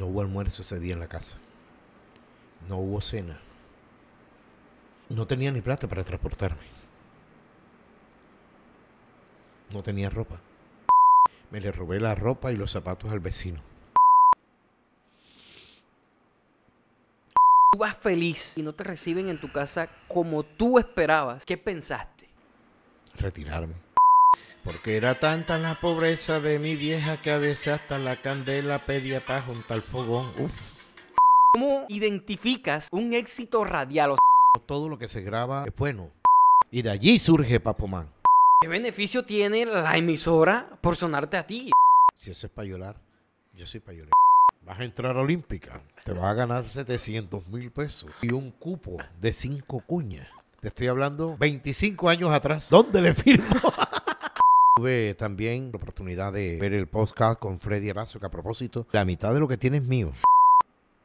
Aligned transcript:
No 0.00 0.06
hubo 0.06 0.22
almuerzo 0.22 0.62
ese 0.62 0.80
día 0.80 0.94
en 0.94 1.00
la 1.00 1.08
casa. 1.08 1.36
No 2.66 2.78
hubo 2.78 3.02
cena. 3.02 3.38
No 5.10 5.26
tenía 5.26 5.52
ni 5.52 5.60
plata 5.60 5.86
para 5.88 6.02
transportarme. 6.02 6.62
No 9.74 9.82
tenía 9.82 10.08
ropa. 10.08 10.40
Me 11.50 11.60
le 11.60 11.70
robé 11.70 12.00
la 12.00 12.14
ropa 12.14 12.50
y 12.50 12.56
los 12.56 12.70
zapatos 12.70 13.12
al 13.12 13.20
vecino. 13.20 13.60
Tú 17.70 17.78
vas 17.78 17.98
feliz 17.98 18.56
y 18.56 18.62
no 18.62 18.74
te 18.74 18.84
reciben 18.84 19.28
en 19.28 19.38
tu 19.38 19.52
casa 19.52 19.90
como 20.08 20.44
tú 20.44 20.78
esperabas. 20.78 21.44
¿Qué 21.44 21.58
pensaste? 21.58 22.26
Retirarme. 23.18 23.74
Porque 24.64 24.96
era 24.96 25.18
tanta 25.18 25.58
la 25.58 25.80
pobreza 25.80 26.40
de 26.40 26.58
mi 26.58 26.76
vieja 26.76 27.20
que 27.22 27.30
a 27.30 27.38
veces 27.38 27.68
hasta 27.68 27.98
la 27.98 28.20
candela 28.20 28.84
pedía 28.84 29.24
para 29.24 29.42
juntar 29.42 29.78
el 29.78 29.82
fogón. 29.82 30.32
Uf. 30.38 30.80
¿Cómo 31.54 31.84
identificas 31.88 32.88
un 32.92 33.12
éxito 33.14 33.64
radial? 33.64 34.12
O 34.12 34.60
Todo 34.60 34.88
lo 34.88 34.98
que 34.98 35.08
se 35.08 35.22
graba 35.22 35.64
es 35.66 35.74
bueno. 35.74 36.10
Y 36.70 36.82
de 36.82 36.90
allí 36.90 37.18
surge 37.18 37.58
Papomán. 37.58 38.12
¿Qué 38.60 38.68
beneficio 38.68 39.24
tiene 39.24 39.64
la 39.64 39.96
emisora 39.96 40.78
por 40.82 40.94
sonarte 40.94 41.36
a 41.36 41.46
ti? 41.46 41.70
Si 42.14 42.30
eso 42.30 42.46
es 42.46 42.52
para 42.52 42.68
llorar, 42.68 43.00
yo 43.54 43.64
soy 43.66 43.80
para 43.80 43.96
llorar. 43.96 44.12
Vas 44.62 44.78
a 44.78 44.84
entrar 44.84 45.16
a 45.16 45.20
Olímpica, 45.20 45.82
te 46.04 46.12
vas 46.12 46.24
a 46.26 46.34
ganar 46.34 46.64
700 46.64 47.48
mil 47.48 47.72
pesos 47.72 48.22
y 48.22 48.30
un 48.30 48.50
cupo 48.52 48.98
de 49.18 49.32
5 49.32 49.82
cuñas. 49.86 50.28
Te 50.60 50.68
estoy 50.68 50.88
hablando 50.88 51.38
25 51.38 52.10
años 52.10 52.30
atrás. 52.30 52.68
¿Dónde 52.68 53.00
le 53.00 53.14
firmo? 53.14 53.69
Tuve 54.80 55.12
también 55.12 55.72
la 55.72 55.76
oportunidad 55.76 56.32
de 56.32 56.58
ver 56.58 56.72
el 56.72 56.88
podcast 56.88 57.38
con 57.38 57.60
Freddy 57.60 57.90
Erazo, 57.90 58.18
que 58.18 58.24
a 58.24 58.30
propósito, 58.30 58.86
la 58.92 59.04
mitad 59.04 59.34
de 59.34 59.38
lo 59.38 59.46
que 59.46 59.58
tiene 59.58 59.76
es 59.76 59.82
mío. 59.82 60.10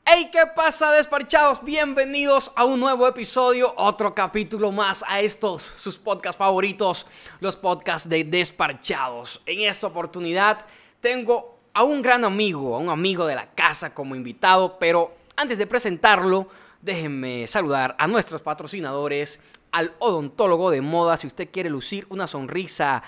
¡Hey! 0.06 0.30
¿Qué 0.32 0.44
pasa, 0.56 0.94
desparchados? 0.94 1.62
Bienvenidos 1.62 2.54
a 2.56 2.64
un 2.64 2.80
nuevo 2.80 3.06
episodio, 3.06 3.73
otro 3.76 4.16
capítulo 4.16 4.72
más 4.72 5.04
a 5.06 5.20
estos, 5.20 5.62
sus 5.62 5.98
podcasts 5.98 6.38
favoritos, 6.38 7.06
los 7.42 7.58
podcasts 7.58 8.08
de 8.08 8.23
desparchados. 8.23 9.42
En 9.45 9.64
esta 9.70 9.88
oportunidad 9.88 10.66
tengo 11.02 11.60
a 11.73 11.84
un 11.84 12.02
gran 12.02 12.23
amigo, 12.23 12.78
a 12.78 12.80
un 12.80 12.88
amigo 12.88 13.26
de 13.26 13.36
la 13.36 13.52
casa 13.56 13.94
como 13.94 14.16
invitado, 14.16 14.80
pero 14.80 15.17
antes 15.36 15.58
de 15.58 15.67
presentarlo, 15.67 16.48
déjenme 16.82 17.45
saludar 17.48 17.94
a 18.00 18.08
nuestros 18.08 18.42
patrocinadores, 18.42 19.42
al 19.73 19.94
odontólogo 20.00 20.72
de 20.72 20.80
moda. 20.80 21.17
Si 21.17 21.28
usted 21.28 21.50
quiere 21.52 21.70
lucir 21.70 22.08
una 22.10 22.28
sonrisa 22.28 23.04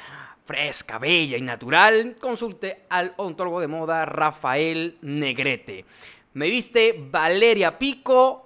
fresca, 0.47 0.97
bella 0.97 1.37
y 1.37 1.41
natural, 1.41 2.15
consulte 2.19 2.85
al 2.89 3.13
odontólogo 3.17 3.59
de 3.59 3.67
moda 3.67 4.05
Rafael 4.05 4.97
Negrete. 5.01 5.85
Me 6.33 6.49
viste 6.49 6.95
Valeria 6.97 7.77
Pico. 7.77 8.45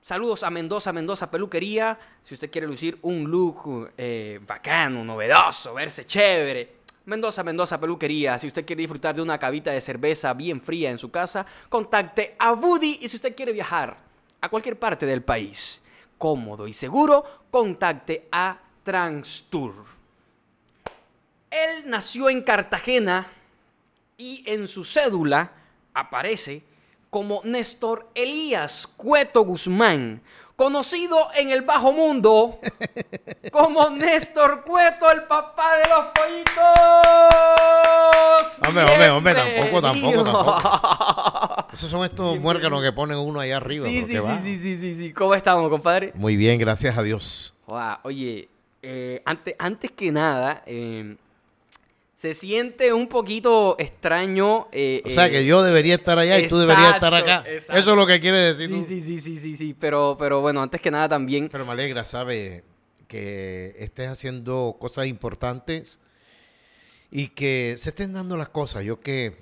Saludos 0.00 0.42
a 0.42 0.50
Mendoza, 0.50 0.92
Mendoza 0.92 1.30
Peluquería. 1.30 1.98
Si 2.22 2.34
usted 2.34 2.50
quiere 2.50 2.66
lucir 2.66 2.98
un 3.02 3.30
look 3.30 3.92
eh, 3.98 4.40
bacano, 4.46 5.04
novedoso, 5.04 5.74
verse 5.74 6.06
chévere. 6.06 6.80
Mendoza, 7.04 7.44
Mendoza 7.44 7.78
Peluquería. 7.78 8.38
Si 8.38 8.46
usted 8.46 8.64
quiere 8.64 8.80
disfrutar 8.80 9.14
de 9.14 9.22
una 9.22 9.38
cabita 9.38 9.70
de 9.70 9.80
cerveza 9.80 10.32
bien 10.32 10.60
fría 10.62 10.90
en 10.90 10.98
su 10.98 11.10
casa, 11.10 11.44
contacte 11.68 12.34
a 12.38 12.52
Woody. 12.52 13.00
Y 13.02 13.08
si 13.08 13.16
usted 13.16 13.36
quiere 13.36 13.52
viajar 13.52 13.96
a 14.40 14.48
cualquier 14.48 14.78
parte 14.78 15.04
del 15.04 15.22
país, 15.22 15.82
cómodo 16.16 16.66
y 16.66 16.72
seguro, 16.72 17.24
contacte 17.50 18.28
a 18.32 18.58
Transtour. 18.82 19.99
Él 21.50 21.82
nació 21.86 22.30
en 22.30 22.42
Cartagena 22.42 23.26
y 24.16 24.44
en 24.46 24.68
su 24.68 24.84
cédula 24.84 25.50
aparece 25.92 26.62
como 27.10 27.40
Néstor 27.42 28.08
Elías 28.14 28.86
Cueto 28.86 29.42
Guzmán, 29.42 30.22
conocido 30.54 31.28
en 31.34 31.50
el 31.50 31.62
bajo 31.62 31.90
mundo 31.90 32.56
como 33.52 33.90
Néstor 33.90 34.62
Cueto, 34.64 35.10
el 35.10 35.24
papá 35.24 35.74
de 35.78 35.88
los 35.88 36.04
pollitos. 36.14 36.54
Hombre, 38.68 38.84
hombre, 38.84 39.10
hombre, 39.10 39.34
tampoco, 39.34 39.82
tampoco, 39.82 40.22
tampoco. 40.22 41.66
Esos 41.72 41.90
son 41.90 42.04
estos 42.04 42.38
muérganos 42.38 42.80
que 42.80 42.92
ponen 42.92 43.18
uno 43.18 43.40
allá 43.40 43.56
arriba. 43.56 43.88
Sí, 43.88 44.02
sí, 44.02 44.06
¿qué 44.06 44.12
sí, 44.12 44.18
va? 44.18 44.40
sí, 44.40 44.58
sí, 44.60 44.78
sí, 44.78 44.94
sí. 44.96 45.12
¿Cómo 45.12 45.34
estamos, 45.34 45.68
compadre? 45.68 46.12
Muy 46.14 46.36
bien, 46.36 46.60
gracias 46.60 46.96
a 46.96 47.02
Dios. 47.02 47.56
Oye, 48.04 48.48
eh, 48.82 49.20
antes, 49.24 49.56
antes 49.58 49.90
que 49.90 50.12
nada, 50.12 50.62
eh, 50.66 51.16
se 52.20 52.34
siente 52.34 52.92
un 52.92 53.08
poquito 53.08 53.76
extraño. 53.78 54.68
eh, 54.72 55.02
O 55.06 55.10
sea 55.10 55.28
eh, 55.28 55.30
que 55.30 55.46
yo 55.46 55.62
debería 55.62 55.94
estar 55.94 56.18
allá 56.18 56.38
y 56.38 56.48
tú 56.48 56.58
deberías 56.58 56.94
estar 56.94 57.14
acá. 57.14 57.44
Exacto. 57.46 57.80
Eso 57.80 57.90
es 57.92 57.96
lo 57.96 58.06
que 58.06 58.20
quiere 58.20 58.36
decir. 58.36 58.68
Sí, 58.68 58.74
tú. 58.74 58.84
sí, 58.86 59.00
sí, 59.00 59.20
sí, 59.20 59.38
sí, 59.38 59.56
sí, 59.56 59.74
pero, 59.78 60.16
pero 60.18 60.42
bueno, 60.42 60.60
antes 60.60 60.82
que 60.82 60.90
nada 60.90 61.08
también, 61.08 61.48
Pero 61.50 61.64
me 61.64 61.72
alegra, 61.72 62.04
¿sabe? 62.04 62.62
Que 63.08 63.74
estés 63.78 64.08
haciendo 64.08 64.76
cosas 64.78 65.06
importantes 65.06 65.98
y 67.10 67.28
que 67.28 67.76
se 67.78 67.88
estén 67.88 68.12
dando 68.12 68.36
las 68.36 68.50
cosas. 68.50 68.84
Yo 68.84 69.00
que 69.00 69.34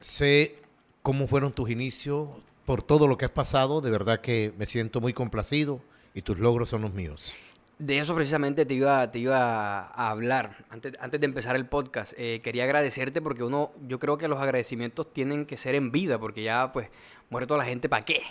sé 0.00 0.56
cómo 1.02 1.26
fueron 1.28 1.52
tus 1.52 1.68
inicios, 1.68 2.30
por 2.64 2.82
todo 2.82 3.08
lo 3.08 3.18
que 3.18 3.26
has 3.26 3.30
pasado, 3.30 3.82
de 3.82 3.90
verdad 3.90 4.22
que 4.22 4.54
me 4.56 4.64
siento 4.64 5.02
muy 5.02 5.12
complacido 5.12 5.82
y 6.14 6.22
tus 6.22 6.38
logros 6.38 6.70
son 6.70 6.80
los 6.80 6.94
míos. 6.94 7.34
De 7.82 7.98
eso 7.98 8.14
precisamente 8.14 8.64
te 8.64 8.74
iba, 8.74 9.10
te 9.10 9.18
iba 9.18 9.88
a 9.88 10.10
hablar 10.10 10.64
antes, 10.70 10.94
antes 11.00 11.20
de 11.20 11.26
empezar 11.26 11.56
el 11.56 11.66
podcast. 11.66 12.12
Eh, 12.16 12.40
quería 12.42 12.62
agradecerte 12.62 13.20
porque 13.20 13.42
uno, 13.42 13.72
yo 13.88 13.98
creo 13.98 14.16
que 14.16 14.28
los 14.28 14.40
agradecimientos 14.40 15.12
tienen 15.12 15.46
que 15.46 15.56
ser 15.56 15.74
en 15.74 15.90
vida, 15.90 16.16
porque 16.16 16.44
ya 16.44 16.72
pues 16.72 16.88
muerto 17.28 17.56
la 17.56 17.64
gente, 17.64 17.88
¿para 17.88 18.04
qué? 18.04 18.22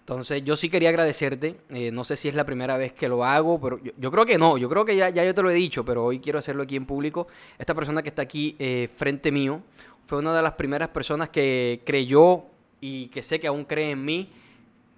Entonces 0.00 0.44
yo 0.44 0.54
sí 0.54 0.68
quería 0.68 0.90
agradecerte, 0.90 1.56
eh, 1.70 1.90
no 1.90 2.04
sé 2.04 2.14
si 2.16 2.28
es 2.28 2.34
la 2.34 2.44
primera 2.44 2.76
vez 2.76 2.92
que 2.92 3.08
lo 3.08 3.24
hago, 3.24 3.58
pero 3.58 3.82
yo, 3.82 3.92
yo 3.96 4.10
creo 4.10 4.26
que 4.26 4.36
no, 4.36 4.58
yo 4.58 4.68
creo 4.68 4.84
que 4.84 4.94
ya, 4.94 5.08
ya 5.08 5.24
yo 5.24 5.34
te 5.34 5.42
lo 5.42 5.50
he 5.50 5.54
dicho, 5.54 5.82
pero 5.82 6.04
hoy 6.04 6.20
quiero 6.20 6.38
hacerlo 6.38 6.64
aquí 6.64 6.76
en 6.76 6.84
público. 6.84 7.26
Esta 7.58 7.74
persona 7.74 8.02
que 8.02 8.10
está 8.10 8.20
aquí 8.20 8.54
eh, 8.58 8.90
frente 8.96 9.32
mío 9.32 9.62
fue 10.06 10.18
una 10.18 10.36
de 10.36 10.42
las 10.42 10.52
primeras 10.54 10.90
personas 10.90 11.30
que 11.30 11.80
creyó 11.86 12.44
y 12.82 13.06
que 13.06 13.22
sé 13.22 13.40
que 13.40 13.46
aún 13.46 13.64
cree 13.64 13.92
en 13.92 14.04
mí 14.04 14.28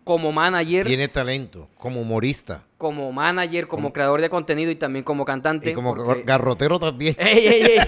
como 0.05 0.33
manager, 0.33 0.85
Tiene 0.85 1.09
talento 1.09 1.69
como 1.79 2.01
humorista 2.01 2.65
como 2.79 3.13
manager, 3.13 3.69
como 3.69 3.93
creador 3.93 4.21
de 4.21 4.29
contenido 4.29 4.73
y 4.73 4.75
también 4.75 5.05
como 5.05 5.25
cantante. 5.25 5.71
y 5.71 5.75
como 5.75 5.95
porque- 5.95 6.25
garrotero 6.25 6.81
también. 6.81 7.15
¡Ey, 7.21 7.47
ey, 7.47 7.63
ey! 7.63 7.79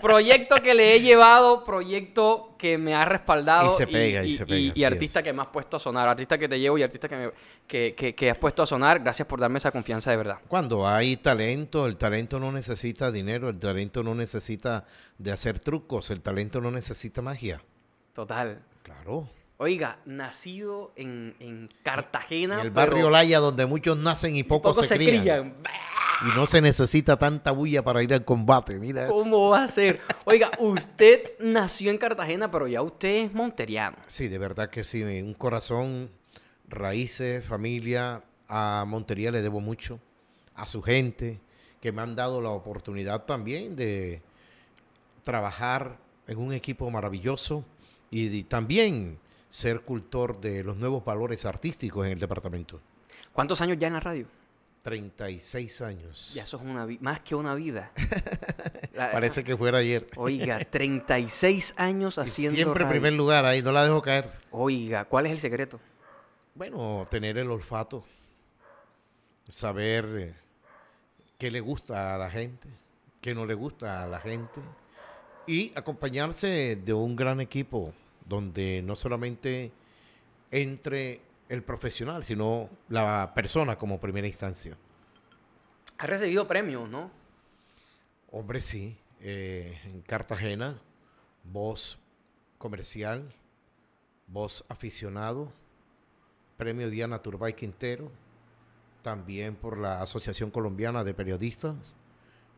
proyecto 0.00 0.56
que 0.62 0.74
le 0.74 0.94
he 0.94 1.00
llevado, 1.00 1.64
proyecto 1.64 2.54
que 2.58 2.78
me 2.78 2.94
ha 2.94 3.04
respaldado. 3.04 3.68
Y 3.68 3.70
se 3.70 3.86
pega, 3.86 4.24
y 4.24 4.32
se 4.32 4.46
pega, 4.46 4.72
Y, 4.74 4.84
artista 4.84 5.20
es. 5.20 5.24
que 5.24 5.32
me 5.32 5.42
has 5.42 5.48
puesto 5.48 5.76
a 5.76 5.80
sonar, 5.80 6.08
artista 6.08 6.38
que 6.38 6.48
te 6.48 6.58
llevo 6.58 6.78
y 6.78 6.82
artista 6.82 7.08
que, 7.08 7.16
me- 7.16 7.30
que, 7.66 7.94
que- 7.96 8.14
que 8.14 8.30
has 8.30 8.36
puesto 8.38 8.62
a 8.62 8.66
sonar. 8.66 9.00
Gracias 9.00 9.26
por 9.26 9.40
darme 9.40 9.58
esa 9.58 9.70
confianza 9.70 10.10
de 10.10 10.16
verdad. 10.16 10.36
Cuando 10.48 10.86
hay 10.86 11.16
talento, 11.16 11.86
el 11.86 11.96
talento 11.96 12.38
no 12.38 12.52
necesita 12.52 13.10
dinero, 13.10 13.48
el 13.48 13.58
talento 13.58 14.02
no 14.02 14.14
necesita 14.14 14.84
de 15.18 15.32
hacer 15.32 15.58
trucos, 15.58 16.10
el 16.10 16.20
talento 16.20 16.60
no 16.60 16.70
necesita 16.70 17.22
magia. 17.22 17.60
Total. 18.14 18.60
Claro. 18.82 19.28
Oiga, 19.58 19.98
nacido 20.04 20.92
en, 20.96 21.36
en 21.38 21.68
Cartagena. 21.82 22.60
En 22.60 22.66
el 22.66 22.70
barrio 22.70 23.10
Laya, 23.10 23.38
donde 23.38 23.66
muchos 23.66 23.96
nacen 23.96 24.34
y 24.34 24.42
pocos, 24.42 24.74
pocos 24.74 24.88
se, 24.88 24.96
crían. 24.96 25.54
Y 26.22 26.36
no 26.36 26.46
se 26.46 26.60
necesita 26.60 27.16
tanta 27.16 27.52
bulla 27.52 27.82
para 27.84 28.02
ir 28.02 28.12
al 28.12 28.24
combate. 28.24 28.78
Mira, 28.78 29.06
¿Cómo 29.08 29.50
va 29.50 29.64
a 29.64 29.68
ser? 29.68 30.00
Oiga, 30.24 30.50
usted 30.58 31.32
nació 31.38 31.90
en 31.90 31.98
Cartagena, 31.98 32.50
pero 32.50 32.66
ya 32.66 32.82
usted 32.82 33.24
es 33.24 33.34
monteriano. 33.34 33.96
Sí, 34.06 34.28
de 34.28 34.38
verdad 34.38 34.70
que 34.70 34.84
sí. 34.84 35.02
Un 35.02 35.34
corazón, 35.34 36.10
raíces, 36.68 37.44
familia. 37.44 38.22
A 38.48 38.84
Montería 38.86 39.30
le 39.30 39.42
debo 39.42 39.60
mucho. 39.60 39.98
A 40.54 40.66
su 40.66 40.82
gente, 40.82 41.40
que 41.80 41.92
me 41.92 42.02
han 42.02 42.14
dado 42.14 42.40
la 42.40 42.50
oportunidad 42.50 43.24
también 43.24 43.74
de 43.74 44.22
trabajar 45.24 45.98
en 46.26 46.38
un 46.38 46.52
equipo 46.52 46.90
maravilloso 46.90 47.64
y 48.10 48.42
también 48.44 49.18
ser 49.52 49.82
cultor 49.82 50.40
de 50.40 50.64
los 50.64 50.78
nuevos 50.78 51.04
valores 51.04 51.44
artísticos 51.44 52.06
en 52.06 52.12
el 52.12 52.18
departamento. 52.18 52.80
¿Cuántos 53.34 53.60
años 53.60 53.76
ya 53.78 53.88
en 53.88 53.92
la 53.92 54.00
radio? 54.00 54.26
36 54.82 55.82
años. 55.82 56.32
Ya 56.34 56.44
eso 56.44 56.56
es 56.56 56.62
una 56.62 56.86
más 57.00 57.20
que 57.20 57.34
una 57.34 57.54
vida. 57.54 57.92
La- 58.94 59.12
Parece 59.12 59.44
que 59.44 59.54
fuera 59.54 59.78
ayer. 59.78 60.08
Oiga, 60.16 60.58
36 60.58 61.74
años 61.76 62.16
Y 62.16 62.20
haciendo 62.22 62.56
siempre 62.56 62.82
en 62.82 62.88
radio. 62.88 63.00
primer 63.00 63.12
lugar, 63.12 63.44
ahí 63.44 63.60
no 63.60 63.72
la 63.72 63.84
dejo 63.84 64.00
caer. 64.00 64.30
Oiga, 64.50 65.04
¿cuál 65.04 65.26
es 65.26 65.32
el 65.32 65.38
secreto? 65.40 65.78
Bueno, 66.54 67.06
tener 67.10 67.36
el 67.36 67.50
olfato, 67.50 68.04
saber 69.48 70.06
eh, 70.16 70.34
qué 71.38 71.50
le 71.50 71.60
gusta 71.60 72.14
a 72.14 72.18
la 72.18 72.30
gente, 72.30 72.68
qué 73.20 73.34
no 73.34 73.44
le 73.46 73.54
gusta 73.54 74.02
a 74.02 74.06
la 74.06 74.18
gente 74.18 74.60
y 75.46 75.72
acompañarse 75.76 76.76
de 76.76 76.92
un 76.94 77.16
gran 77.16 77.40
equipo 77.40 77.92
donde 78.26 78.82
no 78.82 78.96
solamente 78.96 79.72
entre 80.50 81.20
el 81.48 81.62
profesional, 81.62 82.24
sino 82.24 82.70
la 82.88 83.32
persona 83.34 83.76
como 83.76 84.00
primera 84.00 84.26
instancia. 84.26 84.76
Ha 85.98 86.06
recibido 86.06 86.46
premios, 86.46 86.88
¿no? 86.88 87.10
Hombre, 88.30 88.60
sí, 88.60 88.96
eh, 89.20 89.78
en 89.84 90.00
Cartagena, 90.02 90.80
voz 91.44 91.98
comercial, 92.58 93.32
voz 94.26 94.64
aficionado, 94.68 95.52
premio 96.56 96.88
Diana 96.88 97.20
Turbay 97.20 97.54
Quintero, 97.54 98.10
también 99.02 99.56
por 99.56 99.78
la 99.78 100.00
Asociación 100.00 100.50
Colombiana 100.50 101.04
de 101.04 101.12
Periodistas, 101.12 101.96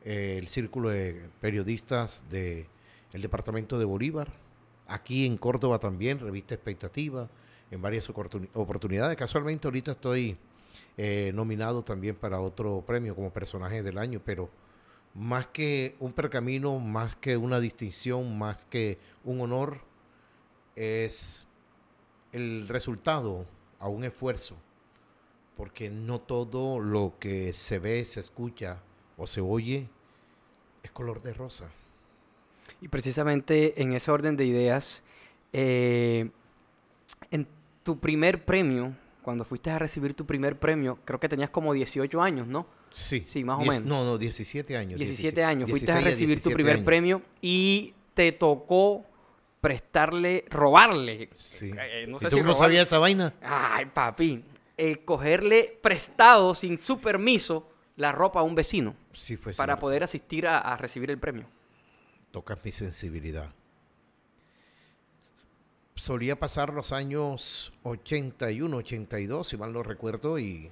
eh, 0.05 0.37
el 0.39 0.49
Círculo 0.49 0.91
de 0.91 1.29
Periodistas 1.41 2.23
del 2.29 2.69
Departamento 3.13 3.79
de 3.79 3.85
Bolívar, 3.85 4.44
aquí 4.87 5.27
en 5.27 5.37
Córdoba 5.37 5.79
también, 5.79 6.19
Revista 6.19 6.55
Expectativa, 6.55 7.29
en 7.71 7.83
varias 7.83 8.09
oportunidades. 8.11 9.17
Casualmente 9.17 9.67
ahorita 9.67 9.93
estoy 9.93 10.37
eh, 10.97 11.33
nominado 11.35 11.83
también 11.83 12.17
para 12.17 12.41
otro 12.41 12.83
premio 12.87 13.15
como 13.15 13.33
personaje 13.33 13.83
del 13.83 13.99
año, 13.99 14.21
pero 14.25 14.51
más 15.15 15.47
que 15.49 15.97
un 16.01 16.13
pergamino, 16.13 16.79
más 16.79 17.17
que 17.17 17.37
una 17.37 17.61
distinción, 17.61 18.37
más 18.37 18.65
que 18.65 18.99
un 19.25 19.41
honor, 19.41 19.81
es 20.77 21.45
el 22.33 22.67
resultado 22.69 23.47
a 23.79 23.89
un 23.89 24.05
esfuerzo, 24.05 24.57
porque 25.57 25.89
no 25.89 26.19
todo 26.19 26.81
lo 26.81 27.15
que 27.21 27.53
se 27.53 27.79
ve, 27.79 28.05
se 28.05 28.21
escucha 28.21 28.83
o 29.17 29.27
se 29.27 29.41
oye 29.41 29.89
es 30.83 30.91
color 30.91 31.23
de 31.23 31.33
rosa. 31.33 31.71
Y 32.85 32.89
precisamente 32.89 33.81
en 33.81 33.95
ese 33.95 34.11
orden 34.11 34.37
de 34.37 34.45
ideas, 34.45 35.03
eh, 35.55 36.29
en 37.31 37.49
tu 37.83 37.99
primer 37.99 38.45
premio, 38.45 38.95
cuando 39.23 39.47
fuiste 39.47 39.71
a 39.71 39.79
recibir 39.79 40.13
tu 40.13 40.27
primer 40.27 40.59
premio, 40.59 40.99
creo 41.07 41.19
que 41.19 41.31
tenías 41.31 41.49
como 41.49 41.73
18 41.73 42.21
años, 42.21 42.47
¿no? 42.47 42.67
Sí. 42.93 43.25
Sí, 43.27 43.43
más 43.43 43.57
o 43.57 43.61
menos. 43.61 43.85
No, 43.85 44.05
no, 44.05 44.19
17 44.19 44.77
años. 44.77 44.99
17, 44.99 45.43
años. 45.43 45.71
Fuiste 45.71 45.93
a 45.93 46.01
recibir 46.01 46.43
tu 46.43 46.51
primer 46.51 46.85
premio 46.85 47.23
y 47.41 47.95
te 48.13 48.33
tocó 48.33 49.07
prestarle, 49.63 50.45
robarle. 50.51 51.31
Sí. 51.37 51.71
Eh, 51.75 52.05
no 52.07 52.19
sé 52.21 52.27
¿Y 52.27 52.29
tú 52.29 52.43
no 52.43 52.55
sabías 52.55 52.87
esa 52.89 52.99
vaina? 52.99 53.33
Ay, 53.41 53.87
papi. 53.87 54.45
cogerle 55.07 55.79
prestado, 55.81 56.55
sin 56.55 56.77
su 56.77 57.01
permiso, 57.01 57.67
la 57.97 58.13
ropa 58.13 58.41
a 58.41 58.43
un 58.43 58.55
vecino. 58.55 58.95
Sí, 59.15 59.39
fue 59.39 59.55
Para 59.55 59.79
poder 59.79 60.05
asistir 60.05 60.47
a 60.47 60.77
recibir 60.77 61.11
el 61.11 61.17
premio. 61.17 61.47
Tocas 62.35 62.59
mi 62.65 62.73
sensibilidad 62.73 63.55
solía 65.95 66.39
pasar 66.39 66.73
los 66.73 66.93
años 66.93 67.73
81, 67.85 68.77
82, 68.77 69.49
si 69.49 69.57
mal 69.57 69.73
no 69.73 69.83
recuerdo, 69.83 70.39
y 70.39 70.71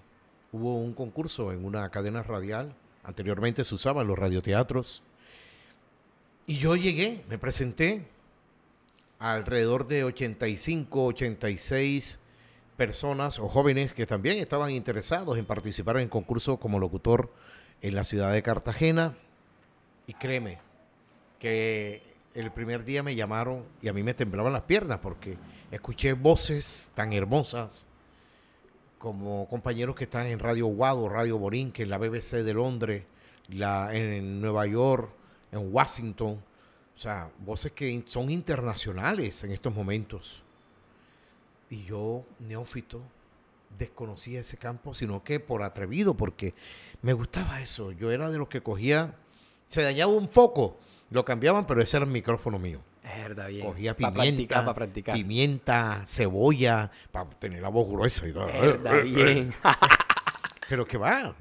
hubo 0.50 0.76
un 0.76 0.92
concurso 0.94 1.52
en 1.52 1.64
una 1.64 1.88
cadena 1.90 2.22
radial. 2.22 2.74
Anteriormente 3.04 3.64
se 3.64 3.74
usaban 3.74 4.06
los 4.06 4.18
radioteatros. 4.18 5.02
Y 6.46 6.58
yo 6.58 6.76
llegué, 6.76 7.24
me 7.28 7.38
presenté 7.38 8.04
alrededor 9.18 9.86
de 9.86 10.04
85, 10.04 11.04
86 11.06 12.18
personas 12.76 13.38
o 13.38 13.48
jóvenes 13.48 13.94
que 13.94 14.06
también 14.06 14.38
estaban 14.38 14.70
interesados 14.70 15.38
en 15.38 15.46
participar 15.46 15.98
en 15.98 16.08
concurso 16.08 16.58
como 16.58 16.80
locutor 16.80 17.32
en 17.80 17.94
la 17.94 18.04
ciudad 18.04 18.32
de 18.32 18.42
Cartagena. 18.42 19.16
Y 20.08 20.14
créeme 20.14 20.71
que 21.42 22.00
el 22.34 22.52
primer 22.52 22.84
día 22.84 23.02
me 23.02 23.16
llamaron 23.16 23.64
y 23.82 23.88
a 23.88 23.92
mí 23.92 24.04
me 24.04 24.14
temblaban 24.14 24.52
las 24.52 24.62
piernas 24.62 25.00
porque 25.02 25.36
escuché 25.72 26.12
voces 26.12 26.92
tan 26.94 27.12
hermosas 27.12 27.84
como 28.96 29.48
compañeros 29.48 29.96
que 29.96 30.04
están 30.04 30.28
en 30.28 30.38
Radio 30.38 30.66
Guado, 30.66 31.08
Radio 31.08 31.38
Borinque, 31.38 31.82
en 31.82 31.90
la 31.90 31.98
BBC 31.98 32.44
de 32.44 32.54
Londres, 32.54 33.02
la, 33.48 33.92
en 33.92 34.40
Nueva 34.40 34.68
York, 34.68 35.10
en 35.50 35.74
Washington. 35.74 36.40
O 36.94 36.98
sea, 36.98 37.28
voces 37.40 37.72
que 37.72 38.00
son 38.06 38.30
internacionales 38.30 39.42
en 39.42 39.50
estos 39.50 39.74
momentos. 39.74 40.44
Y 41.70 41.82
yo, 41.82 42.24
neófito, 42.38 43.02
desconocía 43.76 44.38
ese 44.38 44.58
campo, 44.58 44.94
sino 44.94 45.24
que 45.24 45.40
por 45.40 45.64
atrevido, 45.64 46.16
porque 46.16 46.54
me 47.02 47.12
gustaba 47.14 47.60
eso. 47.60 47.90
Yo 47.90 48.12
era 48.12 48.30
de 48.30 48.38
los 48.38 48.46
que 48.46 48.62
cogía, 48.62 49.16
se 49.66 49.82
dañaba 49.82 50.12
un 50.12 50.28
poco 50.28 50.78
lo 51.12 51.24
cambiaban, 51.24 51.66
pero 51.66 51.82
ese 51.82 51.98
era 51.98 52.06
el 52.06 52.12
micrófono 52.12 52.58
mío. 52.58 52.80
verdad, 53.02 53.48
bien. 53.48 53.66
Cogía 53.66 53.94
pimienta, 53.94 54.64
para 54.64 54.74
practicar, 54.74 55.14
pimienta, 55.14 56.02
cebolla, 56.06 56.90
para 57.10 57.28
tener 57.30 57.60
la 57.60 57.68
voz 57.68 57.88
gruesa 57.88 58.26
y 58.26 58.32
todo. 58.32 58.46
bien. 59.04 59.52
pero 60.68 60.86
que 60.86 60.96
va, 60.96 61.36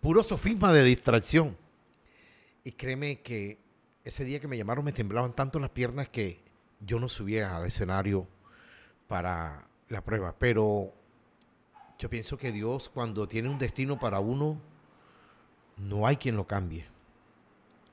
puro 0.00 0.22
sofisma 0.22 0.72
de 0.72 0.82
distracción. 0.82 1.56
Y 2.64 2.72
créeme 2.72 3.20
que 3.20 3.58
ese 4.04 4.24
día 4.24 4.40
que 4.40 4.48
me 4.48 4.56
llamaron 4.56 4.84
me 4.84 4.92
temblaban 4.92 5.32
tanto 5.32 5.58
las 5.58 5.70
piernas 5.70 6.08
que 6.08 6.42
yo 6.80 6.98
no 6.98 7.08
subía 7.08 7.56
al 7.56 7.66
escenario 7.66 8.26
para 9.08 9.66
la 9.88 10.02
prueba. 10.02 10.34
Pero 10.38 10.92
yo 11.98 12.08
pienso 12.08 12.38
que 12.38 12.50
Dios 12.50 12.88
cuando 12.88 13.28
tiene 13.28 13.48
un 13.48 13.58
destino 13.58 13.98
para 13.98 14.20
uno, 14.20 14.60
no 15.76 16.06
hay 16.06 16.16
quien 16.16 16.36
lo 16.36 16.46
cambie. 16.46 16.86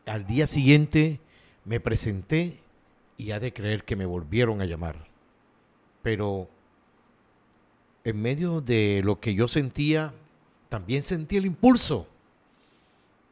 Al 0.05 0.25
día 0.25 0.47
siguiente 0.47 1.19
me 1.65 1.79
presenté 1.79 2.59
y 3.17 3.31
ha 3.31 3.39
de 3.39 3.53
creer 3.53 3.83
que 3.83 3.95
me 3.95 4.05
volvieron 4.05 4.61
a 4.61 4.65
llamar. 4.65 5.07
Pero 6.01 6.49
en 8.03 8.21
medio 8.21 8.61
de 8.61 9.01
lo 9.03 9.19
que 9.19 9.35
yo 9.35 9.47
sentía, 9.47 10.13
también 10.69 11.03
sentí 11.03 11.37
el 11.37 11.45
impulso 11.45 12.07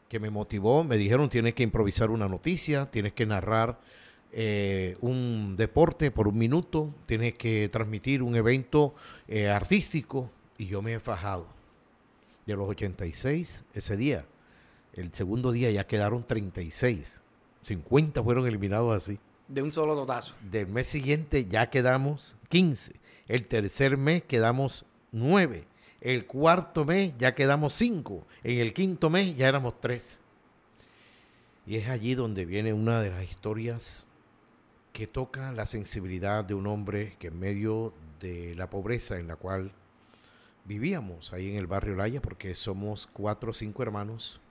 que 0.10 0.20
me 0.20 0.30
motivó. 0.30 0.84
Me 0.84 0.98
dijeron, 0.98 1.30
tienes 1.30 1.54
que 1.54 1.64
improvisar 1.64 2.10
una 2.10 2.28
noticia, 2.28 2.90
tienes 2.92 3.14
que 3.14 3.26
narrar 3.26 3.80
eh, 4.32 4.98
un 5.02 5.56
deporte 5.58 6.12
por 6.12 6.28
un 6.28 6.38
minuto, 6.38 6.94
tienes 7.06 7.36
que 7.36 7.70
transmitir 7.70 8.22
un 8.22 8.36
evento 8.36 8.94
eh, 9.28 9.48
artístico. 9.48 10.30
Y 10.58 10.68
yo 10.68 10.82
me 10.82 10.94
he 10.94 11.00
fajado. 11.00 11.48
De 12.46 12.56
los 12.56 12.70
86, 12.70 13.66
ese 13.74 13.98
día, 13.98 14.26
el 14.98 15.14
segundo 15.14 15.52
día 15.52 15.70
ya 15.70 15.86
quedaron 15.86 16.26
36. 16.26 17.22
50 17.62 18.24
fueron 18.24 18.48
eliminados 18.48 18.96
así. 18.96 19.20
De 19.48 19.62
un 19.62 19.72
solo 19.72 19.96
dotazo. 19.96 20.34
Del 20.42 20.68
mes 20.68 20.88
siguiente 20.88 21.46
ya 21.46 21.70
quedamos 21.70 22.36
15. 22.50 22.96
El 23.28 23.46
tercer 23.48 23.96
mes 23.96 24.24
quedamos 24.24 24.86
9. 25.12 25.66
El 26.02 26.26
cuarto 26.26 26.84
mes 26.84 27.14
ya 27.20 27.36
quedamos 27.36 27.74
5. 27.76 28.26
En 28.44 28.58
el 28.58 28.74
quinto 28.74 29.10
mes 29.12 29.38
ya 29.38 29.48
éramos 29.48 29.80
3. 29.80 30.20
Y 31.68 31.76
es 31.76 31.90
allí 31.90 32.16
donde 32.16 32.46
viene 32.46 32.74
una 32.74 33.02
de 33.02 33.12
las 33.12 33.24
historias 33.24 34.08
que 34.94 35.06
toca 35.06 35.52
la 35.52 35.68
sensibilidad 35.68 36.44
de 36.44 36.56
un 36.56 36.66
hombre 36.66 37.16
que 37.20 37.28
en 37.28 37.40
medio 37.40 37.94
de 38.20 38.56
la 38.56 38.70
pobreza 38.70 39.20
en 39.20 39.28
la 39.28 39.36
cual 39.36 39.72
vivíamos 40.66 41.34
ahí 41.34 41.50
en 41.52 41.58
el 41.58 41.68
barrio 41.68 41.96
Laya, 41.96 42.22
porque 42.22 42.56
somos 42.56 43.06
cuatro 43.06 43.52
o 43.52 43.54
cinco 43.54 43.84
hermanos, 43.84 44.42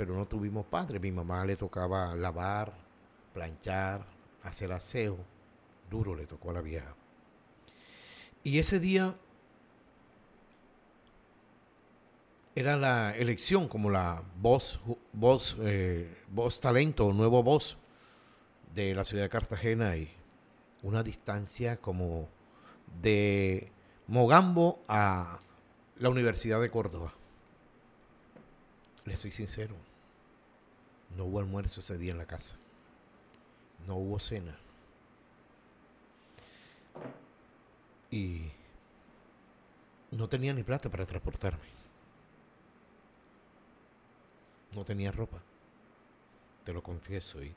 pero 0.00 0.14
no 0.14 0.24
tuvimos 0.24 0.64
padre. 0.64 0.98
Mi 0.98 1.12
mamá 1.12 1.44
le 1.44 1.56
tocaba 1.56 2.16
lavar, 2.16 2.72
planchar, 3.34 4.02
hacer 4.42 4.72
aseo. 4.72 5.18
Duro 5.90 6.14
le 6.14 6.24
tocó 6.24 6.48
a 6.48 6.54
la 6.54 6.62
vieja. 6.62 6.94
Y 8.42 8.58
ese 8.58 8.80
día 8.80 9.14
era 12.54 12.78
la 12.78 13.14
elección 13.14 13.68
como 13.68 13.90
la 13.90 14.22
voz, 14.40 14.80
voz, 15.12 15.58
eh, 15.60 16.10
voz 16.30 16.60
talento, 16.60 17.12
nuevo 17.12 17.42
voz 17.42 17.76
de 18.74 18.94
la 18.94 19.04
ciudad 19.04 19.24
de 19.24 19.28
Cartagena 19.28 19.98
y 19.98 20.08
una 20.82 21.02
distancia 21.02 21.76
como 21.76 22.26
de 23.02 23.70
Mogambo 24.06 24.80
a 24.88 25.40
la 25.98 26.08
Universidad 26.08 26.58
de 26.58 26.70
Córdoba. 26.70 27.12
Le 29.04 29.14
soy 29.16 29.30
sincero, 29.30 29.76
no 31.16 31.24
hubo 31.24 31.40
almuerzo 31.40 31.80
ese 31.80 31.98
día 31.98 32.12
en 32.12 32.18
la 32.18 32.26
casa. 32.26 32.56
No 33.86 33.96
hubo 33.96 34.18
cena. 34.18 34.56
Y 38.10 38.50
no 40.10 40.28
tenía 40.28 40.52
ni 40.52 40.62
plata 40.62 40.90
para 40.90 41.06
transportarme. 41.06 41.80
No 44.72 44.84
tenía 44.84 45.12
ropa. 45.12 45.42
Te 46.64 46.72
lo 46.72 46.82
confieso. 46.82 47.42
Y 47.42 47.54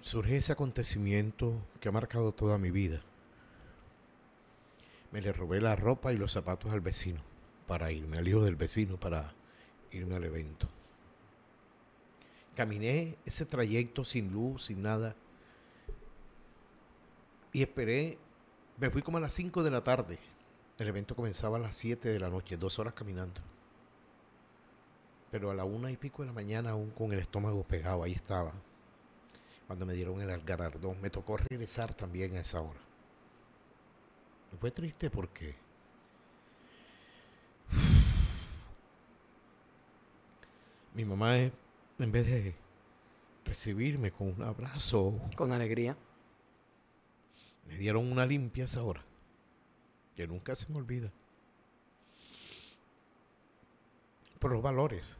surge 0.00 0.36
ese 0.36 0.52
acontecimiento 0.52 1.60
que 1.80 1.88
ha 1.88 1.92
marcado 1.92 2.32
toda 2.32 2.58
mi 2.58 2.70
vida. 2.70 3.02
Me 5.12 5.20
le 5.20 5.32
robé 5.32 5.60
la 5.60 5.76
ropa 5.76 6.12
y 6.12 6.16
los 6.16 6.32
zapatos 6.32 6.72
al 6.72 6.80
vecino 6.80 7.20
para 7.66 7.92
irme, 7.92 8.18
al 8.18 8.28
hijo 8.28 8.42
del 8.42 8.56
vecino 8.56 8.98
para 8.98 9.34
irme 9.90 10.16
al 10.16 10.24
evento. 10.24 10.68
Caminé 12.58 13.16
ese 13.24 13.46
trayecto 13.46 14.04
sin 14.04 14.32
luz, 14.32 14.64
sin 14.64 14.82
nada. 14.82 15.14
Y 17.52 17.62
esperé, 17.62 18.18
me 18.78 18.90
fui 18.90 19.00
como 19.00 19.18
a 19.18 19.20
las 19.20 19.32
5 19.34 19.62
de 19.62 19.70
la 19.70 19.84
tarde. 19.84 20.18
El 20.76 20.88
evento 20.88 21.14
comenzaba 21.14 21.56
a 21.56 21.60
las 21.60 21.76
7 21.76 22.08
de 22.08 22.18
la 22.18 22.28
noche, 22.28 22.56
dos 22.56 22.80
horas 22.80 22.94
caminando. 22.94 23.40
Pero 25.30 25.52
a 25.52 25.54
la 25.54 25.62
una 25.62 25.92
y 25.92 25.96
pico 25.96 26.22
de 26.22 26.26
la 26.26 26.32
mañana, 26.32 26.70
aún 26.70 26.90
con 26.90 27.12
el 27.12 27.20
estómago 27.20 27.62
pegado, 27.62 28.02
ahí 28.02 28.14
estaba. 28.14 28.52
cuando 29.68 29.86
me 29.86 29.94
dieron 29.94 30.20
el 30.20 30.42
galardón. 30.42 31.00
Me 31.00 31.10
tocó 31.10 31.36
regresar 31.36 31.94
también 31.94 32.34
a 32.34 32.40
esa 32.40 32.60
hora. 32.60 32.80
Y 34.52 34.56
fue 34.56 34.72
triste 34.72 35.10
porque 35.10 35.54
mi 40.94 41.04
mamá, 41.04 41.38
eh, 41.38 41.52
en 41.98 42.12
vez 42.12 42.26
de 42.26 42.54
recibirme 43.44 44.10
con 44.10 44.28
un 44.28 44.42
abrazo, 44.42 45.18
Con 45.36 45.52
alegría. 45.52 45.96
me 47.66 47.76
dieron 47.76 48.10
una 48.10 48.26
limpia 48.26 48.64
esa 48.64 48.82
hora, 48.82 49.02
que 50.16 50.26
nunca 50.26 50.54
se 50.54 50.70
me 50.72 50.78
olvida. 50.78 51.10
Por 54.38 54.52
los 54.52 54.62
valores. 54.62 55.18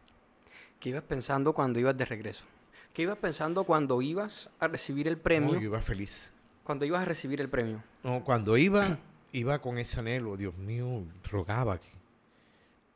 ¿Qué 0.79 0.91
ibas 0.91 1.03
pensando 1.03 1.53
cuando 1.53 1.81
ibas 1.81 1.97
de 1.97 2.05
regreso? 2.05 2.45
¿Qué 2.93 3.03
ibas 3.03 3.19
pensando 3.19 3.65
cuando 3.65 4.01
ibas 4.01 4.49
a 4.61 4.69
recibir 4.69 5.09
el 5.09 5.19
premio? 5.19 5.55
No, 5.55 5.61
yo 5.61 5.65
iba 5.67 5.83
feliz. 5.83 6.33
Cuando 6.65 6.85
ibas 6.85 7.03
a 7.03 7.05
recibir 7.05 7.41
el 7.41 7.49
premio. 7.49 7.83
No, 8.05 8.23
cuando 8.23 8.57
iba, 8.57 8.99
iba 9.33 9.59
con 9.61 9.79
ese 9.79 9.99
anhelo, 10.01 10.37
Dios 10.37 10.57
mío, 10.57 11.05
rogaba 11.31 11.81
que, 11.81 11.89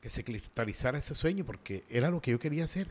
que 0.00 0.08
se 0.08 0.22
cristalizara 0.22 0.98
ese 0.98 1.14
sueño 1.14 1.44
porque 1.44 1.84
era 1.88 2.10
lo 2.10 2.20
que 2.20 2.30
yo 2.30 2.38
quería 2.38 2.64
hacer. 2.64 2.88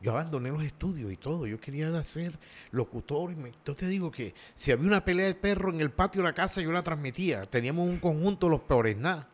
Yo 0.00 0.12
abandoné 0.12 0.50
los 0.50 0.62
estudios 0.62 1.12
y 1.12 1.16
todo, 1.16 1.46
yo 1.46 1.60
quería 1.60 2.02
ser 2.04 2.38
locutor. 2.70 3.32
Y 3.32 3.36
me, 3.36 3.52
yo 3.64 3.74
te 3.74 3.88
digo 3.88 4.10
que 4.12 4.32
si 4.54 4.70
había 4.70 4.86
una 4.86 5.04
pelea 5.04 5.26
de 5.26 5.34
perro 5.34 5.70
en 5.72 5.80
el 5.80 5.90
patio 5.90 6.22
de 6.22 6.28
la 6.28 6.34
casa, 6.34 6.60
yo 6.60 6.70
la 6.70 6.82
transmitía. 6.84 7.42
Teníamos 7.46 7.88
un 7.88 7.98
conjunto, 7.98 8.48
los 8.48 8.60
peores 8.60 8.96
nada. 8.96 9.28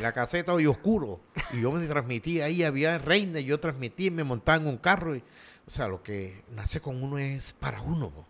La 0.00 0.12
caseta 0.12 0.52
hoy 0.52 0.66
oscuro. 0.66 1.20
Y 1.52 1.60
yo 1.60 1.70
me 1.70 1.86
transmitía 1.86 2.46
ahí, 2.46 2.64
había 2.64 2.98
reina, 2.98 3.38
y 3.40 3.44
yo 3.44 3.60
transmitía, 3.60 4.08
y 4.08 4.10
me 4.10 4.24
montaba 4.24 4.58
en 4.62 4.66
un 4.68 4.76
carro. 4.76 5.14
y- 5.14 5.22
o 5.64 5.70
sea, 5.70 5.86
lo 5.86 6.02
que 6.02 6.42
nace 6.56 6.80
con 6.80 7.00
uno 7.02 7.18
es 7.18 7.52
para 7.52 7.80
uno. 7.82 8.12
¿no? 8.14 8.26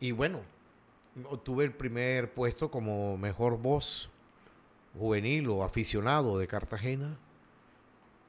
Y 0.00 0.10
bueno, 0.10 0.40
obtuve 1.30 1.64
el 1.64 1.72
primer 1.72 2.32
puesto 2.34 2.70
como 2.72 3.16
mejor 3.16 3.56
voz 3.58 4.08
juvenil 4.98 5.48
o 5.48 5.62
aficionado 5.62 6.38
de 6.38 6.48
Cartagena. 6.48 7.16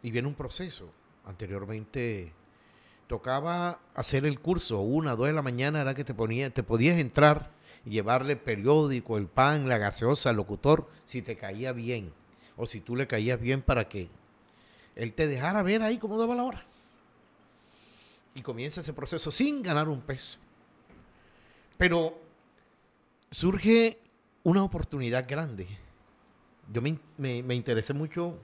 Y 0.03 0.11
viene 0.11 0.27
un 0.27 0.35
proceso. 0.35 0.89
Anteriormente 1.25 2.33
tocaba 3.07 3.79
hacer 3.95 4.25
el 4.25 4.39
curso, 4.39 4.79
una, 4.81 5.15
dos 5.15 5.27
de 5.27 5.33
la 5.33 5.41
mañana 5.41 5.81
era 5.81 5.93
que 5.93 6.03
te 6.03 6.13
ponía, 6.13 6.49
te 6.49 6.63
podías 6.63 6.97
entrar 6.99 7.51
y 7.85 7.91
llevarle 7.91 8.33
el 8.33 8.39
periódico, 8.39 9.17
el 9.17 9.27
pan, 9.27 9.67
la 9.69 9.77
gaseosa 9.77 10.29
al 10.31 10.37
locutor, 10.37 10.89
si 11.05 11.21
te 11.21 11.37
caía 11.37 11.71
bien, 11.73 12.11
o 12.57 12.65
si 12.65 12.79
tú 12.81 12.95
le 12.95 13.07
caías 13.07 13.39
bien 13.39 13.61
para 13.61 13.87
que 13.87 14.09
él 14.95 15.13
te 15.13 15.27
dejara 15.27 15.63
ver 15.63 15.81
ahí 15.83 15.97
cómo 15.97 16.17
daba 16.19 16.35
la 16.35 16.43
hora. 16.43 16.65
Y 18.35 18.41
comienza 18.41 18.81
ese 18.81 18.93
proceso 18.93 19.31
sin 19.31 19.61
ganar 19.61 19.87
un 19.89 20.01
peso. 20.01 20.39
Pero 21.77 22.19
surge 23.31 23.99
una 24.43 24.63
oportunidad 24.63 25.25
grande. 25.27 25.67
Yo 26.71 26.81
me, 26.81 26.97
me- 27.17 27.43
me 27.43 27.55
interesé 27.55 27.93
mucho 27.93 28.37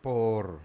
por 0.00 0.60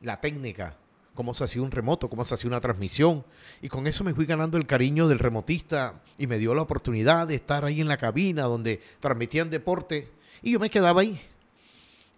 la 0.00 0.20
técnica, 0.20 0.76
cómo 1.14 1.34
se 1.34 1.44
hacía 1.44 1.62
un 1.62 1.70
remoto, 1.70 2.08
cómo 2.08 2.24
se 2.24 2.34
hacía 2.34 2.48
una 2.48 2.60
transmisión. 2.60 3.24
Y 3.60 3.68
con 3.68 3.86
eso 3.86 4.04
me 4.04 4.14
fui 4.14 4.26
ganando 4.26 4.56
el 4.56 4.66
cariño 4.66 5.08
del 5.08 5.18
remotista 5.18 6.00
y 6.18 6.26
me 6.26 6.38
dio 6.38 6.54
la 6.54 6.62
oportunidad 6.62 7.26
de 7.26 7.34
estar 7.34 7.64
ahí 7.64 7.80
en 7.80 7.88
la 7.88 7.96
cabina 7.96 8.42
donde 8.44 8.80
transmitían 9.00 9.50
deporte 9.50 10.10
y 10.42 10.52
yo 10.52 10.60
me 10.60 10.70
quedaba 10.70 11.02
ahí. 11.02 11.20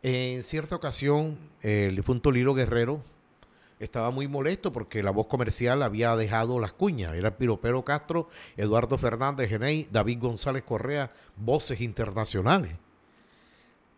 En 0.03 0.43
cierta 0.43 0.77
ocasión, 0.77 1.39
el 1.61 1.97
difunto 1.97 2.33
Lilo 2.33 2.55
Guerrero 2.55 3.03
estaba 3.79 4.11
muy 4.11 4.29
molesto 4.29 4.73
porque 4.73 5.03
la 5.03 5.11
voz 5.11 5.27
comercial 5.27 5.83
había 5.83 6.15
dejado 6.17 6.61
las 6.61 6.73
cuñas. 6.73 7.15
Era 7.15 7.37
Piropero 7.37 7.85
Castro, 7.85 8.29
Eduardo 8.57 8.99
Fernández 8.99 9.49
Geney, 9.49 9.89
David 9.91 10.19
González 10.21 10.63
Correa, 10.63 11.11
voces 11.37 11.81
internacionales. 11.81 12.77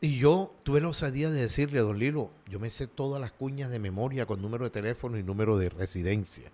Y 0.05 0.19
yo 0.19 0.53
tuve 0.65 0.83
la 0.83 0.89
osadía 0.89 1.31
de 1.31 1.41
decirle 1.41 1.81
don 1.81 1.99
Lilo, 1.99 2.31
yo 2.47 2.61
me 2.61 2.69
sé 2.69 2.87
todas 2.87 3.19
las 3.23 3.33
cuñas 3.33 3.71
de 3.71 3.79
memoria 3.79 4.27
con 4.27 4.43
número 4.43 4.65
de 4.65 4.71
teléfono 4.71 5.17
y 5.17 5.23
número 5.23 5.57
de 5.57 5.71
residencia. 5.71 6.53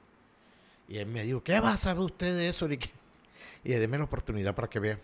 Y 0.89 0.99
él 0.99 1.07
me 1.07 1.25
dijo, 1.25 1.43
¿qué 1.43 1.59
va 1.59 1.73
a 1.73 1.77
saber 1.77 2.05
usted 2.05 2.37
de 2.37 2.49
eso? 2.49 2.69
Y 2.71 2.77
que- 2.79 2.91
Y 3.65 3.71
déme 3.73 3.99
la 3.99 4.05
oportunidad 4.05 4.55
para 4.55 4.71
que 4.71 4.79
vea. 4.79 5.01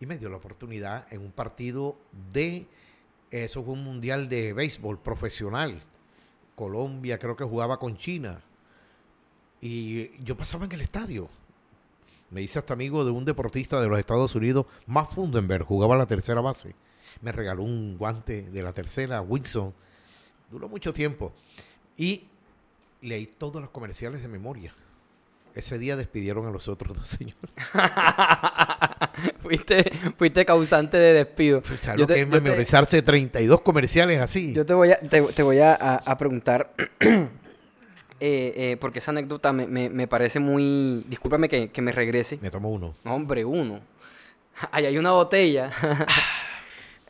Y 0.00 0.06
me 0.06 0.18
dio 0.18 0.28
la 0.28 0.38
oportunidad 0.38 1.06
en 1.12 1.20
un 1.20 1.30
partido 1.30 1.96
de, 2.32 2.66
eso 3.30 3.62
fue 3.62 3.74
un 3.74 3.84
mundial 3.84 4.28
de 4.28 4.52
béisbol 4.52 4.98
profesional. 4.98 5.80
Colombia 6.56 7.16
creo 7.20 7.36
que 7.36 7.44
jugaba 7.44 7.78
con 7.78 7.96
China. 7.96 8.40
Y 9.60 10.20
yo 10.24 10.36
pasaba 10.36 10.64
en 10.64 10.72
el 10.72 10.80
estadio. 10.80 11.28
Me 12.30 12.42
hice 12.42 12.58
hasta 12.58 12.74
amigo 12.74 13.04
de 13.04 13.12
un 13.12 13.24
deportista 13.24 13.80
de 13.80 13.86
los 13.86 14.00
Estados 14.00 14.34
Unidos, 14.34 14.66
Matt 14.86 15.12
Fundenberg, 15.12 15.64
jugaba 15.64 15.96
la 15.96 16.06
tercera 16.06 16.40
base. 16.40 16.74
Me 17.22 17.32
regaló 17.32 17.62
un 17.62 17.96
guante 17.98 18.42
de 18.42 18.62
la 18.62 18.72
tercera, 18.72 19.20
Wilson. 19.22 19.72
Duró 20.50 20.68
mucho 20.68 20.92
tiempo. 20.92 21.32
Y 21.96 22.24
leí 23.02 23.26
todos 23.26 23.60
los 23.60 23.70
comerciales 23.70 24.22
de 24.22 24.28
memoria. 24.28 24.74
Ese 25.54 25.78
día 25.78 25.96
despidieron 25.96 26.46
a 26.46 26.50
los 26.50 26.68
otros 26.68 26.96
dos 26.98 27.08
señores. 27.08 27.40
fuiste, 29.42 29.90
fuiste 30.18 30.44
causante 30.44 30.98
de 30.98 31.12
despido. 31.14 31.58
O 31.72 31.76
sea, 31.76 31.94
Yo 31.94 32.00
lo 32.00 32.06
te- 32.06 32.14
que 32.14 32.20
es 32.22 32.26
yo 32.28 32.34
te- 32.34 32.40
memorizarse 32.42 33.02
32 33.02 33.60
comerciales 33.62 34.20
así. 34.20 34.52
Yo 34.52 34.66
te 34.66 34.74
voy 34.74 34.92
a, 34.92 35.00
te, 35.00 35.22
te 35.22 35.42
voy 35.42 35.58
a, 35.60 35.72
a- 35.74 35.96
a 36.04 36.18
preguntar, 36.18 36.72
eh, 37.00 37.28
eh, 38.20 38.76
porque 38.80 38.98
esa 38.98 39.10
anécdota 39.12 39.52
me, 39.52 39.66
me- 39.66 39.88
me 39.88 40.06
parece 40.06 40.40
muy... 40.40 41.04
Discúlpame 41.08 41.48
que, 41.48 41.68
que 41.70 41.80
me 41.82 41.92
regrese. 41.92 42.38
Me 42.42 42.50
tomo 42.50 42.70
uno. 42.70 42.94
Hombre, 43.04 43.44
uno. 43.44 43.80
Ahí 44.72 44.84
hay 44.86 44.98
una 44.98 45.12
botella. 45.12 45.70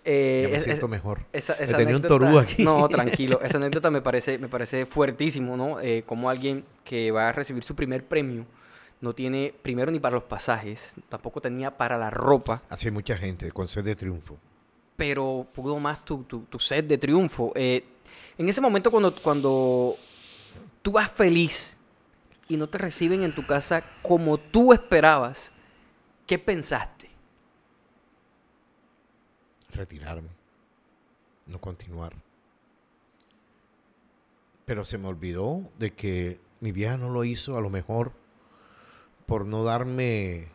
Eh, 0.08 0.42
Ya 0.44 0.48
me 0.50 0.56
es- 0.56 0.62
siento 0.64 0.86
es- 0.86 0.90
mejor. 0.90 1.20
esa- 1.32 1.54
esa 1.54 1.76
tenido 1.76 1.98
un 1.98 2.06
torú 2.06 2.38
aquí. 2.38 2.62
No, 2.62 2.88
tranquilo. 2.88 3.40
Esa 3.42 3.56
anécdota 3.56 3.90
me 3.90 4.00
parece, 4.00 4.38
me 4.38 4.46
parece 4.48 4.86
fuertísimo, 4.86 5.56
¿no? 5.56 5.80
Eh, 5.80 6.04
como 6.06 6.30
alguien 6.30 6.64
que 6.84 7.10
va 7.10 7.28
a 7.28 7.32
recibir 7.32 7.64
su 7.64 7.74
primer 7.74 8.04
premio 8.04 8.46
no 9.00 9.12
tiene 9.14 9.52
primero 9.62 9.90
ni 9.90 9.98
para 10.00 10.14
los 10.14 10.24
pasajes, 10.24 10.94
tampoco 11.08 11.40
tenía 11.40 11.76
para 11.76 11.98
la 11.98 12.08
ropa, 12.08 12.62
Así 12.70 12.88
hay 12.88 12.92
mucha 12.94 13.16
gente 13.16 13.50
con 13.52 13.66
sed 13.68 13.84
de 13.84 13.94
triunfo. 13.96 14.38
pero 14.96 15.46
pudo 15.52 15.78
más 15.78 16.02
tu, 16.04 16.22
tu, 16.22 16.42
tu 16.44 16.58
sed 16.58 16.84
de 16.84 16.96
triunfo. 16.96 17.52
Eh, 17.54 17.84
en 18.38 18.48
ese 18.48 18.60
momento 18.62 18.90
cuando, 18.90 19.12
cuando 19.16 19.94
tú 20.82 20.92
vas 20.92 21.10
feliz 21.10 21.76
y 22.48 22.56
no 22.56 22.68
te 22.68 22.78
reciben 22.78 23.22
en 23.22 23.34
tu 23.34 23.44
casa 23.44 23.82
como 24.02 24.38
tú 24.38 24.72
esperabas, 24.72 25.50
¿qué 26.26 26.38
pensaste? 26.38 26.95
Retirarme, 29.76 30.28
no 31.46 31.60
continuar. 31.60 32.14
Pero 34.64 34.84
se 34.84 34.98
me 34.98 35.08
olvidó 35.08 35.62
de 35.78 35.92
que 35.92 36.40
mi 36.60 36.72
vieja 36.72 36.96
no 36.96 37.10
lo 37.10 37.24
hizo 37.24 37.56
a 37.56 37.60
lo 37.60 37.70
mejor 37.70 38.12
por 39.26 39.46
no 39.46 39.64
darme 39.64 40.48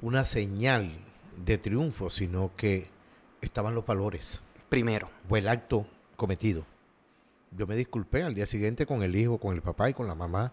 una 0.00 0.24
señal 0.24 0.90
de 1.44 1.58
triunfo, 1.58 2.10
sino 2.10 2.50
que 2.56 2.88
estaban 3.40 3.74
los 3.74 3.86
valores, 3.86 4.42
Primero. 4.68 5.08
fue 5.28 5.40
el 5.40 5.48
acto 5.48 5.86
cometido. 6.16 6.64
Yo 7.50 7.66
me 7.66 7.76
disculpé 7.76 8.22
al 8.22 8.34
día 8.34 8.46
siguiente 8.46 8.86
con 8.86 9.02
el 9.02 9.14
hijo, 9.14 9.38
con 9.38 9.54
el 9.54 9.62
papá 9.62 9.90
y 9.90 9.94
con 9.94 10.08
la 10.08 10.14
mamá 10.14 10.52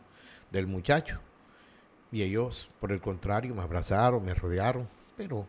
del 0.51 0.67
muchacho. 0.67 1.19
Y 2.11 2.21
ellos, 2.23 2.69
por 2.79 2.91
el 2.91 3.01
contrario, 3.01 3.55
me 3.55 3.61
abrazaron, 3.61 4.23
me 4.23 4.33
rodearon, 4.33 4.87
pero 5.15 5.47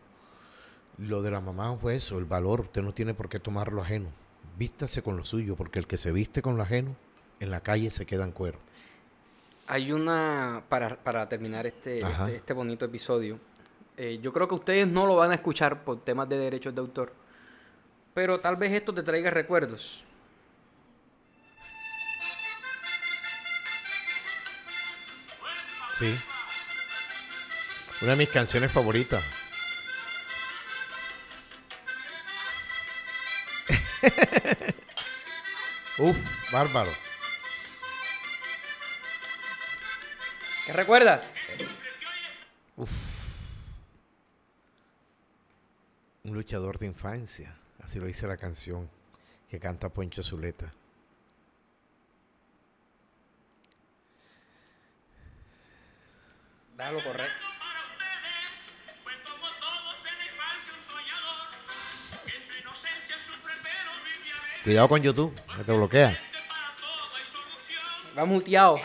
lo 0.97 1.21
de 1.21 1.31
la 1.31 1.41
mamá 1.41 1.75
fue 1.77 1.95
eso, 1.95 2.17
el 2.17 2.25
valor, 2.25 2.61
usted 2.61 2.81
no 2.81 2.93
tiene 2.93 3.13
por 3.13 3.29
qué 3.29 3.39
tomar 3.39 3.73
lo 3.73 3.81
ajeno. 3.81 4.09
Vístase 4.57 5.01
con 5.01 5.17
lo 5.17 5.25
suyo, 5.25 5.55
porque 5.55 5.79
el 5.79 5.87
que 5.87 5.97
se 5.97 6.11
viste 6.11 6.41
con 6.41 6.57
lo 6.57 6.63
ajeno, 6.63 6.95
en 7.39 7.49
la 7.51 7.61
calle 7.61 7.89
se 7.89 8.05
queda 8.05 8.23
en 8.23 8.31
cuero. 8.31 8.59
Hay 9.67 9.91
una, 9.91 10.63
para, 10.69 10.95
para 10.95 11.27
terminar 11.27 11.65
este, 11.65 11.99
este, 11.99 12.35
este 12.35 12.53
bonito 12.53 12.85
episodio, 12.85 13.39
eh, 13.97 14.19
yo 14.21 14.33
creo 14.33 14.47
que 14.47 14.55
ustedes 14.55 14.87
no 14.87 15.05
lo 15.07 15.15
van 15.15 15.31
a 15.31 15.35
escuchar 15.35 15.83
por 15.83 16.01
temas 16.01 16.29
de 16.29 16.37
derechos 16.37 16.75
de 16.75 16.81
autor, 16.81 17.13
pero 18.13 18.39
tal 18.39 18.55
vez 18.55 18.71
esto 18.71 18.93
te 18.93 19.03
traiga 19.03 19.31
recuerdos. 19.31 20.03
Sí. 25.97 26.15
Una 28.01 28.11
de 28.11 28.17
mis 28.17 28.29
canciones 28.29 28.71
favoritas. 28.71 29.42
Uf, 35.97 36.17
bárbaro. 36.51 36.91
¿Qué 40.65 40.73
recuerdas? 40.73 41.33
Un 46.23 46.33
luchador 46.33 46.77
de 46.79 46.85
infancia. 46.85 47.55
Así 47.81 47.99
lo 47.99 48.05
dice 48.05 48.27
la 48.27 48.37
canción 48.37 48.89
que 49.49 49.59
canta 49.59 49.89
Poncho 49.89 50.23
Zuleta. 50.23 50.71
lo 56.91 57.03
correcto. 57.03 57.52
Cuidado 64.63 64.87
con 64.87 65.01
YouTube, 65.01 65.33
que 65.57 65.63
te 65.63 65.73
bloquea. 65.73 66.17
Va 68.17 68.25
muteado. 68.25 68.79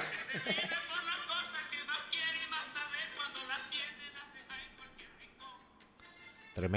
por 6.55 6.69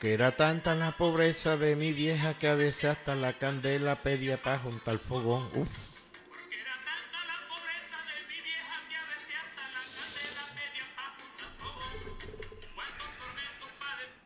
Porque 0.00 0.14
era 0.14 0.34
tanta 0.34 0.74
la 0.74 0.92
pobreza 0.92 1.58
de 1.58 1.76
mi 1.76 1.92
vieja 1.92 2.32
que 2.38 2.48
a 2.48 2.54
veces 2.54 2.86
hasta 2.86 3.14
la 3.14 3.34
candela 3.34 3.96
pedía 3.96 4.42
para 4.42 4.58
juntar 4.58 4.96
fogón. 4.96 5.46
Uf. 5.54 5.90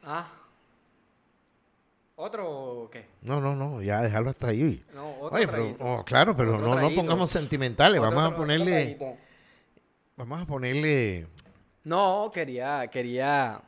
Ah. 0.05 0.29
¿Otro 2.15 2.49
o 2.49 2.89
qué? 2.89 3.09
No, 3.23 3.41
no, 3.41 3.57
no, 3.57 3.83
ya 3.83 4.01
déjalo 4.01 4.31
hasta 4.31 4.51
ahí. 4.51 4.81
No, 4.95 5.11
otro 5.23 5.37
Oye, 5.37 5.49
pero, 5.49 5.77
oh, 5.81 6.05
claro, 6.05 6.37
pero 6.37 6.55
Otro 6.55 6.69
no, 6.69 6.81
no 6.81 6.95
pongamos 6.95 7.33
sentimentales. 7.33 7.99
Otro 7.99 8.15
Vamos 8.15 8.33
a 8.33 8.37
ponerle, 8.37 9.19
vamos 10.17 10.41
a 10.41 10.47
ponerle. 10.47 11.27
No, 11.83 12.31
quería, 12.33 12.87
quería, 12.87 13.61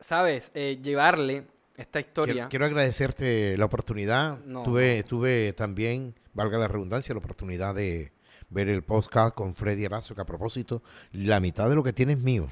¿sabes? 0.00 0.50
Eh, 0.54 0.78
llevarle 0.82 1.46
esta 1.76 2.00
historia. 2.00 2.34
Quiero, 2.34 2.48
quiero 2.48 2.64
agradecerte 2.66 3.56
la 3.56 3.64
oportunidad. 3.64 4.38
No, 4.44 4.62
tuve, 4.62 5.02
tuve 5.04 5.52
también, 5.52 6.14
valga 6.34 6.58
la 6.58 6.68
redundancia, 6.68 7.14
la 7.14 7.20
oportunidad 7.20 7.74
de 7.74 8.12
ver 8.50 8.68
el 8.68 8.82
podcast 8.82 9.34
con 9.34 9.54
Freddy 9.54 9.84
Erazo, 9.84 10.14
que 10.14 10.20
a 10.20 10.26
propósito, 10.26 10.82
la 11.12 11.40
mitad 11.40 11.68
de 11.68 11.74
lo 11.74 11.82
que 11.82 11.92
tiene 11.92 12.12
es 12.12 12.18
mío. 12.18 12.48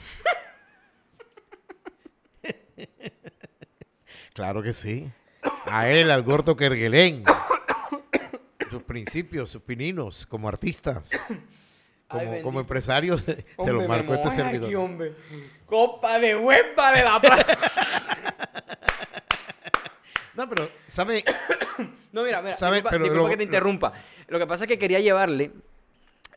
claro 4.34 4.62
que 4.62 4.72
sí. 4.72 5.10
A 5.64 5.88
él, 5.88 6.10
al 6.10 6.22
gordo 6.22 6.56
Kerguelén. 6.56 7.24
Sus 8.70 8.82
principios, 8.82 9.50
sus 9.50 9.62
pininos 9.62 10.26
como 10.26 10.48
artistas, 10.48 11.12
como, 12.08 12.42
como 12.42 12.60
empresarios, 12.60 13.20
se 13.26 13.44
Hombre, 13.56 13.74
los 13.74 13.82
me 13.82 13.88
marcó 13.88 14.14
este 14.14 14.30
servidor. 14.30 14.66
aquí, 14.66 14.74
hombre. 14.74 15.14
Copa 15.66 16.18
de 16.18 16.36
huepa 16.36 16.92
de 16.92 17.02
la 17.02 17.20
plata. 17.20 17.58
No, 20.34 20.48
pero, 20.48 20.68
¿sabe? 20.86 21.24
No, 22.12 22.22
mira, 22.22 22.40
mira, 22.40 22.56
¿Sabe? 22.56 22.76
disculpa, 22.76 22.90
Pero 22.90 23.04
disculpa 23.04 23.24
lo- 23.24 23.30
que 23.30 23.36
te 23.36 23.42
interrumpa. 23.44 23.92
Lo 24.28 24.38
que 24.38 24.46
pasa 24.46 24.64
es 24.64 24.68
que 24.68 24.78
quería 24.78 25.00
llevarle 25.00 25.50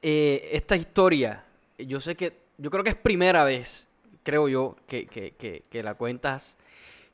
eh, 0.01 0.49
esta 0.51 0.75
historia. 0.75 1.43
Yo 1.77 2.01
sé 2.01 2.15
que, 2.15 2.33
yo 2.57 2.69
creo 2.69 2.83
que 2.83 2.89
es 2.89 2.95
primera 2.97 3.43
vez, 3.45 3.87
creo 4.23 4.49
yo, 4.49 4.75
que, 4.87 5.05
que- 5.05 5.31
que- 5.31 5.63
que 5.69 5.83
la 5.83 5.93
cuentas. 5.95 6.57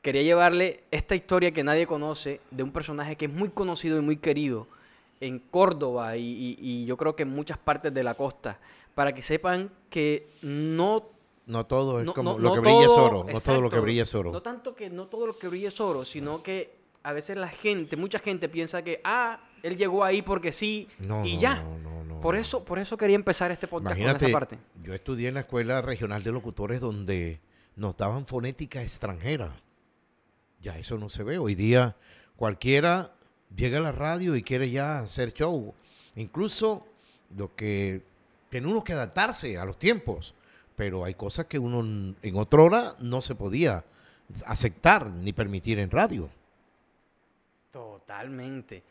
Quería 0.02 0.22
llevarle 0.22 0.82
esta 0.90 1.14
historia 1.14 1.52
que 1.52 1.62
nadie 1.64 1.86
conoce 1.86 2.40
de 2.50 2.62
un 2.64 2.72
personaje 2.72 3.14
que 3.16 3.26
es 3.26 3.32
muy 3.32 3.50
conocido 3.50 3.98
y 3.98 4.00
muy 4.00 4.16
querido 4.16 4.66
en 5.20 5.38
Córdoba 5.38 6.16
y, 6.16 6.22
y- 6.22 6.58
y 6.60 6.84
yo 6.86 6.96
creo 6.96 7.16
que 7.16 7.22
en 7.24 7.30
muchas 7.30 7.58
partes 7.58 7.92
de 7.94 8.02
la 8.02 8.14
costa, 8.14 8.58
para 8.94 9.14
que 9.14 9.22
sepan 9.22 9.70
que 9.90 10.28
no 10.42 11.04
No 11.46 11.64
todo 11.66 12.00
es 12.00 12.06
no- 12.06 12.12
como 12.14 12.32
no- 12.32 12.38
lo 12.38 12.48
no 12.48 12.54
que 12.54 12.60
brilla 12.60 12.86
es 12.86 12.92
oro. 12.92 13.24
No 13.32 13.40
todo 13.40 13.60
lo 13.60 13.70
que 13.70 13.78
brilla 13.78 14.02
es 14.02 14.14
oro. 14.14 14.32
No 14.32 14.42
tanto 14.42 14.74
que 14.74 14.90
no 14.90 15.06
todo 15.06 15.26
lo 15.26 15.38
que 15.38 15.48
brilla 15.48 15.68
es 15.68 15.80
oro, 15.80 16.04
sino 16.04 16.42
que 16.42 16.74
a 17.02 17.12
veces 17.12 17.36
la 17.36 17.48
gente, 17.48 17.96
mucha 17.96 18.18
gente 18.18 18.48
piensa 18.48 18.82
que, 18.82 19.00
ah, 19.04 19.38
él 19.62 19.76
llegó 19.76 20.02
ahí 20.04 20.22
porque 20.22 20.50
sí 20.52 20.88
No, 20.98 21.24
y 21.24 21.38
ya. 21.38 21.62
no, 21.62 21.78
no, 21.78 22.04
no, 22.04 22.20
por 22.20 22.34
eso, 22.34 22.64
por 22.64 22.78
eso 22.80 22.96
quería 22.96 23.14
empezar 23.16 23.50
este 23.52 23.68
podcast 23.68 23.96
con 24.00 24.16
esa 24.16 24.28
parte. 24.30 24.58
yo 24.80 24.92
estudié 24.92 25.28
en 25.28 25.34
la 25.34 25.40
Escuela 25.40 25.80
Regional 25.82 26.22
de 26.24 26.32
Locutores 26.32 26.80
donde 26.80 27.40
nos 27.76 27.96
daban 27.96 28.26
fonética 28.26 28.82
extranjera. 28.82 29.54
Ya 30.60 30.78
eso 30.78 30.98
no 30.98 31.08
se 31.08 31.22
ve. 31.22 31.38
Hoy 31.38 31.54
día 31.54 31.94
cualquiera 32.34 33.12
llega 33.54 33.78
a 33.78 33.82
la 33.82 33.92
radio 33.92 34.36
y 34.36 34.42
quiere 34.42 34.70
ya 34.70 35.00
hacer 35.00 35.32
show. 35.32 35.74
Incluso 36.16 36.86
lo 37.36 37.54
que 37.54 38.02
tiene 38.48 38.68
uno 38.68 38.84
que 38.84 38.92
adaptarse 38.92 39.58
a 39.58 39.64
los 39.64 39.78
tiempos. 39.78 40.34
Pero 40.74 41.04
hay 41.04 41.14
cosas 41.14 41.46
que 41.46 41.58
uno 41.58 42.14
en 42.22 42.36
otra 42.36 42.62
hora 42.62 42.94
no 42.98 43.20
se 43.20 43.34
podía 43.34 43.84
aceptar 44.44 45.06
ni 45.06 45.32
permitir 45.32 45.78
en 45.78 45.90
radio. 45.90 46.28
Totalmente. 47.72 48.82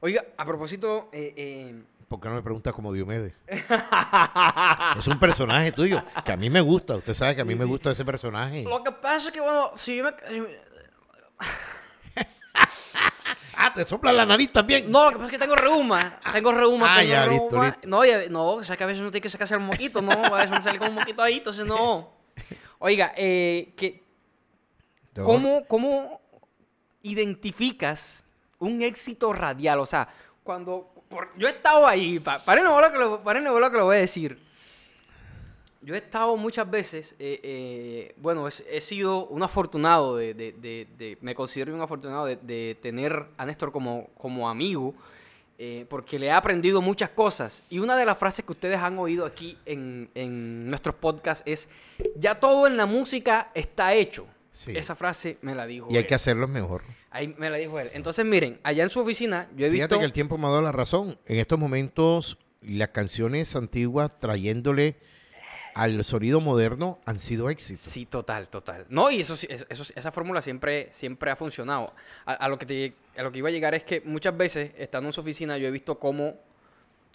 Oiga, 0.00 0.24
a 0.36 0.44
propósito, 0.44 1.08
eh, 1.12 1.34
eh, 1.36 1.82
¿Por 2.08 2.20
qué 2.20 2.28
no 2.28 2.34
me 2.34 2.42
pregunta 2.42 2.72
como 2.72 2.92
Diomedes? 2.92 3.32
es 4.98 5.08
un 5.08 5.18
personaje 5.18 5.72
tuyo 5.72 6.02
que 6.24 6.32
a 6.32 6.36
mí 6.36 6.50
me 6.50 6.60
gusta. 6.60 6.96
Usted 6.96 7.14
sabe 7.14 7.34
que 7.34 7.40
a 7.40 7.44
mí 7.44 7.54
me 7.54 7.64
gusta 7.64 7.90
ese 7.90 8.04
personaje. 8.04 8.62
lo 8.62 8.84
que 8.84 8.92
pasa 8.92 9.28
es 9.28 9.34
que, 9.34 9.40
bueno, 9.40 9.70
si 9.76 9.96
yo 9.96 10.04
me... 10.04 10.12
Ah, 13.56 13.72
te 13.72 13.84
sopla 13.84 14.12
la 14.12 14.24
nariz 14.26 14.52
también. 14.52 14.90
No, 14.90 15.04
lo 15.04 15.10
que 15.10 15.16
pasa 15.16 15.26
es 15.26 15.30
que 15.32 15.38
tengo 15.38 15.56
reuma. 15.56 16.18
Tengo 16.32 16.52
reuma. 16.52 16.94
Ah, 16.94 17.00
tengo 17.00 17.12
ya, 17.12 17.24
reuma. 17.26 17.64
listo. 17.66 17.88
No, 17.88 18.04
ya- 18.04 18.28
no, 18.28 18.46
o 18.54 18.62
sea 18.62 18.76
que 18.76 18.84
a 18.84 18.86
veces 18.86 19.00
uno 19.00 19.10
tiene 19.10 19.22
que 19.22 19.28
sacarse 19.28 19.54
el 19.54 19.60
moquito, 19.60 20.00
¿no? 20.02 20.12
A 20.12 20.30
veces 20.36 20.50
uno 20.50 20.62
sale 20.62 20.78
con 20.78 20.88
un 20.88 20.94
moquito 20.94 21.22
ahí, 21.22 21.38
entonces 21.38 21.64
no. 21.66 22.12
Oiga, 22.78 23.12
eh, 23.16 23.72
que, 23.76 24.02
¿cómo, 25.22 25.64
¿cómo 25.66 26.20
identificas 27.02 28.24
un 28.58 28.82
éxito 28.82 29.32
radial? 29.32 29.78
O 29.80 29.86
sea, 29.86 30.08
cuando... 30.42 30.90
por- 31.08 31.30
yo 31.38 31.46
he 31.48 31.50
estado 31.52 31.86
ahí, 31.86 32.18
pa, 32.18 32.38
paren 32.40 32.66
bola 32.66 32.90
que 32.92 32.98
lo, 32.98 33.22
que 33.24 33.76
lo 33.78 33.84
voy 33.84 33.96
a 33.96 34.00
decir. 34.00 34.38
Yo 35.84 35.94
he 35.94 35.98
estado 35.98 36.36
muchas 36.36 36.70
veces, 36.70 37.14
eh, 37.18 37.40
eh, 37.42 38.14
bueno, 38.16 38.48
es- 38.48 38.64
he, 38.70 38.80
sido 38.80 39.26
un 39.26 39.42
afortunado 39.42 40.16
de, 40.16 40.32
de- 40.32 40.52
de- 40.52 40.88
de- 40.96 41.18
me 41.20 41.34
considero 41.34 41.74
un 41.74 41.82
afortunado 41.82 42.24
de, 42.26 42.78
tener 42.80 43.26
a 43.36 43.44
Néstor 43.44 43.70
como, 43.70 44.08
como 44.16 44.48
amigo, 44.48 44.94
eh, 45.58 45.84
porque 45.90 46.18
le 46.18 46.26
he 46.26 46.30
aprendido 46.32 46.80
muchas 46.80 47.10
cosas. 47.10 47.62
Y 47.68 47.78
una 47.80 47.96
de 47.96 48.06
las 48.06 48.16
frases 48.18 48.44
que 48.44 48.52
ustedes 48.52 48.78
han 48.78 48.98
oído 48.98 49.26
aquí 49.26 49.58
en, 49.66 50.08
en 50.14 50.68
nuestros 50.68 50.94
podcasts 50.94 51.42
es, 51.46 51.68
ya 52.16 52.40
todo 52.40 52.66
en 52.66 52.76
la 52.76 52.86
música 52.86 53.50
está 53.54 53.92
hecho. 53.94 54.26
Sí. 54.50 54.76
Esa 54.76 54.94
frase 54.96 55.36
me 55.42 55.54
la 55.54 55.66
dijo 55.66 55.88
Y 55.90 55.96
hay 55.96 56.04
que 56.04 56.14
hacerlo 56.14 56.46
mejor. 56.48 56.82
Ahí 57.10 57.34
me 57.38 57.50
la 57.50 57.56
dijo 57.58 57.78
él. 57.78 57.90
Entonces, 57.92 58.24
miren, 58.24 58.58
allá 58.62 58.84
en 58.84 58.90
su 58.90 59.00
oficina, 59.00 59.48
yo 59.56 59.66
he 59.66 59.70
Fíjate 59.70 59.94
visto... 59.94 59.98
que 59.98 60.04
el 60.06 60.12
tiempo 60.12 60.38
me 60.38 60.46
ha 60.46 60.50
dado 60.50 60.62
la 60.62 60.72
razón. 60.72 61.18
En 61.26 61.38
estos 61.38 61.58
momentos, 61.58 62.38
las 62.62 62.88
canciones 62.88 63.54
antiguas 63.54 64.16
trayéndole 64.16 64.96
al 65.74 66.04
sonido 66.04 66.40
moderno 66.40 66.98
han 67.04 67.18
sido 67.20 67.50
éxitos. 67.50 67.92
Sí, 67.92 68.06
total, 68.06 68.48
total. 68.48 68.86
No, 68.88 69.10
y 69.10 69.20
eso, 69.20 69.34
eso, 69.48 69.84
esa 69.94 70.12
fórmula 70.12 70.40
siempre, 70.40 70.88
siempre 70.92 71.30
ha 71.30 71.36
funcionado. 71.36 71.92
A, 72.26 72.34
a 72.34 72.48
lo 72.48 72.58
que 72.58 72.66
te- 72.66 72.92
a 73.16 73.22
lo 73.22 73.30
que 73.32 73.38
iba 73.38 73.48
a 73.48 73.52
llegar 73.52 73.74
es 73.74 73.82
que 73.84 74.00
muchas 74.02 74.36
veces, 74.36 74.70
estando 74.78 75.08
en 75.08 75.12
su 75.12 75.20
oficina, 75.20 75.58
yo 75.58 75.68
he 75.68 75.70
visto 75.70 75.98
cómo, 75.98 76.34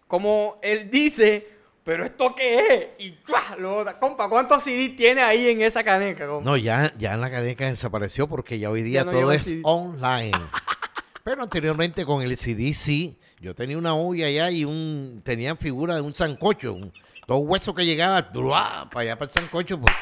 cómo 0.07 0.59
él 0.61 0.89
dice, 0.89 1.47
pero 1.83 2.05
¿esto 2.05 2.35
qué 2.35 2.59
es? 2.97 3.05
Y 3.05 3.11
¡cuá! 3.27 3.55
lo. 3.57 3.85
Compa, 3.99 4.29
¿cuántos 4.29 4.63
CD 4.63 4.89
tiene 4.89 5.21
ahí 5.21 5.47
en 5.49 5.61
esa 5.61 5.83
caneca? 5.83 6.27
compa? 6.27 6.49
No, 6.49 6.57
ya, 6.57 6.93
ya 6.97 7.13
en 7.13 7.21
la 7.21 7.31
cadencia 7.31 7.67
desapareció 7.67 8.27
porque 8.27 8.59
ya 8.59 8.69
hoy 8.69 8.81
día 8.83 9.01
Ya 9.01 9.05
no 9.05 9.11
todo 9.11 9.31
es 9.31 9.43
CD. 9.45 9.61
online. 9.63 10.31
Pero 11.23 11.43
anteriormente 11.43 12.05
con 12.05 12.21
el 12.21 12.35
CD 12.37 12.73
sí. 12.73 13.17
Yo 13.41 13.55
tenía 13.55 13.77
una 13.77 13.93
olla 13.95 14.25
allá 14.27 14.51
y 14.51 14.65
un 14.65 15.21
tenían 15.23 15.57
figura 15.57 15.95
de 15.95 16.01
un 16.01 16.13
sancocho. 16.13 16.73
Un, 16.73 16.91
todo 17.29 17.39
hueso 17.41 17.75
que 17.75 17.85
llegaba 17.85 18.31
para 18.31 19.01
allá 19.01 19.19
para 19.19 19.29
el 19.29 19.31
sancocho. 19.31 19.79
pues. 19.79 19.95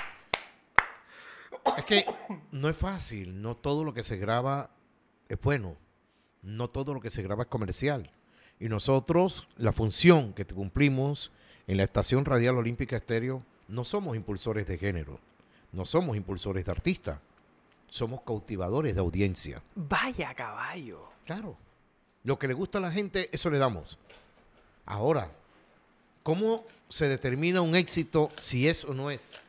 Es 1.77 1.83
que 1.83 2.05
no 2.53 2.69
es 2.69 2.77
fácil. 2.77 3.41
No 3.41 3.57
todo 3.57 3.83
lo 3.83 3.93
que 3.93 4.01
se 4.01 4.15
graba 4.15 4.69
es 5.27 5.37
bueno. 5.41 5.75
No 6.41 6.69
todo 6.69 6.93
lo 6.93 7.01
que 7.01 7.09
se 7.09 7.21
graba 7.21 7.43
es 7.43 7.49
comercial. 7.49 8.09
Y 8.61 8.69
nosotros, 8.69 9.45
la 9.57 9.73
función 9.73 10.31
que 10.31 10.45
cumplimos 10.45 11.33
en 11.67 11.75
la 11.75 11.83
Estación 11.83 12.23
Radial 12.23 12.55
Olímpica 12.55 12.95
Estéreo, 12.95 13.43
no 13.67 13.83
somos 13.83 14.15
impulsores 14.15 14.65
de 14.65 14.77
género. 14.77 15.19
No 15.73 15.83
somos 15.83 16.15
impulsores 16.15 16.63
de 16.63 16.71
artistas. 16.71 17.19
Somos 17.89 18.21
cautivadores 18.21 18.95
de 18.95 19.01
audiencia. 19.01 19.61
Vaya 19.75 20.33
caballo. 20.33 21.09
Claro. 21.25 21.57
Lo 22.23 22.39
que 22.39 22.47
le 22.47 22.53
gusta 22.53 22.77
a 22.77 22.81
la 22.81 22.91
gente, 22.91 23.29
eso 23.33 23.49
le 23.49 23.57
damos. 23.57 23.97
Ahora, 24.85 25.29
¿cómo 26.27 26.65
se 26.89 27.07
determina 27.07 27.61
un 27.61 27.73
éxito 27.73 28.27
si 28.35 28.67
es 28.67 28.83
o 28.83 28.93
no 28.93 29.09
es? 29.09 29.39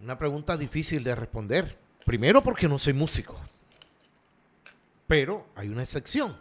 Una 0.00 0.16
pregunta 0.16 0.56
difícil 0.56 1.02
de 1.02 1.16
responder. 1.16 1.76
Primero 2.04 2.40
porque 2.40 2.68
no 2.68 2.78
soy 2.78 2.92
músico. 2.92 3.36
Pero 5.08 5.44
hay 5.56 5.70
una 5.70 5.82
excepción. 5.82 6.36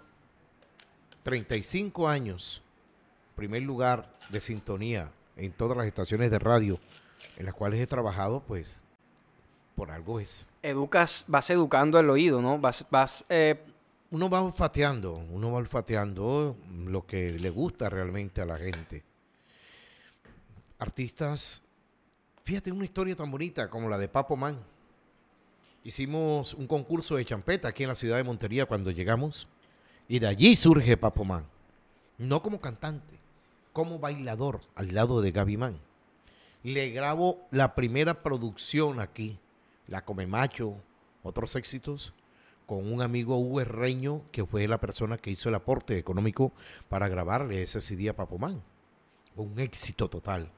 35 1.24 2.08
años, 2.08 2.62
primer 3.36 3.64
lugar 3.64 4.12
de 4.30 4.40
sintonía 4.40 5.10
en 5.38 5.54
todas 5.54 5.76
las 5.76 5.88
estaciones 5.88 6.30
de 6.30 6.38
radio 6.38 6.80
en 7.38 7.48
las 7.48 7.56
cuales 7.56 7.80
he 7.80 7.88
trabajado, 7.88 8.44
pues 8.44 8.84
por 9.76 9.90
algo 9.90 10.20
es. 10.20 10.46
Educas, 10.62 11.24
vas 11.26 11.50
educando 11.50 12.00
el 12.00 12.12
oído, 12.12 12.44
¿no? 12.44 12.60
Vas, 12.60 12.86
vas 12.92 13.26
eh, 13.28 13.60
Uno 14.14 14.30
va 14.30 14.44
olfateando, 14.44 15.16
uno 15.32 15.52
va 15.52 15.58
olfateando 15.58 16.56
lo 16.86 17.04
que 17.04 17.32
le 17.32 17.50
gusta 17.50 17.90
realmente 17.90 18.42
a 18.42 18.46
la 18.46 18.58
gente. 18.58 19.04
Artistas, 20.78 21.64
fíjate 22.44 22.72
una 22.72 22.86
historia 22.86 23.16
tan 23.16 23.32
bonita 23.32 23.72
como 23.72 23.90
la 23.90 23.98
de 23.98 24.08
Papo 24.08 24.36
Man. 24.36 24.60
Hicimos 25.84 26.54
un 26.54 26.68
concurso 26.68 27.16
de 27.16 27.26
champeta 27.26 27.70
aquí 27.70 27.82
en 27.82 27.90
la 27.90 27.96
ciudad 27.96 28.18
de 28.18 28.24
Montería 28.24 28.68
cuando 28.68 28.92
llegamos 28.92 29.48
y 30.08 30.20
de 30.20 30.28
allí 30.28 30.56
surge 30.56 30.96
Papo 30.96 31.26
Man. 31.26 31.48
No 32.20 32.44
como 32.44 32.62
cantante, 32.62 33.18
como 33.72 33.98
bailador 33.98 34.62
al 34.76 34.94
lado 34.94 35.22
de 35.22 35.32
Gaby 35.32 35.58
Man. 35.58 35.80
Le 36.62 36.92
grabo 36.92 37.48
la 37.50 37.74
primera 37.74 38.22
producción 38.22 39.00
aquí, 39.00 39.40
La 39.88 40.06
Come 40.06 40.28
Macho, 40.28 40.76
otros 41.24 41.56
éxitos, 41.56 42.14
con 42.66 42.92
un 42.92 43.02
amigo 43.02 43.38
Hugo 43.38 43.62
Herreño, 43.62 44.22
que 44.32 44.46
fue 44.46 44.68
la 44.68 44.80
persona 44.80 45.18
que 45.18 45.32
hizo 45.32 45.50
el 45.50 45.56
aporte 45.56 45.98
económico 45.98 46.52
para 46.90 47.08
grabarle 47.08 47.62
ese 47.62 47.82
CD 47.82 48.10
a 48.10 48.16
Papo 48.16 48.38
Man. 48.38 48.62
Un 49.36 49.60
éxito 49.60 50.10
total. 50.10 50.50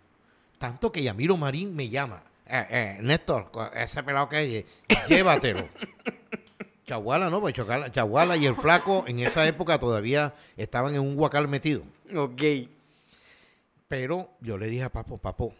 Tanto 0.57 0.91
que 0.91 1.03
Yamiro 1.03 1.37
Marín 1.37 1.75
me 1.75 1.89
llama. 1.89 2.23
Eh, 2.45 2.67
eh, 2.69 2.97
Néstor, 3.01 3.51
ese 3.73 4.03
pelado 4.03 4.29
que 4.29 4.35
hay, 4.37 4.65
llévatelo. 5.07 5.67
Chaguala, 6.85 7.29
¿no? 7.29 7.41
Pues 7.41 7.55
Chaguala, 7.91 8.37
y 8.37 8.45
el 8.45 8.55
flaco 8.55 9.05
en 9.07 9.19
esa 9.19 9.47
época 9.47 9.79
todavía 9.79 10.35
estaban 10.55 10.93
en 10.93 11.01
un 11.01 11.17
huacal 11.17 11.47
metido. 11.47 11.83
ok. 12.15 12.69
Pero 13.87 14.29
yo 14.41 14.57
le 14.57 14.67
dije 14.67 14.83
a 14.83 14.91
Papo, 14.91 15.17
Papo, 15.17 15.53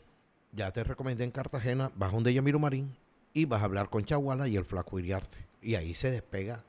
ya 0.51 0.71
te 0.71 0.83
recomendé 0.83 1.23
en 1.23 1.31
Cartagena, 1.31 1.91
vas 1.95 2.11
donde 2.11 2.33
Yamiro 2.33 2.59
Marín 2.59 2.95
y 3.35 3.45
vas 3.45 3.61
a 3.61 3.65
hablar 3.65 3.89
con 3.89 4.03
Chaguala 4.05 4.47
y 4.47 4.55
el 4.55 4.63
flaco 4.65 4.97
Iriarte. 4.97 5.45
Y 5.61 5.75
ahí 5.75 5.93
se 5.93 6.09
despega 6.09 6.63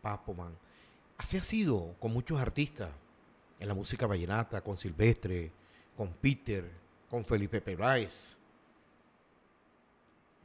Papo 0.00 0.32
Man. 0.34 0.56
Así 1.18 1.36
ha 1.36 1.42
sido 1.42 1.94
con 1.98 2.12
muchos 2.12 2.40
artistas 2.40 2.90
en 3.58 3.66
la 3.68 3.74
música 3.74 4.06
vallenata, 4.06 4.60
con 4.60 4.76
Silvestre, 4.78 5.50
con 5.96 6.12
Peter, 6.12 6.70
con 7.10 7.24
Felipe 7.24 7.60
Peláez. 7.60 8.36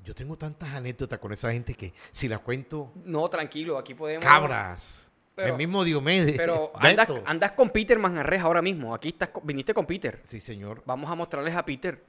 Yo 0.04 0.16
tengo 0.16 0.36
tantas 0.36 0.70
anécdotas 0.74 1.20
con 1.20 1.32
esa 1.32 1.52
gente 1.52 1.76
que 1.76 1.94
si 2.10 2.28
las 2.28 2.40
cuento, 2.40 2.92
No, 3.06 3.30
tranquilo, 3.30 3.78
aquí 3.78 3.94
podemos. 3.94 4.26
cabras. 4.26 5.12
Pero- 5.36 5.50
el 5.50 5.58
mismo 5.58 5.84
Diomedes. 5.84 6.38
Pero 6.38 6.72
andas, 6.76 7.12
andas 7.26 7.52
con 7.52 7.70
Peter 7.70 8.00
Manjarres 8.00 8.42
ahora 8.42 8.64
mismo. 8.64 8.96
Aquí 8.96 9.10
estás, 9.10 9.30
viniste 9.44 9.76
con 9.76 9.86
Peter. 9.86 10.20
Sí, 10.24 10.40
señor. 10.40 10.82
Vamos 10.88 11.10
a 11.12 11.14
mostrarles 11.16 11.56
a 11.56 11.64
Peter. 11.64 12.04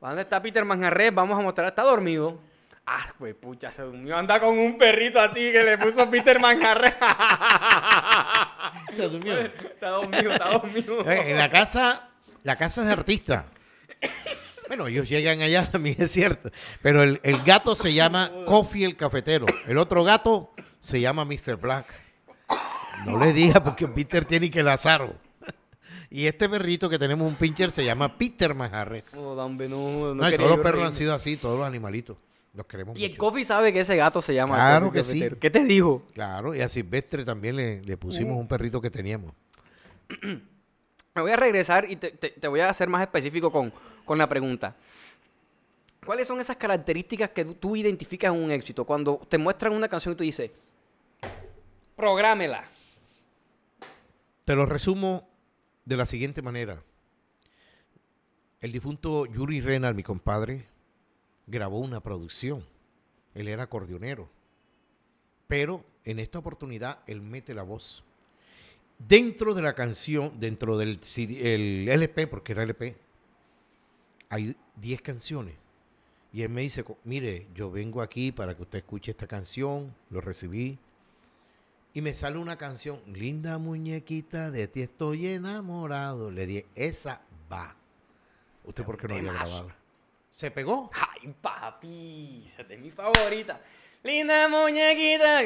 ¿Dónde 0.00 0.22
está 0.22 0.40
Peter 0.40 0.64
Manjarres? 0.64 1.12
Vamos 1.12 1.36
a 1.36 1.42
mostrar. 1.42 1.66
Está 1.68 1.82
dormido. 1.82 2.38
Ah, 2.86 3.06
güey, 3.18 3.32
pucha, 3.32 3.72
se 3.72 3.82
durmió. 3.82 4.16
Anda 4.16 4.38
con 4.40 4.58
un 4.58 4.76
perrito 4.76 5.18
así 5.18 5.50
que 5.52 5.62
le 5.62 5.78
puso 5.78 6.08
Peter 6.10 6.38
Manjarres. 6.38 6.94
Se 8.94 9.08
durmió. 9.08 9.38
está 9.38 9.88
dormido, 9.88 10.32
está 10.32 10.50
dormido. 10.50 11.10
Eh, 11.10 11.30
en 11.30 11.38
la 11.38 11.50
casa, 11.50 12.10
la 12.42 12.56
casa 12.56 12.82
es 12.82 12.86
de 12.88 12.92
artista. 12.92 13.46
Bueno, 14.68 14.86
ellos 14.86 15.08
llegan 15.08 15.40
allá 15.40 15.64
también, 15.70 15.96
es 15.98 16.10
cierto. 16.10 16.50
Pero 16.82 17.02
el, 17.02 17.20
el 17.22 17.42
gato 17.42 17.74
se 17.74 17.92
llama 17.94 18.30
Coffee 18.46 18.84
el 18.84 18.96
cafetero. 18.96 19.46
El 19.66 19.78
otro 19.78 20.04
gato 20.04 20.52
se 20.80 21.00
llama 21.00 21.24
Mr. 21.24 21.56
Black. 21.56 21.86
No 23.06 23.18
le 23.18 23.32
diga 23.32 23.62
porque 23.62 23.88
Peter 23.88 24.24
tiene 24.24 24.50
que 24.50 24.62
Lázaro. 24.62 25.14
Y 26.10 26.26
este 26.26 26.48
perrito 26.48 26.88
que 26.88 26.98
tenemos 26.98 27.26
un 27.26 27.34
pincher 27.34 27.70
se 27.70 27.84
llama 27.84 28.16
Peter 28.16 28.54
Majarres. 28.54 29.14
No, 29.16 29.30
hombre, 29.32 29.68
no, 29.68 30.14
no 30.14 30.14
No, 30.14 30.28
y 30.28 30.36
todos 30.36 30.50
los 30.50 30.60
perros 30.60 30.86
han 30.86 30.92
sido 30.92 31.12
así, 31.14 31.36
todos 31.36 31.58
los 31.58 31.66
animalitos. 31.66 32.16
Los 32.54 32.66
queremos 32.66 32.96
Y 32.96 33.04
el. 33.04 33.16
Coffee 33.18 33.44
sabe 33.44 33.72
que 33.72 33.80
ese 33.80 33.96
gato 33.96 34.22
se 34.22 34.32
llama. 34.34 34.54
Claro 34.54 34.92
que 34.92 35.02
sí. 35.02 35.26
¿Qué 35.40 35.50
te 35.50 35.64
dijo? 35.64 36.02
Claro, 36.14 36.54
y 36.54 36.60
a 36.60 36.68
Silvestre 36.68 37.24
también 37.24 37.56
le, 37.56 37.82
le 37.82 37.96
pusimos 37.96 38.36
un 38.38 38.46
perrito 38.46 38.80
que 38.80 38.90
teníamos. 38.90 39.32
Me 40.22 41.22
voy 41.22 41.30
a 41.32 41.36
regresar 41.36 41.88
y 41.90 41.96
te, 41.96 42.10
te- 42.12 42.30
te 42.30 42.48
voy 42.48 42.60
a 42.60 42.68
hacer 42.70 42.88
más 42.88 43.02
específico 43.02 43.50
con, 43.52 43.72
con 44.04 44.18
la 44.18 44.28
pregunta. 44.28 44.74
¿Cuáles 46.04 46.28
son 46.28 46.40
esas 46.40 46.56
características 46.56 47.30
que 47.30 47.44
tú- 47.44 47.54
tú 47.54 47.76
identificas 47.76 48.32
en 48.34 48.42
un 48.42 48.50
éxito? 48.50 48.84
Cuando 48.84 49.20
te 49.28 49.38
muestran 49.38 49.72
una 49.72 49.88
canción 49.88 50.14
y 50.14 50.16
tú 50.16 50.24
dices, 50.24 50.50
prográmela. 51.96 52.64
Te 54.44 54.54
lo 54.56 54.66
resumo 54.66 55.28
de 55.84 55.96
la 55.96 56.06
siguiente 56.06 56.42
manera. 56.42 56.82
El 58.60 58.72
difunto 58.72 59.26
Yuri 59.26 59.60
Renal, 59.60 59.94
mi 59.94 60.02
compadre, 60.02 60.66
grabó 61.46 61.78
una 61.78 62.00
producción. 62.00 62.64
Él 63.34 63.48
era 63.48 63.64
acordeonero. 63.64 64.28
Pero 65.46 65.84
en 66.04 66.18
esta 66.18 66.38
oportunidad 66.38 67.00
él 67.06 67.20
mete 67.20 67.54
la 67.54 67.62
voz. 67.62 68.04
Dentro 68.98 69.54
de 69.54 69.62
la 69.62 69.74
canción, 69.74 70.38
dentro 70.40 70.78
del 70.78 71.02
CD 71.02 71.54
el 71.54 71.88
LP, 71.88 72.26
porque 72.26 72.52
era 72.52 72.62
LP, 72.62 72.96
hay 74.28 74.56
10 74.76 75.02
canciones. 75.02 75.54
Y 76.32 76.42
él 76.42 76.48
me 76.48 76.62
dice, 76.62 76.84
mire, 77.04 77.46
yo 77.54 77.70
vengo 77.70 78.02
aquí 78.02 78.32
para 78.32 78.56
que 78.56 78.62
usted 78.62 78.78
escuche 78.78 79.12
esta 79.12 79.26
canción, 79.26 79.94
lo 80.10 80.20
recibí, 80.20 80.78
y 81.92 82.00
me 82.00 82.12
sale 82.12 82.38
una 82.38 82.56
canción, 82.56 83.00
linda 83.06 83.56
muñequita, 83.58 84.50
de 84.50 84.66
ti 84.66 84.82
estoy 84.82 85.28
enamorado. 85.28 86.32
Le 86.32 86.44
dije, 86.44 86.66
esa 86.74 87.22
va. 87.50 87.76
¿Usted 88.64 88.84
por 88.84 88.96
qué 88.96 89.06
no 89.06 89.14
había 89.14 89.32
grabado? 89.32 89.83
Se 90.34 90.50
pegó. 90.50 90.90
¡Ay, 90.92 91.32
papi! 91.40 92.44
Esa 92.48 92.62
es 92.62 92.80
mi 92.80 92.90
favorita. 92.90 93.60
Linda 94.02 94.48
muñequita. 94.48 95.40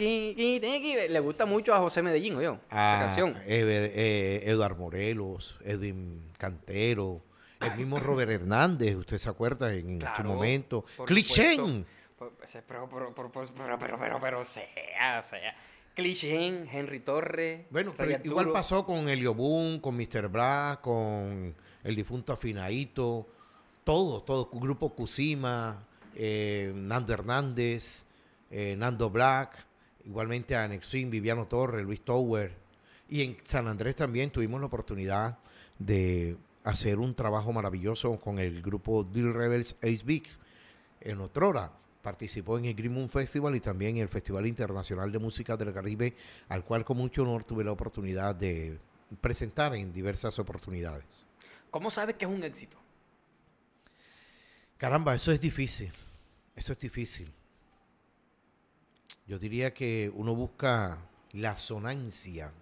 Le 0.00 1.20
gusta 1.20 1.44
mucho 1.44 1.74
a 1.74 1.78
José 1.78 2.00
Medellín, 2.00 2.36
oye, 2.36 2.46
esa 2.46 2.98
canción. 3.00 3.36
Eh, 3.46 4.42
Eduard 4.46 4.78
Morelos, 4.78 5.58
Edwin 5.62 6.32
Cantero, 6.38 7.20
el 7.60 7.76
mismo 7.76 7.98
Robert 7.98 8.30
Hernández, 8.30 8.96
usted 8.96 9.18
se 9.18 9.28
acuerda 9.28 9.74
en 9.74 9.92
su 10.00 10.06
Claro, 10.06 10.24
momento. 10.30 10.82
por 10.96 11.06
Clichén. 11.06 11.84
Pero, 12.18 12.32
pero, 12.88 12.88
pero, 12.88 13.30
pero, 13.78 14.20
pero, 14.20 14.44
sea, 14.44 15.22
sea. 15.22 15.54
Cliché, 15.94 16.46
Henry 16.46 17.00
Torres. 17.00 17.66
Bueno, 17.68 17.92
pero 17.94 18.18
igual 18.24 18.50
pasó 18.52 18.86
con 18.86 19.06
Elio 19.10 19.34
Boom, 19.34 19.80
con 19.80 19.94
Mr. 19.98 20.28
Black, 20.28 20.80
con 20.80 21.54
el 21.84 21.96
difunto 21.96 22.32
Afinadito, 22.32 23.26
todo, 23.84 24.22
todo, 24.22 24.48
Grupo 24.52 24.90
Cusima, 24.90 25.84
eh, 26.14 26.72
Nando 26.74 27.12
Hernández, 27.12 28.04
eh, 28.50 28.76
Nando 28.76 29.10
Black, 29.10 29.66
igualmente 30.04 30.54
a 30.54 30.64
Anexin, 30.64 31.10
Viviano 31.10 31.46
Torres, 31.46 31.84
Luis 31.84 32.00
Tower. 32.02 32.54
Y 33.08 33.22
en 33.22 33.36
San 33.44 33.68
Andrés 33.68 33.96
también 33.96 34.30
tuvimos 34.30 34.60
la 34.60 34.66
oportunidad 34.66 35.38
de 35.78 36.36
hacer 36.64 36.98
un 36.98 37.14
trabajo 37.14 37.52
maravilloso 37.52 38.18
con 38.18 38.38
el 38.38 38.62
grupo 38.62 39.04
Deal 39.04 39.34
Rebels 39.34 39.76
Ace 39.82 40.02
Beats 40.04 40.40
en 41.00 41.20
Otrora. 41.20 41.72
Participó 42.02 42.58
en 42.58 42.64
el 42.64 42.74
Green 42.74 42.94
Moon 42.94 43.08
Festival 43.08 43.54
y 43.54 43.60
también 43.60 43.96
en 43.96 44.02
el 44.02 44.08
Festival 44.08 44.46
Internacional 44.46 45.12
de 45.12 45.18
Música 45.18 45.56
del 45.56 45.72
Caribe, 45.72 46.14
al 46.48 46.64
cual 46.64 46.84
con 46.84 46.96
mucho 46.96 47.22
honor 47.22 47.44
tuve 47.44 47.64
la 47.64 47.72
oportunidad 47.72 48.34
de 48.34 48.78
presentar 49.20 49.74
en 49.74 49.92
diversas 49.92 50.38
oportunidades. 50.38 51.26
¿Cómo 51.72 51.90
sabes 51.90 52.14
que 52.16 52.26
es 52.26 52.30
un 52.30 52.44
éxito? 52.44 52.76
Caramba, 54.76 55.14
eso 55.14 55.32
es 55.32 55.40
difícil. 55.40 55.90
Eso 56.54 56.74
es 56.74 56.78
difícil. 56.78 57.32
Yo 59.26 59.38
diría 59.38 59.72
que 59.72 60.12
uno 60.14 60.34
busca 60.34 60.98
la 61.32 61.56
sonancia. 61.56 62.52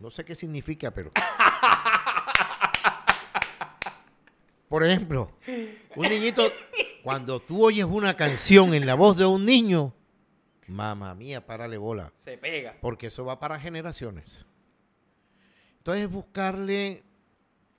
No 0.00 0.10
sé 0.10 0.24
qué 0.24 0.34
significa, 0.34 0.90
pero. 0.90 1.12
Por 4.68 4.84
ejemplo, 4.84 5.30
un 5.94 6.08
niñito, 6.08 6.42
cuando 7.04 7.40
tú 7.40 7.64
oyes 7.64 7.84
una 7.84 8.16
canción 8.16 8.74
en 8.74 8.84
la 8.84 8.96
voz 8.96 9.16
de 9.16 9.26
un 9.26 9.46
niño, 9.46 9.94
mamá 10.66 11.14
mía, 11.14 11.46
párale 11.46 11.78
bola. 11.78 12.12
Se 12.24 12.36
pega. 12.36 12.76
Porque 12.80 13.06
eso 13.06 13.24
va 13.24 13.38
para 13.38 13.60
generaciones. 13.60 14.44
Entonces, 15.78 16.10
buscarle 16.10 17.04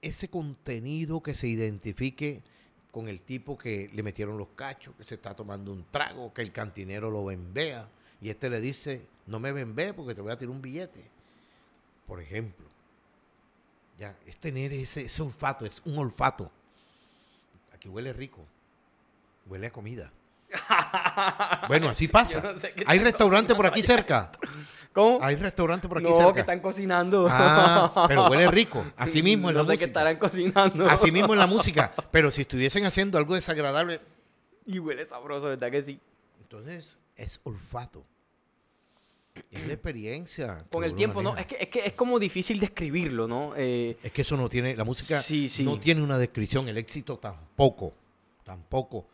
ese 0.01 0.29
contenido 0.29 1.21
que 1.21 1.35
se 1.35 1.47
identifique 1.47 2.41
con 2.91 3.07
el 3.07 3.21
tipo 3.21 3.57
que 3.57 3.89
le 3.93 4.03
metieron 4.03 4.37
los 4.37 4.49
cachos, 4.55 4.93
que 4.97 5.05
se 5.05 5.15
está 5.15 5.33
tomando 5.35 5.71
un 5.71 5.85
trago, 5.89 6.33
que 6.33 6.41
el 6.41 6.51
cantinero 6.51 7.09
lo 7.09 7.23
bembea 7.25 7.87
y 8.21 8.29
este 8.29 8.49
le 8.49 8.59
dice, 8.61 9.05
no 9.27 9.39
me 9.39 9.51
bembee 9.51 9.93
porque 9.93 10.13
te 10.15 10.21
voy 10.21 10.31
a 10.31 10.37
tirar 10.37 10.51
un 10.53 10.61
billete. 10.61 11.03
Por 12.07 12.19
ejemplo. 12.21 12.65
Ya, 13.97 14.15
es 14.25 14.37
tener 14.37 14.73
ese, 14.73 15.03
ese 15.03 15.21
olfato, 15.23 15.65
es 15.65 15.81
un 15.85 15.97
olfato. 15.97 16.51
Aquí 17.73 17.87
huele 17.87 18.11
rico. 18.13 18.43
Huele 19.47 19.67
a 19.67 19.71
comida. 19.71 20.11
Bueno, 21.67 21.87
así 21.89 22.07
pasa. 22.07 22.41
No 22.41 22.59
sé 22.59 22.73
Hay 22.85 22.97
tanto- 22.97 23.03
restaurante 23.03 23.55
por 23.55 23.65
aquí 23.65 23.81
cerca. 23.83 24.31
¿Cómo? 24.93 25.19
Hay 25.21 25.35
restaurante 25.37 25.87
por 25.87 25.99
aquí 25.99 26.07
no, 26.07 26.13
cerca. 26.15 26.33
que 26.33 26.39
están 26.41 26.59
cocinando. 26.59 27.27
Ah, 27.29 28.05
pero 28.07 28.27
huele 28.27 28.49
rico. 28.51 28.85
Así 28.97 29.23
mismo 29.23 29.49
en 29.49 29.55
no 29.55 29.61
la 29.61 29.65
sé 29.65 29.71
qué 29.71 29.73
música. 29.77 29.87
estarán 29.87 30.17
cocinando. 30.17 30.85
Así 30.89 31.11
mismo 31.11 31.31
en 31.33 31.39
la 31.39 31.47
música. 31.47 31.93
Pero 32.11 32.29
si 32.29 32.41
estuviesen 32.41 32.85
haciendo 32.85 33.17
algo 33.17 33.35
desagradable, 33.35 34.01
Y 34.65 34.79
huele 34.79 35.05
sabroso, 35.05 35.47
¿verdad 35.47 35.71
que 35.71 35.81
sí? 35.83 35.99
entonces 36.41 36.97
es 37.15 37.39
olfato. 37.43 38.03
Es 39.49 39.65
la 39.65 39.73
experiencia. 39.73 40.57
que 40.63 40.69
Con 40.69 40.83
el 40.83 40.93
tiempo, 40.93 41.21
¿no? 41.23 41.35
que, 41.35 41.55
es 41.61 41.69
que 41.69 41.85
es 41.85 41.93
como 41.93 42.19
difícil 42.19 42.59
describirlo, 42.59 43.27
¿no? 43.29 43.53
Eh, 43.55 43.97
Es 44.03 44.11
que 44.11 44.23
eso 44.23 44.35
no 44.35 44.49
tiene, 44.49 44.75
la 44.75 44.83
música 44.83 45.21
Sí, 45.21 45.47
sí. 45.47 45.63
no 45.63 45.79
tiene 45.79 46.01
una 46.01 46.17
descripción, 46.17 46.67
el 46.67 46.77
éxito 46.77 47.17
tampoco, 47.17 47.93
tampoco. 48.43 49.07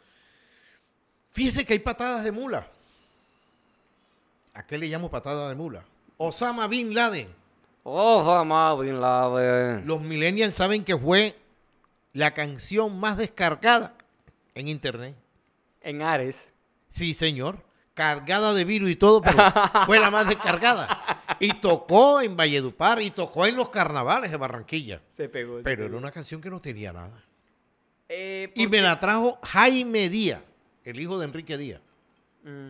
Fíjese 1.33 1.63
que 1.65 1.73
hay 1.73 1.79
patadas 1.79 2.23
de 2.23 2.31
mula. 2.31 2.67
¿A 4.57 4.65
qué 4.65 4.77
le 4.79 4.87
llamo 4.87 5.09
patada 5.11 5.47
de 5.49 5.55
mula? 5.55 5.85
Osama 6.17 6.67
Bin 6.67 6.95
Laden. 6.95 7.27
Osama 7.83 8.73
Bin 8.75 8.99
Laden. 8.99 9.85
Los 9.85 10.01
millennials 10.01 10.55
saben 10.55 10.83
que 10.83 10.97
fue 10.97 11.35
la 12.13 12.33
canción 12.33 12.99
más 12.99 13.17
descargada 13.17 13.93
en 14.55 14.67
internet. 14.67 15.15
En 15.81 16.01
Ares. 16.01 16.51
Sí, 16.89 17.13
señor. 17.13 17.63
Cargada 17.93 18.53
de 18.55 18.63
virus 18.65 18.89
y 18.89 18.95
todo, 18.95 19.21
pero 19.21 19.37
fue 19.85 19.99
la 19.99 20.09
más 20.09 20.27
descargada. 20.27 21.23
Y 21.39 21.53
tocó 21.53 22.21
en 22.21 22.35
Valledupar 22.35 22.99
y 23.01 23.11
tocó 23.11 23.45
en 23.45 23.55
los 23.55 23.69
carnavales 23.69 24.31
de 24.31 24.37
Barranquilla. 24.37 25.01
Se 25.15 25.29
pegó. 25.29 25.57
se 25.57 25.63
Pero 25.63 25.77
pegó. 25.83 25.87
era 25.89 25.97
una 25.97 26.11
canción 26.11 26.41
que 26.41 26.49
no 26.49 26.59
tenía 26.59 26.91
nada. 26.93 27.23
Eh, 28.09 28.51
Y 28.55 28.63
¿por 28.63 28.71
me 28.71 28.81
la 28.81 28.99
trajo 28.99 29.39
Jaime 29.43 30.09
Díaz, 30.09 30.41
el 30.83 30.99
hijo 30.99 31.19
de 31.19 31.25
Enrique 31.25 31.57
Díaz. 31.57 31.81
Mm. 32.43 32.69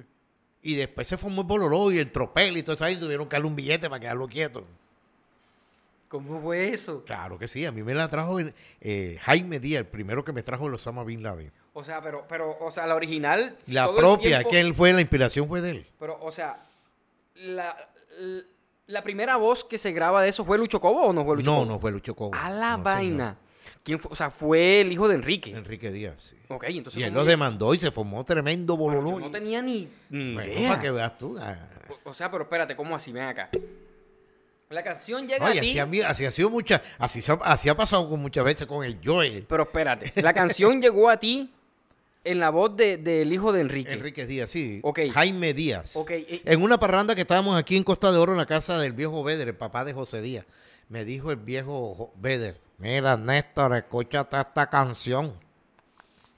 Y 0.68 0.76
después 0.76 1.08
se 1.08 1.18
formó 1.18 1.42
el 1.44 1.48
Bololó 1.48 1.92
y 1.94 1.98
el 2.00 2.12
Tropel 2.12 2.58
y 2.58 2.62
todo 2.64 2.74
eso. 2.74 2.84
Ahí 2.84 2.98
tuvieron 2.98 3.28
que 3.30 3.36
darle 3.36 3.48
un 3.48 3.56
billete 3.56 3.90
para 3.90 4.02
quedarlo 4.02 4.28
quieto. 4.28 4.66
¿Cómo 6.10 6.42
fue 6.42 6.74
eso? 6.74 7.04
Claro 7.06 7.38
que 7.38 7.48
sí, 7.48 7.66
a 7.66 7.72
mí 7.72 7.84
me 7.84 7.94
la 7.94 8.08
trajo 8.08 8.38
eh, 8.82 9.18
Jaime 9.22 9.60
Díaz, 9.60 9.82
el 9.82 9.88
primero 9.88 10.24
que 10.24 10.32
me 10.32 10.42
trajo 10.44 10.68
el 10.68 10.74
Osama 10.74 11.04
Bin 11.04 11.22
Laden. 11.24 11.52
O 11.74 11.84
sea, 11.84 12.02
pero, 12.02 12.26
pero, 12.28 12.58
o 12.60 12.72
sea, 12.72 12.86
la 12.88 12.96
original. 12.96 13.58
La 13.68 13.94
propia, 13.94 14.40
tiempo- 14.40 14.50
que 14.50 14.60
él 14.60 14.74
fue, 14.76 14.94
la 14.94 15.02
inspiración 15.02 15.48
fue 15.48 15.62
de 15.62 15.70
él. 15.72 15.88
Pero, 16.00 16.18
o 16.22 16.32
sea, 16.32 16.64
la, 17.36 17.78
la, 18.18 18.44
la 18.88 19.04
primera 19.04 19.36
voz 19.38 19.64
que 19.64 19.78
se 19.78 19.92
graba 19.92 20.22
de 20.22 20.30
eso 20.30 20.44
fue 20.46 20.58
Lucho 20.58 20.80
Cobo 20.82 21.02
o 21.04 21.14
no 21.14 21.24
fue 21.26 21.36
Lucho 21.38 21.50
No, 21.52 21.58
Cobo? 21.58 21.66
no 21.66 21.80
fue 21.80 21.92
Lucho 21.92 22.16
Cobo. 22.16 22.36
A 22.36 22.50
la 22.50 22.78
No, 22.78 22.84
vaina. 22.84 23.38
¿Quién 23.88 24.00
fue? 24.00 24.12
O 24.12 24.16
sea, 24.16 24.30
fue 24.30 24.82
el 24.82 24.92
hijo 24.92 25.08
de 25.08 25.16
Enrique. 25.16 25.52
Enrique 25.52 25.90
Díaz, 25.94 26.16
sí. 26.20 26.36
Ok, 26.50 26.66
entonces. 26.68 27.00
Y 27.00 27.04
él 27.06 27.10
¿cómo 27.12 27.22
lo 27.22 27.26
demandó 27.26 27.74
y 27.74 27.78
se 27.78 27.90
formó 27.90 28.26
tremendo 28.26 28.76
bololó. 28.76 29.12
Yo 29.12 29.20
no 29.22 29.32
tenía 29.32 29.62
ni, 29.62 29.88
ni 30.10 30.34
Bueno, 30.34 30.52
idea. 30.52 30.70
para 30.72 30.82
que 30.82 30.92
veas 30.92 31.18
tú. 31.18 31.38
ah. 31.40 31.58
O, 32.04 32.10
o 32.10 32.14
sea, 32.14 32.30
pero 32.30 32.44
espérate, 32.44 32.76
¿cómo 32.76 32.94
así? 32.98 33.14
Ven 33.14 33.24
acá. 33.24 33.50
La 34.70 34.84
canción 34.84 35.26
llega 35.26 35.46
Oye, 35.46 35.60
a 35.60 35.62
ti. 35.62 35.80
así, 35.80 36.02
así 36.02 36.26
ha 36.26 36.32
sido 36.32 36.50
mucha, 36.50 36.82
así, 36.98 37.22
ha- 37.32 37.40
así 37.46 37.70
ha 37.70 37.78
pasado 37.78 38.10
con 38.10 38.22
muchas 38.22 38.44
veces 38.44 38.68
con 38.68 38.84
el 38.86 38.98
Joe. 39.02 39.46
Pero 39.48 39.64
espérate. 39.64 40.12
La 40.22 40.34
canción 40.34 40.82
llegó 40.82 41.10
a 41.10 41.16
ti 41.18 41.50
en 42.26 42.40
la 42.42 42.50
voz 42.50 42.76
de- 42.76 42.98
del 42.98 43.32
hijo 43.32 43.54
de 43.54 43.62
Enrique. 43.62 43.94
Enrique 43.94 44.26
Díaz, 44.26 44.50
sí. 44.50 44.82
Ok. 44.84 45.00
Jaime 45.14 45.54
Díaz. 45.54 45.96
Ok, 45.96 46.12
eh. 46.12 46.42
En 46.44 46.62
una 46.62 46.78
parranda 46.78 47.16
que 47.16 47.22
estábamos 47.22 47.58
aquí 47.58 47.78
en 47.78 47.86
Costa 47.86 48.12
de 48.12 48.18
Oro, 48.18 48.34
en 48.34 48.38
la 48.38 48.46
casa 48.46 48.78
del 48.80 48.92
viejo 48.92 49.24
Beder, 49.24 49.48
el 49.48 49.56
papá 49.56 49.86
de 49.86 49.94
José 49.94 50.22
Díaz. 50.22 50.46
Me 50.90 51.06
dijo 51.06 51.32
el 51.32 51.38
viejo 51.38 51.96
Jo- 51.96 52.12
Beder, 52.18 52.58
mira, 52.78 53.18
Néstor, 53.18 53.76
escúchate 53.76 54.40
esta 54.40 54.70
canción. 54.70 55.34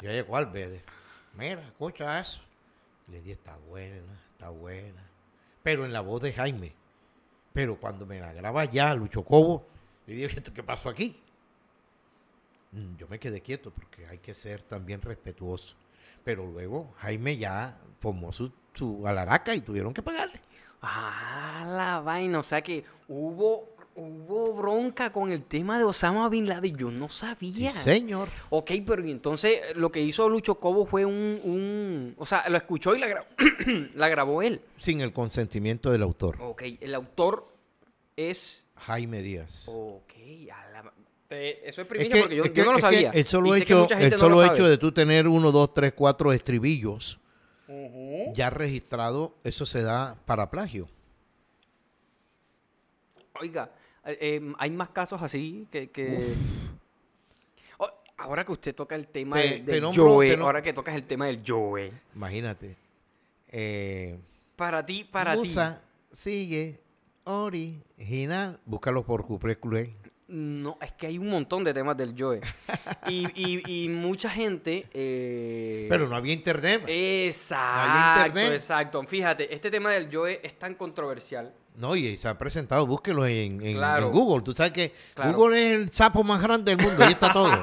Y 0.02 0.08
oye, 0.08 0.23
¿cuál 0.23 0.45
Beder? 0.47 0.84
Mira, 1.34 1.62
escucha 1.62 2.19
eso. 2.19 2.41
Le 3.08 3.19
dije, 3.19 3.34
está 3.34 3.58
buena, 3.58 4.13
está 4.34 4.49
buena. 4.49 5.04
Pero 5.63 5.86
en 5.86 5.93
la 5.93 6.02
voz 6.02 6.21
de 6.21 6.34
Jaime. 6.34 6.73
Pero 7.54 7.80
cuando 7.80 8.06
me 8.06 8.19
la 8.19 8.32
graba 8.34 8.65
ya, 8.65 8.93
Lucho 8.93 9.23
Cobo, 9.23 9.65
y 10.08 10.13
dije, 10.13 10.38
¿esto 10.38 10.54
qué 10.54 10.63
pasó 10.63 10.89
aquí? 10.89 11.21
Mm, 12.71 12.95
Yo 12.97 13.08
me 13.08 13.19
quedé 13.19 13.41
quieto 13.41 13.71
porque 13.71 14.06
hay 14.08 14.19
que 14.19 14.34
ser 14.36 14.63
también 14.63 15.02
respetuoso. 15.02 15.75
Pero 16.23 16.45
luego 16.45 16.93
Jaime 16.99 17.38
ya 17.38 17.78
formó 17.99 18.32
su, 18.32 18.52
su 18.73 19.06
alaraca 19.08 19.56
y 19.56 19.62
tuvieron 19.62 19.93
que 19.93 20.04
pagarle. 20.04 20.39
Ah, 20.82 21.65
la 21.67 21.99
vaina. 22.02 22.39
O 22.39 22.43
sea 22.43 22.62
que 22.62 22.86
hubo, 23.08 23.67
hubo 23.99 24.53
bronca 24.53 25.12
con 25.12 25.31
el 25.31 25.43
tema 25.43 25.77
de 25.77 25.83
Osama 25.83 26.29
Bin 26.29 26.47
Laden. 26.47 26.75
Yo 26.77 26.89
no 26.91 27.09
sabía. 27.09 27.69
Sí, 27.71 27.77
señor. 27.79 28.29
Ok, 28.49 28.71
pero 28.85 29.05
y 29.05 29.12
entonces 29.12 29.59
eh, 29.63 29.73
lo 29.75 29.91
que 29.91 30.01
hizo 30.01 30.27
Lucho 30.29 30.55
Cobo 30.55 30.85
fue 30.85 31.05
un, 31.05 31.39
un- 31.43 32.15
o 32.17 32.25
sea, 32.25 32.47
lo 32.49 32.57
escuchó 32.57 32.95
y 32.95 32.99
la, 32.99 33.07
gra- 33.07 33.91
la 33.95 34.07
grabó 34.09 34.41
él. 34.41 34.62
Sin 34.77 35.01
el 35.01 35.12
consentimiento 35.13 35.91
del 35.91 36.01
autor, 36.03 36.38
Ok, 36.41 36.63
el 36.79 36.95
autor 36.95 37.47
es... 38.15 38.63
Jaime 38.75 39.21
Díaz. 39.21 39.67
Ok, 39.71 40.13
a 40.53 40.69
la- 40.71 40.93
eh, 41.31 41.62
eso 41.65 41.81
es 41.81 41.85
Es 41.85 41.88
primicia 41.88 42.13
que- 42.15 42.21
porque 42.21 42.35
yo, 42.38 42.43
es 42.45 42.55
no 42.55 42.71
lo 42.71 42.77
es 42.77 42.81
sabía. 42.81 43.12
el 43.12 43.27
solo 43.27 43.55
hecho, 43.55 43.88
el 43.91 44.17
solo 44.17 44.43
hecho 44.45 44.67
de 44.67 44.77
tú 44.77 44.91
tener 44.91 45.27
uno, 45.27 45.51
dos, 45.51 45.73
tres, 45.73 45.93
cuatro 45.93 46.31
estribillos 46.33 47.19
ya 48.33 48.49
registrado, 48.49 49.35
eso 49.43 49.65
se 49.65 49.83
da 49.83 50.15
para 50.25 50.49
plagio. 50.49 50.88
Oiga, 53.39 53.69
eh, 54.05 54.17
eh, 54.21 54.53
hay 54.57 54.69
más 54.71 54.89
casos 54.89 55.21
así 55.21 55.67
que... 55.71 55.89
que- 55.89 56.33
Oh, 57.77 57.89
ahora 58.17 58.45
que 58.45 58.51
usted 58.51 58.75
toca 58.75 58.95
el 58.95 59.07
tema 59.07 59.35
Te- 59.38 59.47
del, 59.49 59.65
te 59.65 59.71
del 59.75 59.83
nombro- 59.83 60.15
Joe, 60.15 60.38
nom- 60.38 60.41
ahora 60.43 60.62
que 60.62 60.73
tocas 60.73 60.95
el 60.95 61.03
tema 61.05 61.27
del 61.27 61.41
Joe, 61.45 61.91
Imagínate. 62.15 62.75
Eh, 63.51 64.17
para 64.55 64.85
ti, 64.85 65.03
para 65.03 65.35
Musa 65.35 65.81
sigue 66.12 66.79
original. 67.23 68.59
Búscalo 68.65 69.03
por 69.03 69.25
Cupré 69.25 69.57
Clué. 69.59 69.85
ti... 69.85 69.93
No, 70.31 70.77
es 70.79 70.91
que 70.91 71.07
hay 71.07 71.17
un 71.17 71.27
montón 71.27 71.63
de 71.63 71.73
temas 71.73 71.97
del 71.97 72.13
Joe. 72.15 72.39
y, 73.09 73.25
y- 73.33 73.85
y 73.85 73.89
mucha 73.89 74.29
gente... 74.29 74.85
eh, 74.93 75.88
Pero 75.89 76.07
no 76.07 76.15
había 76.15 76.33
internet. 76.33 76.83
Exacto, 76.85 78.27
internet. 78.27 78.53
exacto. 78.53 79.03
Fíjate, 79.03 79.51
este 79.53 79.71
tema 79.71 79.89
del 79.91 80.13
Joe 80.15 80.39
es 80.43 80.59
tan 80.59 80.75
controversial. 80.75 81.51
No, 81.80 81.96
y 81.96 82.18
se 82.18 82.28
ha 82.28 82.38
presentado, 82.38 82.86
búsquelo 82.86 83.26
en, 83.26 83.65
en- 83.65 83.78
Claro. 83.78 84.08
en 84.08 84.12
Google. 84.12 84.44
Tú 84.44 84.52
sabes 84.54 84.74
que 84.74 84.94
Claro. 85.13 85.34
Google 85.34 85.58
es 85.68 85.74
el 85.76 85.89
sapo 85.89 86.24
más 86.26 86.42
grande 86.42 86.76
del 86.76 86.86
mundo, 86.86 87.04
ahí 87.06 87.13
está 87.13 87.32
todo. 87.32 87.50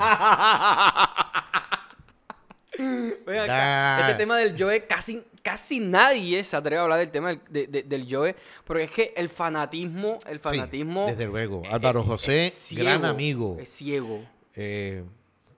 Acá. 2.78 4.00
Este 4.00 4.14
tema 4.14 4.36
del 4.38 4.54
Joe, 4.58 4.86
casi, 4.86 5.22
casi 5.42 5.80
nadie 5.80 6.42
se 6.44 6.56
atreve 6.56 6.78
a 6.78 6.82
hablar 6.82 6.98
del 6.98 7.10
tema 7.10 7.28
del, 7.28 7.40
de- 7.48 7.66
de- 7.66 7.82
del 7.82 8.06
Joe, 8.10 8.34
porque 8.64 8.84
es 8.84 8.90
que 8.90 9.14
el 9.16 9.28
fanatismo, 9.28 10.18
el 10.26 10.36
Sí, 10.38 10.42
fanatismo... 10.42 11.06
desde 11.06 11.26
luego. 11.26 11.62
Álvaro 11.70 12.02
José, 12.04 12.48
es 12.48 12.54
ciego, 12.54 12.84
gran 12.84 13.04
amigo. 13.04 13.56
Es 13.60 13.70
ciego. 13.70 14.20
Eh, 14.54 15.04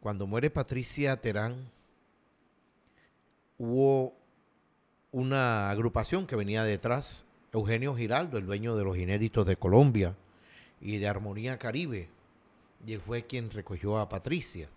cuando 0.00 0.26
muere 0.26 0.50
Patricia 0.50 1.16
Terán, 1.20 1.70
hubo 3.56 4.14
una 5.10 5.70
agrupación 5.70 6.26
que 6.26 6.36
venía 6.36 6.62
detrás, 6.64 7.24
Eugenio 7.52 7.94
Giraldo, 7.96 8.38
el 8.38 8.46
dueño 8.46 8.76
de 8.76 8.84
los 8.84 8.96
inéditos 8.98 9.46
de 9.46 9.56
Colombia 9.56 10.14
y 10.80 10.98
de 10.98 11.08
Armonía 11.08 11.58
Caribe, 11.58 12.08
y 12.86 12.92
él 12.92 13.00
fue 13.00 13.26
quien 13.26 13.50
recogió 13.50 13.98
a 13.98 14.08
Patricia. 14.08 14.68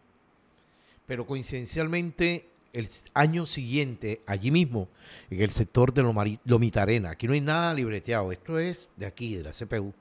Pero 1.06 1.26
coincidencialmente, 1.28 2.48
el 2.74 2.88
año 3.14 3.46
siguiente, 3.46 4.22
allí 4.26 4.50
mismo, 4.52 4.88
en 5.30 5.42
el 5.42 5.52
sector 5.52 5.94
de 5.94 6.04
Lomari- 6.04 6.40
Lomitarena, 6.46 7.12
aquí 7.12 7.28
no 7.28 7.34
hay 7.34 7.42
nada 7.42 7.74
libreteado, 7.74 8.32
esto 8.32 8.58
es 8.58 8.88
de 8.96 9.06
aquí, 9.06 9.36
de 9.36 9.44
la 9.44 9.52
CPU, 9.52 9.94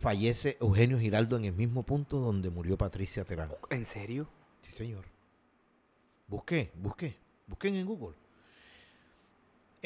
fallece 0.00 0.56
Eugenio 0.60 0.98
Giraldo 0.98 1.36
en 1.36 1.44
el 1.44 1.52
mismo 1.52 1.82
punto 1.82 2.18
donde 2.18 2.50
murió 2.50 2.76
Patricia 2.78 3.24
Terán. 3.24 3.50
¿En 3.70 3.84
serio? 3.86 4.28
Sí, 4.60 4.72
señor. 4.72 5.04
Busqué, 6.28 6.70
busqué, 6.76 7.16
busquen 7.46 7.74
en 7.76 7.86
Google. 7.86 8.16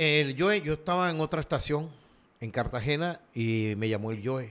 El 0.02 0.34
Joe, 0.40 0.62
yo 0.62 0.72
estaba 0.72 1.10
en 1.10 1.20
otra 1.20 1.42
estación 1.42 1.90
en 2.40 2.50
Cartagena 2.50 3.20
y 3.34 3.74
me 3.76 3.86
llamó 3.86 4.12
el 4.12 4.26
Joe 4.26 4.50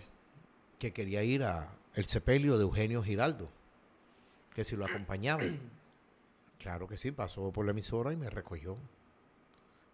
que 0.78 0.94
quería 0.94 1.24
ir 1.24 1.42
a 1.42 1.74
el 1.96 2.06
sepelio 2.06 2.56
de 2.56 2.66
Eugenio 2.66 3.02
Giraldo, 3.02 3.50
que 4.54 4.64
si 4.64 4.76
lo 4.76 4.86
acompañaba. 4.86 5.42
Claro 6.60 6.88
que 6.88 6.98
sí, 6.98 7.12
pasó 7.12 7.52
por 7.52 7.66
la 7.66 7.72
emisora 7.72 8.14
y 8.14 8.16
me 8.16 8.30
recogió. 8.30 8.78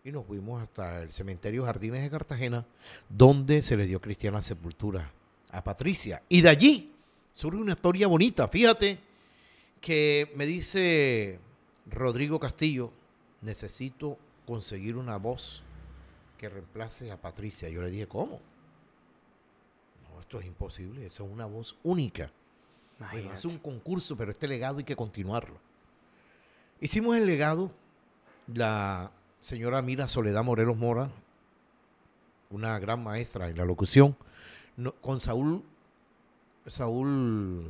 Y 0.04 0.12
nos 0.12 0.26
fuimos 0.26 0.62
hasta 0.62 1.04
el 1.04 1.14
cementerio 1.14 1.64
Jardines 1.64 2.02
de 2.02 2.10
Cartagena, 2.10 2.66
donde 3.08 3.62
se 3.62 3.78
le 3.78 3.86
dio 3.86 4.02
cristiana 4.02 4.42
sepultura 4.42 5.10
a 5.52 5.64
Patricia. 5.64 6.22
Y 6.28 6.42
de 6.42 6.50
allí 6.50 6.92
surge 7.34 7.60
una 7.60 7.74
historia 7.74 8.08
bonita. 8.08 8.48
Fíjate 8.50 8.98
que 9.80 10.34
me 10.36 10.46
dice 10.48 11.40
Rodrigo 11.86 12.40
Castillo, 12.42 12.92
necesito 13.42 14.18
conseguir 14.46 14.96
una 14.98 15.18
voz 15.18 15.64
que 16.38 16.50
reemplace 16.50 17.12
a 17.12 17.20
Patricia. 17.22 17.70
Yo 17.70 17.82
le 17.82 17.90
dije, 17.90 18.08
¿cómo? 18.08 18.40
No, 20.04 20.20
esto 20.22 20.40
es 20.40 20.46
imposible, 20.46 21.06
eso 21.06 21.26
es 21.26 21.32
una 21.32 21.46
voz 21.46 21.78
única. 21.84 22.32
Bueno, 23.12 23.32
hace 23.32 23.48
un 23.48 23.58
concurso, 23.58 24.16
pero 24.16 24.32
este 24.32 24.48
legado 24.48 24.78
hay 24.78 24.84
que 24.86 24.96
continuarlo. 24.96 25.58
Hicimos 26.80 27.16
el 27.18 27.26
legado, 27.26 27.72
la 28.54 29.12
señora 29.40 29.82
Mira 29.82 30.08
Soledad 30.08 30.44
Morelos 30.44 30.78
Mora 30.78 31.10
una 32.52 32.78
gran 32.80 33.04
maestra 33.04 33.50
en 33.50 33.58
la 33.58 33.66
locución, 33.66 34.16
no- 34.78 34.94
con 35.02 35.20
Saúl, 35.20 35.64
Saúl, 36.68 37.66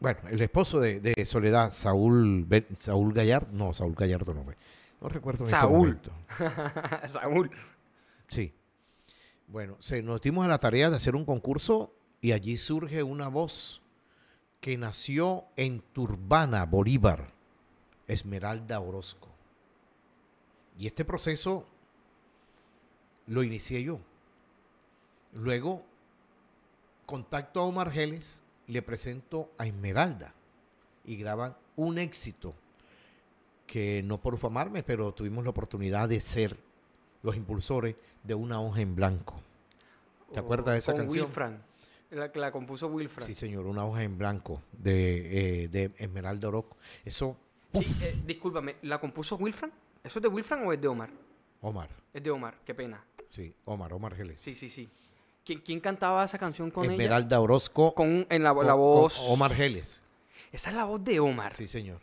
bueno, 0.00 0.20
el 0.30 0.40
esposo 0.40 0.80
de, 0.80 1.00
de 1.00 1.26
Soledad, 1.26 1.70
Saúl, 1.70 2.44
Ben- 2.46 2.66
Saúl 2.76 3.12
Gallardo, 3.12 3.48
no, 3.52 3.74
Saúl 3.74 3.94
Gallardo 3.94 4.32
no 4.34 4.44
fue, 4.44 4.56
no 5.00 5.08
recuerdo 5.08 5.44
en 5.44 5.46
este 5.46 5.58
Saúl. 5.60 5.78
momento. 5.78 6.12
Saúl. 7.12 7.50
Sí. 8.28 8.52
Bueno, 9.48 9.76
se, 9.80 10.02
nos 10.02 10.20
dimos 10.20 10.44
a 10.44 10.48
la 10.48 10.58
tarea 10.58 10.90
de 10.90 10.96
hacer 10.96 11.16
un 11.16 11.24
concurso 11.24 11.92
y 12.20 12.32
allí 12.32 12.56
surge 12.58 13.02
una 13.02 13.28
voz 13.28 13.80
que 14.60 14.76
nació 14.76 15.44
en 15.56 15.80
Turbana, 15.92 16.64
Bolívar, 16.66 17.32
Esmeralda 18.06 18.80
Orozco. 18.80 19.28
Y 20.78 20.86
este 20.86 21.04
proceso 21.04 21.64
lo 23.26 23.42
inicié 23.42 23.82
yo. 23.82 24.00
Luego 25.32 25.82
contacto 27.06 27.60
a 27.60 27.64
Omar 27.64 27.90
Geles, 27.90 28.42
le 28.68 28.82
presento 28.82 29.50
a 29.58 29.66
Esmeralda 29.66 30.32
y 31.04 31.16
graban 31.16 31.56
un 31.76 31.98
éxito 31.98 32.54
que 33.66 34.02
no 34.04 34.18
por 34.20 34.34
ufamarme, 34.34 34.82
pero 34.82 35.12
tuvimos 35.12 35.44
la 35.44 35.50
oportunidad 35.50 36.08
de 36.08 36.20
ser 36.20 36.56
los 37.22 37.36
impulsores 37.36 37.96
de 38.22 38.34
una 38.34 38.60
hoja 38.60 38.80
en 38.80 38.94
blanco. 38.94 39.40
¿Te 40.32 40.38
acuerdas 40.40 40.74
de 40.74 40.78
esa 40.78 40.92
Con 40.92 41.02
canción? 41.02 41.24
Wilfran. 41.26 41.62
La 42.10 42.32
que 42.32 42.38
la 42.38 42.50
compuso 42.50 42.88
Wilfran. 42.88 43.26
Sí, 43.26 43.34
señor, 43.34 43.66
una 43.66 43.84
hoja 43.84 44.02
en 44.02 44.16
blanco 44.16 44.62
de, 44.72 45.64
eh, 45.64 45.68
de 45.68 45.92
Esmeralda 45.98 46.48
Orozco. 46.48 46.76
Eso, 47.04 47.36
Sí, 47.74 47.84
eh, 48.02 48.18
discúlpame, 48.26 48.76
¿la 48.82 48.98
compuso 48.98 49.36
Wilfran? 49.36 49.70
¿Eso 50.02 50.18
es 50.18 50.22
de 50.22 50.28
Wilfran 50.28 50.66
o 50.66 50.72
es 50.72 50.80
de 50.80 50.88
Omar? 50.88 51.10
Omar, 51.60 51.90
Es 52.14 52.22
de 52.22 52.30
Omar, 52.30 52.58
qué 52.64 52.74
pena. 52.74 53.04
sí, 53.30 53.52
Omar, 53.66 53.92
Omar 53.92 54.14
Geles. 54.14 54.40
Sí, 54.40 54.54
sí, 54.54 54.70
sí. 54.70 54.88
¿Quién, 55.48 55.60
quién 55.64 55.80
cantaba 55.80 56.22
esa 56.26 56.36
canción 56.36 56.70
con 56.70 56.84
ella? 56.84 56.92
Esmeralda 56.92 57.40
Orozco 57.40 57.94
Con, 57.94 58.26
en 58.28 58.42
la, 58.42 58.52
con- 58.52 58.66
la 58.66 58.72
con 58.72 58.80
voz. 58.82 59.18
Omar 59.28 59.54
Geles. 59.54 60.02
Esa 60.52 60.68
es 60.68 60.76
la 60.76 60.84
voz 60.84 61.02
de 61.02 61.20
Omar. 61.20 61.54
Sí, 61.54 61.66
señor. 61.66 62.00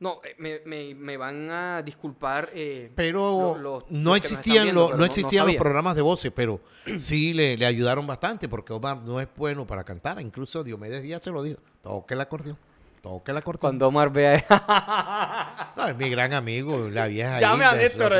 No, 0.00 0.18
eh, 0.24 0.34
me, 0.38 0.58
me- 0.66 0.96
me 0.96 1.16
van 1.16 1.48
a 1.52 1.82
disculpar. 1.82 2.50
eh, 2.52 2.90
Pero 2.96 3.56
los- 3.56 3.88
no 3.92 4.10
los 4.10 4.16
existían, 4.16 4.64
viendo, 4.64 4.80
los, 4.80 4.86
pero 4.88 4.98
no 4.98 5.04
existían 5.04 5.42
los 5.44 5.50
sabía. 5.50 5.60
programas 5.60 5.94
de 5.94 6.02
voces, 6.02 6.32
pero 6.34 6.60
sí 6.98 7.32
le, 7.32 7.56
le 7.56 7.64
ayudaron 7.64 8.08
bastante 8.08 8.48
porque 8.48 8.72
Omar 8.72 8.96
no 9.02 9.20
es 9.20 9.28
bueno 9.36 9.64
para 9.68 9.84
cantar. 9.84 10.20
Incluso 10.20 10.64
Diomedes 10.64 11.00
Díaz 11.02 11.22
se 11.22 11.30
lo 11.30 11.44
dijo. 11.44 11.60
Toque 11.82 12.14
el 12.14 12.20
acordeón. 12.22 12.58
Toque 13.02 13.30
el 13.30 13.36
acordeón. 13.36 13.60
Cuando 13.60 13.86
Omar 13.86 14.10
vea. 14.10 14.44
No, 15.76 15.86
es 15.86 15.96
mi 15.96 16.10
gran 16.10 16.32
amigo, 16.34 16.88
la 16.90 17.06
vieja. 17.06 17.38
Llame 17.40 17.64
a 17.64 17.72
Néstor, 17.74 18.12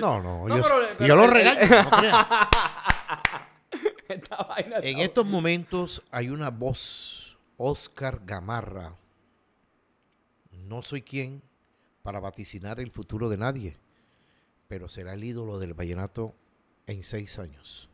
No, 0.00 0.20
no, 0.20 0.48
No, 0.48 0.56
yo, 0.56 0.62
pero- 0.64 0.76
pero- 0.98 1.06
yo 1.08 1.14
lo 1.16 1.26
regaño. 1.28 1.60
Esta 4.08 4.36
vaina 4.44 4.76
En 4.78 4.84
está- 4.98 5.02
estos 5.02 5.26
momentos 5.26 6.02
hay 6.10 6.30
una 6.30 6.50
voz, 6.50 7.36
Oscar 7.56 8.20
Gamarra. 8.24 8.96
No 10.52 10.82
soy 10.82 11.02
quien 11.02 11.42
para 12.02 12.20
vaticinar 12.20 12.80
el 12.80 12.90
futuro 12.90 13.28
de 13.28 13.36
nadie, 13.38 13.76
pero 14.68 14.88
será 14.88 15.14
el 15.14 15.24
ídolo 15.24 15.58
del 15.58 15.74
vallenato 15.74 16.34
en 16.86 17.02
seis 17.04 17.38
años. 17.38 17.88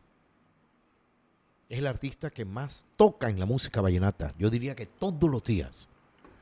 Es 1.69 1.79
el 1.79 1.87
artista 1.87 2.29
que 2.29 2.43
más 2.43 2.85
toca 2.97 3.29
en 3.29 3.39
la 3.39 3.45
música 3.45 3.79
vallenata. 3.81 4.33
Yo 4.37 4.49
diría 4.49 4.75
que 4.75 4.85
todos 4.85 5.29
los 5.29 5.43
días. 5.43 5.87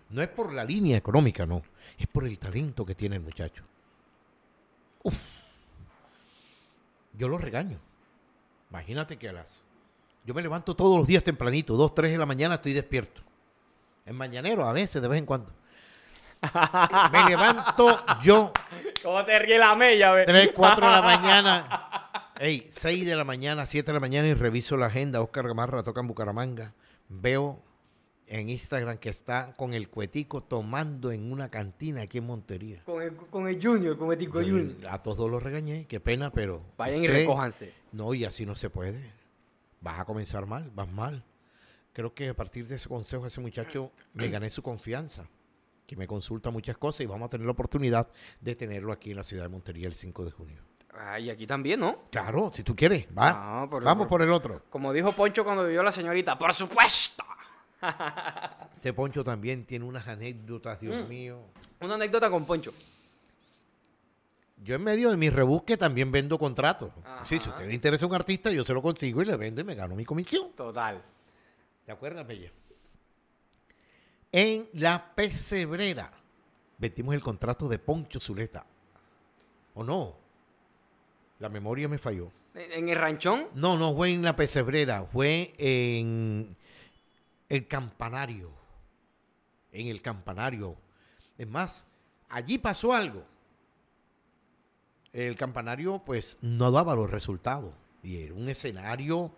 No 0.09 0.23
es 0.23 0.27
por 0.27 0.51
la 0.51 0.63
línea 0.63 0.97
económica, 0.97 1.45
no. 1.45 1.61
Es 1.99 2.07
por 2.07 2.25
el 2.25 2.39
talento 2.39 2.83
que 2.83 2.95
tiene 2.95 3.17
el 3.17 3.21
muchacho. 3.21 3.63
Uf. 5.03 5.15
Yo 7.13 7.27
lo 7.27 7.37
regaño. 7.37 7.79
Imagínate 8.69 9.17
que 9.17 9.29
a 9.29 9.33
las... 9.33 9.63
Yo 10.25 10.33
me 10.33 10.41
levanto 10.41 10.75
todos 10.75 10.97
los 10.97 11.07
días 11.07 11.23
tempranito, 11.23 11.75
dos, 11.75 11.95
tres 11.95 12.11
de 12.11 12.17
la 12.17 12.25
mañana 12.25 12.55
estoy 12.55 12.73
despierto. 12.73 13.21
En 14.05 14.15
mañanero 14.15 14.65
a 14.65 14.73
veces, 14.73 15.01
de 15.01 15.07
vez 15.07 15.19
en 15.19 15.25
cuando. 15.25 15.51
Me 17.11 17.29
levanto 17.29 18.03
yo 18.21 18.53
¿Cómo 19.03 19.25
te 19.25 19.39
ríe 19.39 19.57
la 19.57 19.75
mella, 19.75 20.11
ve? 20.11 20.25
3, 20.25 20.51
4 20.53 20.85
de 20.85 20.91
la 20.91 21.01
mañana. 21.01 22.31
Ey, 22.39 22.65
6 22.69 23.05
de 23.05 23.15
la 23.15 23.23
mañana, 23.23 23.65
7 23.65 23.87
de 23.87 23.93
la 23.93 23.99
mañana 23.99 24.27
y 24.27 24.33
reviso 24.33 24.77
la 24.77 24.87
agenda. 24.87 25.21
Oscar 25.21 25.47
Gamarra 25.47 25.83
toca 25.83 26.01
en 26.01 26.07
Bucaramanga. 26.07 26.73
Veo 27.07 27.61
en 28.31 28.49
Instagram 28.49 28.97
que 28.99 29.09
está 29.09 29.53
con 29.57 29.73
el 29.73 29.89
cuetico 29.89 30.41
tomando 30.43 31.11
en 31.11 31.31
una 31.31 31.49
cantina 31.49 32.03
aquí 32.03 32.19
en 32.19 32.27
Montería. 32.27 32.83
Con 32.85 33.01
el, 33.01 33.15
con 33.15 33.47
el 33.47 33.61
Junior, 33.61 33.97
con 33.97 34.11
el 34.11 34.17
Tico 34.19 34.39
Junior. 34.39 34.87
A 34.89 35.01
todos 35.01 35.29
los 35.29 35.41
regañé, 35.41 35.85
qué 35.87 35.99
pena, 35.99 36.31
pero. 36.31 36.61
Vayan 36.77 37.03
y 37.03 37.07
recójanse. 37.07 37.73
No, 37.91 38.13
y 38.13 38.25
así 38.25 38.45
no 38.45 38.55
se 38.55 38.69
puede. 38.69 39.11
Vas 39.81 39.99
a 39.99 40.05
comenzar 40.05 40.45
mal, 40.45 40.69
vas 40.75 40.87
mal. 40.91 41.23
Creo 41.93 42.13
que 42.13 42.29
a 42.29 42.35
partir 42.35 42.67
de 42.67 42.75
ese 42.75 42.87
consejo, 42.87 43.25
ese 43.25 43.41
muchacho, 43.41 43.91
me 44.13 44.29
gané 44.29 44.49
su 44.51 44.61
confianza, 44.61 45.27
que 45.87 45.95
me 45.95 46.05
consulta 46.05 46.51
muchas 46.51 46.77
cosas 46.77 47.01
y 47.01 47.05
vamos 47.07 47.25
a 47.25 47.29
tener 47.29 47.45
la 47.45 47.51
oportunidad 47.53 48.07
de 48.39 48.55
tenerlo 48.55 48.93
aquí 48.93 49.09
en 49.11 49.17
la 49.17 49.23
ciudad 49.23 49.43
de 49.43 49.49
Montería 49.49 49.87
el 49.87 49.95
5 49.95 50.23
de 50.25 50.31
junio. 50.31 50.61
Ay, 50.97 51.29
aquí 51.29 51.47
también, 51.47 51.79
¿no? 51.79 52.03
Claro, 52.11 52.51
si 52.53 52.61
tú 52.61 52.75
quieres, 52.75 53.07
va. 53.17 53.61
No, 53.61 53.69
por- 53.69 53.83
vamos 53.83 54.03
por- 54.03 54.19
por 54.19 54.21
el 54.21 54.31
otro. 54.31 54.63
Como 54.69 54.93
dijo 54.93 55.13
Poncho 55.13 55.43
cuando 55.43 55.63
vivió 55.65 55.81
la 55.81 55.91
señorita, 55.91 56.37
por 56.37 56.53
supuesto. 56.53 57.23
Este 58.75 58.93
Poncho 58.93 59.23
también 59.23 59.65
tiene 59.65 59.85
unas 59.85 60.07
anécdotas, 60.07 60.79
Dios 60.79 61.05
Mm. 61.05 61.09
mío. 61.09 61.39
Una 61.81 61.95
anécdota 61.95 62.29
con 62.29 62.45
Poncho. 62.45 62.73
Yo 64.61 64.75
en 64.75 64.83
medio 64.83 65.09
de 65.09 65.17
mi 65.17 65.29
rebusque 65.29 65.77
también 65.77 66.11
vendo 66.11 66.37
contratos. 66.37 66.91
Ajá. 67.03 67.25
Sí, 67.25 67.39
si 67.39 67.47
usted 67.49 67.65
le 67.67 67.73
interesa 67.73 68.05
un 68.05 68.13
artista, 68.13 68.51
yo 68.51 68.63
se 68.63 68.73
lo 68.73 68.81
consigo 68.81 69.21
y 69.21 69.25
le 69.25 69.37
vendo 69.37 69.61
y 69.61 69.63
me 69.63 69.75
gano 69.75 69.95
mi 69.95 70.03
comisión. 70.03 70.51
Total. 70.55 71.01
¿Te 71.85 71.91
acuerdas, 71.93 72.27
Bella? 72.27 72.51
En 74.31 74.67
la 74.73 75.13
pesebrera 75.15 76.11
vendimos 76.77 77.15
el 77.15 77.21
contrato 77.21 77.67
de 77.69 77.79
Poncho 77.79 78.19
Zuleta. 78.19 78.65
¿O 79.73 79.83
no? 79.83 80.15
La 81.39 81.47
memoria 81.49 81.87
me 81.87 81.97
falló. 81.97 82.31
En 82.53 82.71
en 82.73 82.89
el 82.89 82.97
ranchón, 82.97 83.47
No, 83.55 83.77
no 83.77 83.93
fue 83.95 84.11
en 84.13 84.23
la 84.23 84.35
pesebrera, 84.35 85.05
fue 85.05 85.53
en 85.57 86.55
el 87.49 87.67
campanario. 87.67 88.51
En 89.71 89.87
el 89.87 90.01
campanario. 90.01 90.77
Es 91.37 91.47
más, 91.47 91.85
allí 92.29 92.57
pasó 92.57 92.93
algo. 92.93 93.25
El 95.11 95.35
campanario, 95.35 96.03
pues, 96.05 96.37
no 96.41 96.71
daba 96.71 96.95
los 96.95 97.09
resultados. 97.09 97.73
Y 98.03 98.21
era 98.21 98.33
un 98.33 98.47
escenario 98.47 99.31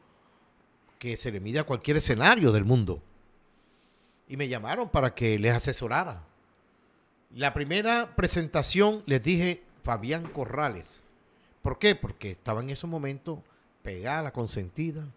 que 1.00 1.18
se 1.18 1.32
le 1.32 1.40
mide 1.40 1.60
a 1.60 1.64
cualquier 1.64 1.98
escenario 1.98 2.52
del 2.52 2.66
mundo. 2.66 3.02
Y 4.28 4.38
me 4.38 4.48
llamaron 4.48 4.90
para 4.90 5.16
que 5.16 5.40
les 5.40 5.54
asesorara. 5.54 6.24
La 7.32 7.54
primera 7.54 8.16
presentación 8.16 9.04
les 9.06 9.24
dije 9.24 9.64
Fabián 9.84 10.28
Corrales. 10.28 11.02
¿Por 11.62 11.80
qué? 11.80 11.96
Porque 11.96 12.32
estaba 12.32 12.62
en 12.62 12.70
esos 12.70 12.90
momentos 12.90 13.40
pegada 13.82 14.32
consentida 14.32 15.08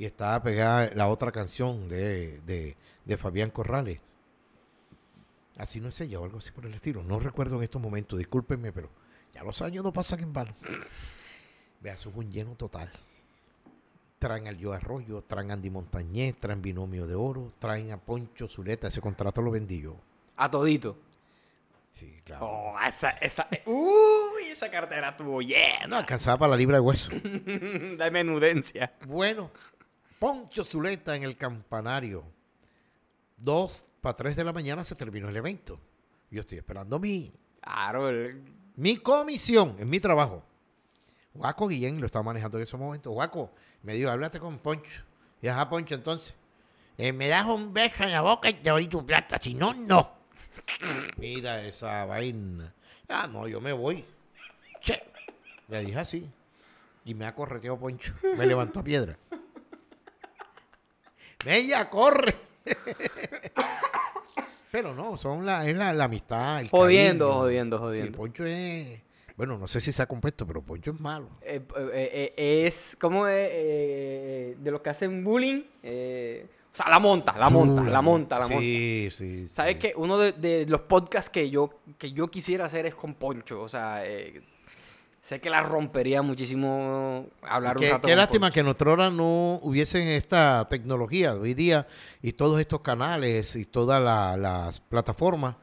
y 0.00 0.06
estaba 0.06 0.42
pegada 0.42 0.90
la 0.94 1.08
otra 1.08 1.30
canción 1.30 1.86
de, 1.90 2.40
de- 2.46 2.74
de 3.04 3.16
Fabián 3.18 3.50
Corrales. 3.50 4.00
Así 5.58 5.78
no 5.78 5.90
es 5.90 6.00
ella 6.00 6.18
o 6.18 6.24
algo 6.24 6.38
así 6.38 6.50
por 6.52 6.64
el 6.64 6.72
estilo. 6.72 7.02
No 7.02 7.18
recuerdo 7.20 7.56
en 7.58 7.64
estos 7.64 7.82
momentos, 7.82 8.18
discúlpenme, 8.18 8.72
pero 8.72 8.88
ya 9.34 9.42
los 9.42 9.60
años 9.60 9.84
no 9.84 9.92
pasan 9.92 10.20
en 10.20 10.32
vano. 10.32 10.54
Vea, 11.82 11.94
eso 11.94 12.10
fue 12.10 12.24
un 12.24 12.32
lleno 12.32 12.54
total. 12.54 12.90
Traen 14.18 14.48
al 14.48 14.56
Yo 14.56 14.72
Arroyo, 14.72 15.22
traen 15.22 15.50
a 15.50 15.54
Andy 15.54 15.68
Montañez, 15.68 16.34
traen 16.38 16.62
Binomio 16.62 17.06
de 17.06 17.14
Oro, 17.14 17.52
traen 17.58 17.92
a 17.92 17.98
Poncho 17.98 18.48
Zuleta. 18.48 18.88
Ese 18.88 19.02
contrato 19.02 19.42
lo 19.42 19.50
vendí 19.50 19.82
yo. 19.82 19.96
a 20.36 20.48
todito. 20.48 20.96
Sí, 21.90 22.20
claro. 22.24 22.46
Oh, 22.46 22.74
esa, 22.88 23.10
esa. 23.10 23.46
Uy, 23.66 24.44
esa 24.50 24.70
cartera 24.70 25.10
estuvo 25.10 25.42
llena 25.42 25.88
No 25.88 25.96
alcanzaba 25.96 26.38
para 26.38 26.50
la 26.52 26.56
libra 26.56 26.76
de 26.76 26.80
hueso. 26.80 27.10
de 27.22 28.10
menudencia. 28.10 28.94
Bueno, 29.06 29.50
Poncho 30.20 30.64
Zuleta 30.64 31.16
en 31.16 31.24
el 31.24 31.36
campanario. 31.36 32.22
Dos 33.38 33.94
para 34.02 34.14
tres 34.14 34.36
de 34.36 34.44
la 34.44 34.52
mañana 34.52 34.84
se 34.84 34.94
terminó 34.94 35.28
el 35.30 35.36
evento. 35.36 35.80
Yo 36.30 36.42
estoy 36.42 36.58
esperando 36.58 36.98
mi, 36.98 37.32
Claro, 37.62 38.08
el- 38.10 38.42
mi 38.76 38.98
comisión, 38.98 39.76
en 39.78 39.88
mi 39.88 39.98
trabajo. 39.98 40.42
Guaco 41.32 41.68
Guillén 41.68 42.00
lo 42.00 42.06
estaba 42.06 42.22
manejando 42.22 42.58
en 42.58 42.64
ese 42.64 42.76
momento. 42.76 43.10
Guaco, 43.12 43.50
me 43.82 43.94
dijo, 43.94 44.10
háblate 44.10 44.38
con 44.38 44.58
Poncho. 44.58 45.02
Y 45.40 45.48
ajá, 45.48 45.68
Poncho, 45.70 45.94
entonces. 45.94 46.34
"Eh, 46.98 47.12
me 47.14 47.28
das 47.28 47.46
un 47.46 47.72
beso 47.72 48.04
en 48.04 48.12
la 48.12 48.20
boca 48.20 48.50
y 48.50 48.54
te 48.54 48.68
doy 48.70 48.88
tu 48.88 49.04
plata. 49.06 49.38
Si 49.40 49.54
no, 49.54 49.72
no. 49.72 50.12
Mira 51.16 51.62
esa 51.64 52.04
vaina. 52.04 52.74
Ah, 53.08 53.26
no, 53.26 53.48
yo 53.48 53.58
me 53.60 53.72
voy. 53.72 54.04
Che. 54.80 55.02
Le 55.68 55.80
dije 55.84 55.98
así. 55.98 56.30
Y 57.06 57.14
me 57.14 57.24
ha 57.26 57.34
correteado 57.34 57.78
Poncho. 57.78 58.12
Me 58.36 58.44
levantó 58.46 58.80
a 58.80 58.84
piedra. 58.84 59.16
Ella 61.46 61.88
corre. 61.88 62.34
Pero 64.70 64.94
no, 64.94 65.18
son 65.18 65.44
la, 65.44 65.68
es 65.68 65.76
la, 65.76 65.92
la 65.92 66.04
amistad. 66.04 66.60
el 66.60 66.68
Jodiendo, 66.68 67.26
cariño. 67.26 67.40
jodiendo, 67.40 67.76
Sí, 67.76 67.82
jodiendo. 67.82 68.16
Poncho 68.18 68.44
es 68.46 69.00
Bueno, 69.36 69.58
no 69.58 69.66
sé 69.66 69.80
si 69.80 69.90
se 69.90 70.00
ha 70.02 70.06
compuesto, 70.06 70.46
pero 70.46 70.62
Poncho 70.62 70.92
es 70.92 71.00
malo. 71.00 71.28
Eh, 71.42 71.60
eh, 71.92 72.32
eh, 72.36 72.66
es 72.66 72.96
como 73.00 73.26
de 73.26 74.56
los 74.62 74.80
que 74.80 74.90
hacen 74.90 75.24
bullying. 75.24 75.62
eh, 75.82 76.46
o 76.72 76.76
sea, 76.76 76.88
la 76.88 77.00
monta, 77.00 77.36
la 77.36 77.50
monta, 77.50 77.82
Uh, 77.82 77.84
la 77.86 78.00
monta, 78.00 78.38
la 78.38 78.46
monta. 78.46 78.60
Sí, 78.60 79.08
sí. 79.10 79.48
¿Sabes 79.48 79.72
sí. 79.74 79.78
qué? 79.80 79.92
Uno 79.96 80.16
de, 80.18 80.30
de 80.30 80.66
los 80.66 80.82
podcasts 80.82 81.28
que 81.28 81.50
yo, 81.50 81.70
que 81.98 82.12
yo 82.12 82.30
quisiera 82.30 82.66
hacer 82.66 82.86
es 82.86 82.94
con 82.94 83.14
Poncho. 83.14 83.60
O 83.60 83.68
sea, 83.68 84.06
eh, 84.06 84.40
sé 85.30 85.40
que 85.40 85.48
la 85.48 85.62
rompería 85.62 86.22
muchísimo 86.22 87.28
hablar 87.42 87.78
un 87.78 87.84
rato 87.88 88.08
qué 88.08 88.16
lástima 88.16 88.50
que 88.50 88.58
en 88.60 88.66
nuestra 88.66 88.90
hora 88.90 89.10
no 89.10 89.60
hubiesen 89.62 90.08
esta 90.08 90.66
tecnología 90.68 91.34
de 91.34 91.38
hoy 91.38 91.54
día 91.54 91.86
y 92.20 92.32
todos 92.32 92.58
estos 92.58 92.80
canales 92.80 93.54
y 93.54 93.64
todas 93.64 94.02
la- 94.02 94.36
las 94.36 94.80
plataformas, 94.80 95.54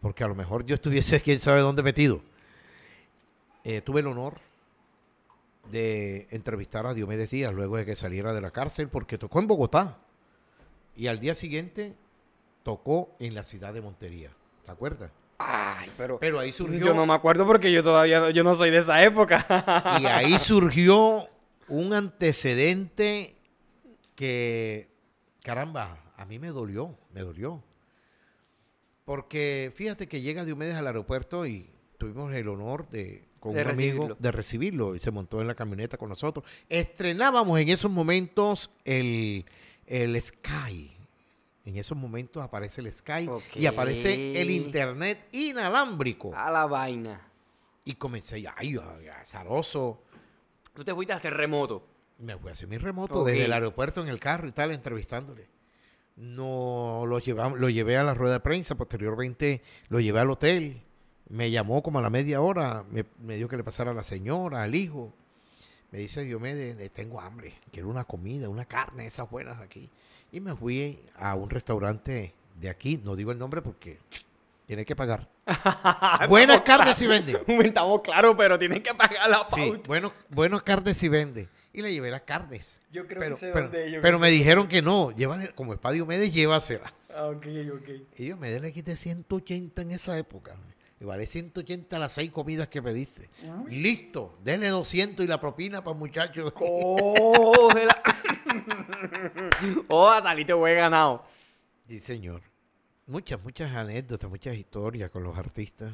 porque 0.00 0.22
a 0.22 0.28
lo 0.28 0.36
mejor 0.36 0.64
yo 0.64 0.76
estuviese 0.76 1.20
quién 1.22 1.40
sabe 1.40 1.60
dónde 1.60 1.82
metido. 1.82 2.22
Eh, 3.64 3.80
tuve 3.80 3.98
el 3.98 4.06
honor 4.06 4.34
de 5.72 6.28
entrevistar 6.30 6.86
a 6.86 6.94
Diomedes 6.94 7.30
Díaz 7.30 7.52
luego 7.52 7.78
de 7.78 7.84
que 7.84 7.96
saliera 7.96 8.32
de 8.32 8.40
la 8.40 8.52
cárcel 8.52 8.88
porque 8.88 9.18
tocó 9.18 9.40
en 9.40 9.48
Bogotá 9.48 9.98
y 10.94 11.08
al 11.08 11.18
día 11.18 11.34
siguiente 11.34 11.96
tocó 12.62 13.10
en 13.18 13.34
la 13.34 13.42
ciudad 13.42 13.74
de 13.74 13.80
Montería. 13.80 14.30
¿Te 14.64 14.70
acuerdas? 14.70 15.10
Ay, 15.38 15.90
pero, 15.96 16.18
Pero 16.18 16.38
ahí 16.38 16.52
surgió 16.52 16.86
yo 16.86 16.94
no 16.94 17.04
me 17.06 17.14
acuerdo 17.14 17.46
porque 17.46 17.70
yo 17.70 17.82
todavía 17.82 18.20
no, 18.20 18.30
yo 18.30 18.42
no 18.42 18.54
soy 18.54 18.70
de 18.70 18.78
esa 18.78 19.02
época. 19.04 19.46
Y 20.00 20.06
ahí 20.06 20.38
surgió 20.38 21.28
un 21.68 21.92
antecedente 21.92 23.36
que, 24.14 24.88
caramba, 25.42 25.98
a 26.16 26.24
mí 26.24 26.38
me 26.38 26.48
dolió, 26.48 26.96
me 27.12 27.20
dolió. 27.20 27.62
Porque 29.04 29.70
fíjate 29.74 30.08
que 30.08 30.20
llega 30.20 30.44
Diomedes 30.44 30.76
al 30.76 30.86
aeropuerto 30.86 31.46
y 31.46 31.70
tuvimos 31.98 32.32
el 32.34 32.48
honor 32.48 32.88
de, 32.88 33.28
con 33.38 33.54
De 33.54 33.62
un 33.62 33.68
amigo, 33.68 33.92
recibirlo. 33.92 34.16
de 34.18 34.32
recibirlo 34.32 34.96
y 34.96 35.00
se 35.00 35.10
montó 35.10 35.40
en 35.40 35.46
la 35.46 35.54
camioneta 35.54 35.96
con 35.96 36.08
nosotros. 36.08 36.44
Estrenábamos 36.68 37.60
en 37.60 37.68
esos 37.68 37.90
momentos 37.90 38.70
el, 38.84 39.44
el 39.86 40.20
Sky. 40.20 40.95
En 41.66 41.76
esos 41.76 41.98
momentos 41.98 42.42
aparece 42.44 42.80
el 42.80 42.92
Sky 42.92 43.28
y 43.56 43.66
aparece 43.66 44.40
el 44.40 44.50
internet 44.52 45.28
inalámbrico. 45.32 46.32
A 46.32 46.48
la 46.48 46.64
vaina. 46.64 47.20
Y 47.84 47.96
comencé, 47.96 48.36
ay, 48.36 48.46
ay, 48.56 49.08
azaroso. 49.08 50.00
Tú 50.72 50.84
te 50.84 50.94
fuiste 50.94 51.12
a 51.12 51.16
hacer 51.16 51.34
remoto. 51.34 51.84
Me 52.18 52.38
fui 52.38 52.50
a 52.50 52.52
hacer 52.52 52.68
mi 52.68 52.78
remoto 52.78 53.24
desde 53.24 53.44
el 53.44 53.52
aeropuerto 53.52 54.00
en 54.00 54.08
el 54.08 54.20
carro 54.20 54.46
y 54.46 54.52
tal, 54.52 54.70
entrevistándole. 54.70 55.48
No 56.14 57.02
lo 57.04 57.18
llevamos, 57.18 57.58
lo 57.58 57.68
llevé 57.68 57.96
a 57.96 58.04
la 58.04 58.14
rueda 58.14 58.34
de 58.34 58.40
prensa, 58.40 58.76
posteriormente 58.76 59.60
lo 59.88 59.98
llevé 59.98 60.20
al 60.20 60.30
hotel. 60.30 60.84
Me 61.28 61.50
llamó 61.50 61.82
como 61.82 61.98
a 61.98 62.02
la 62.02 62.10
media 62.10 62.40
hora, 62.40 62.84
me, 62.90 63.04
me 63.18 63.36
dio 63.36 63.48
que 63.48 63.56
le 63.56 63.64
pasara 63.64 63.90
a 63.90 63.94
la 63.94 64.04
señora, 64.04 64.62
al 64.62 64.76
hijo. 64.76 65.12
Me 65.90 65.98
dice, 65.98 66.22
Diomedes, 66.22 66.92
tengo 66.92 67.20
hambre, 67.20 67.54
quiero 67.72 67.88
una 67.88 68.04
comida, 68.04 68.48
una 68.48 68.66
carne, 68.66 69.06
esas 69.06 69.28
buenas 69.28 69.58
aquí. 69.58 69.90
Y 70.32 70.40
me 70.40 70.54
fui 70.54 70.98
a 71.16 71.34
un 71.34 71.50
restaurante 71.50 72.34
de 72.58 72.68
aquí, 72.68 73.00
no 73.02 73.16
digo 73.16 73.32
el 73.32 73.38
nombre 73.38 73.62
porque 73.62 73.98
tiene 74.66 74.84
que 74.84 74.96
pagar. 74.96 75.28
Buenas 76.28 76.62
carnes 76.62 76.96
si 76.96 77.06
vende. 77.06 77.40
Estamos 77.64 78.00
claros, 78.02 78.34
pero 78.36 78.58
tienen 78.58 78.82
que 78.82 78.94
pagar 78.94 79.30
la 79.30 79.46
pauta. 79.46 79.56
Sí, 79.56 79.82
bueno, 79.86 80.12
buenas 80.28 80.62
carnes 80.62 80.96
si 80.96 81.08
vende. 81.08 81.48
Y 81.72 81.82
le 81.82 81.92
llevé 81.92 82.10
las 82.10 82.22
carnes. 82.22 82.82
Yo 82.90 83.06
creo 83.06 83.20
pero, 83.20 83.36
que 83.36 83.40
sé 83.40 83.50
pero, 83.52 83.64
dónde 83.64 83.90
yo 83.90 84.00
pero 84.00 84.18
creo 84.18 84.18
me 84.18 84.30
dijeron 84.30 84.66
que 84.66 84.82
no, 84.82 85.12
llévale, 85.12 85.50
como 85.50 85.74
es 85.74 85.78
para 85.78 85.92
Diomedes, 85.92 86.32
llévasela. 86.32 86.92
Ah, 87.14 87.26
ok, 87.26 87.46
ok. 87.74 87.88
Y 88.16 88.24
Diomedes 88.24 88.60
le 88.60 88.72
quité 88.72 88.96
180 88.96 89.82
en 89.82 89.90
esa 89.92 90.18
época. 90.18 90.56
Y 90.98 91.04
vale 91.04 91.26
180 91.26 91.98
las 91.98 92.12
seis 92.12 92.30
comidas 92.30 92.68
que 92.68 92.80
pediste. 92.82 93.28
Listo, 93.68 94.38
denle 94.42 94.68
200 94.70 95.24
y 95.24 95.28
la 95.28 95.38
propina 95.38 95.84
para 95.84 95.96
muchachos. 95.96 96.52
Cógela. 96.52 98.02
oh, 99.88 100.18
saliste 100.22 100.52
buen 100.54 100.74
ganado. 100.76 101.24
Sí, 101.88 101.98
señor. 101.98 102.42
Muchas, 103.06 103.40
muchas 103.42 103.72
anécdotas, 103.74 104.28
muchas 104.28 104.56
historias 104.56 105.10
con 105.10 105.22
los 105.22 105.36
artistas. 105.38 105.92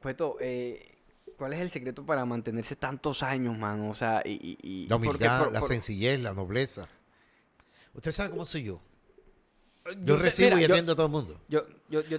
Puesto, 0.00 0.36
eh, 0.40 0.98
¿cuál 1.36 1.52
es 1.52 1.60
el 1.60 1.70
secreto 1.70 2.04
para 2.04 2.24
mantenerse 2.24 2.74
tantos 2.76 3.22
años, 3.22 3.56
man? 3.56 3.88
O 3.88 3.94
sea, 3.94 4.22
y... 4.24 4.30
y- 4.32 4.58
y- 4.84 4.88
La 4.88 4.96
humildad, 4.96 5.44
por- 5.44 5.52
la 5.52 5.60
por- 5.60 5.68
sencillez, 5.68 6.18
la 6.18 6.32
nobleza. 6.32 6.88
Usted 7.94 8.10
sabe 8.10 8.30
cómo 8.30 8.46
soy 8.46 8.64
yo. 8.64 8.80
Yo, 9.84 9.92
Yo 10.04 10.16
sé- 10.18 10.22
recibo 10.22 10.50
mira, 10.50 10.60
y 10.62 10.68
yo- 10.68 10.74
atiendo 10.74 10.92
a 10.92 10.96
todo 10.96 11.06
el 11.06 11.12
mundo. 11.12 11.36
Yo, 11.48 11.62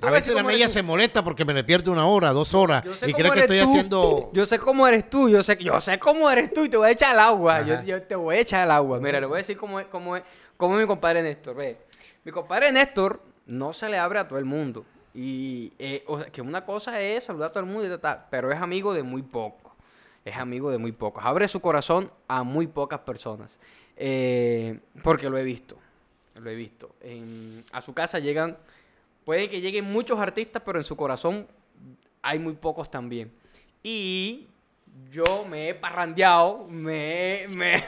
A 0.01 0.11
veces 0.11 0.36
la 0.36 0.41
eres 0.41 0.72
se 0.72 0.84
molesta 0.84 1.24
porque 1.24 1.45
me 1.45 1.53
le 1.53 1.64
pierdo 1.64 1.91
una 1.91 2.05
hora, 2.05 2.32
dos 2.32 2.53
horas 2.53 2.84
y 3.07 3.14
cree 3.14 3.32
que 3.32 3.39
estoy 3.39 3.59
tú. 3.59 3.64
haciendo... 3.66 4.30
Yo 4.34 4.45
sé 4.45 4.59
cómo 4.59 4.88
eres 4.88 5.09
tú, 5.09 5.30
yo 5.30 5.41
sé, 5.41 5.57
yo 5.59 5.80
sé 5.80 5.97
cómo 5.97 6.30
eres 6.30 6.53
tú 6.53 6.66
y 6.66 6.70
te 6.70 6.78
voy 6.78 6.89
a 6.89 6.91
echar 6.91 7.14
al 7.14 7.20
agua. 7.22 7.61
Yo, 7.86 8.01
te 8.03 8.16
voy 8.16 8.36
a 8.36 8.39
echar 8.39 8.61
al 8.61 8.72
agua. 8.72 8.99
Mira, 8.99 9.20
le 9.20 9.26
voy 9.26 9.36
a 9.36 9.38
decir 9.38 9.57
cómo 9.57 9.80
es, 9.80 9.88
cómo 9.88 10.16
es, 10.18 10.24
cómo 10.57 10.76
es 10.76 10.82
mi 10.82 10.88
compadre 10.88 11.24
Néstor. 11.24 11.55
Ve. 11.55 11.78
Mi 12.24 12.32
compadre 12.32 12.72
Néstor 12.72 13.22
no 13.47 13.74
se 13.74 13.89
le 13.89 13.97
abre 13.97 14.20
a 14.20 14.28
todo 14.28 14.39
el 14.39 14.45
mundo. 14.45 14.86
Y, 15.16 15.72
eh, 15.80 16.03
o 16.07 16.20
sea, 16.20 16.28
que 16.32 16.41
una 16.41 16.66
cosa 16.66 16.99
es 16.99 17.24
saludar 17.24 17.49
a 17.49 17.53
todo 17.53 17.61
el 17.64 17.70
mundo 17.70 17.86
y 17.86 17.89
tal, 17.89 18.01
tal, 18.01 18.26
pero 18.30 18.51
es 18.51 18.59
amigo 18.61 18.93
de 18.93 19.03
muy 19.03 19.22
pocos. 19.22 19.72
Es 20.26 20.36
amigo 20.38 20.70
de 20.72 20.78
muy 20.78 20.91
pocos. 20.91 21.24
Abre 21.26 21.47
su 21.47 21.59
corazón 21.61 22.11
a 22.28 22.43
muy 22.43 22.68
pocas 22.68 22.99
personas. 23.01 23.57
Eh, 23.97 24.80
porque 25.03 25.30
lo 25.30 25.38
he 25.38 25.43
visto. 25.43 25.78
Lo 26.36 26.50
he 26.50 26.56
visto. 26.56 26.96
En- 27.02 27.64
a 27.72 27.82
su 27.82 27.94
casa 27.94 28.20
llegan, 28.20 28.58
puede 29.26 29.50
que 29.50 29.62
lleguen 29.62 29.86
muchos 29.86 30.20
artistas, 30.20 30.62
pero 30.66 30.80
en 30.80 30.86
su 30.86 30.96
corazón 30.96 31.48
hay 32.22 32.40
muy 32.40 32.54
pocos 32.54 32.90
también. 32.90 33.32
Y 33.84 34.48
yo 35.12 35.46
me 35.50 35.70
he 35.70 35.74
parrandeado, 35.76 36.66
me, 36.70 37.46
me... 37.50 37.76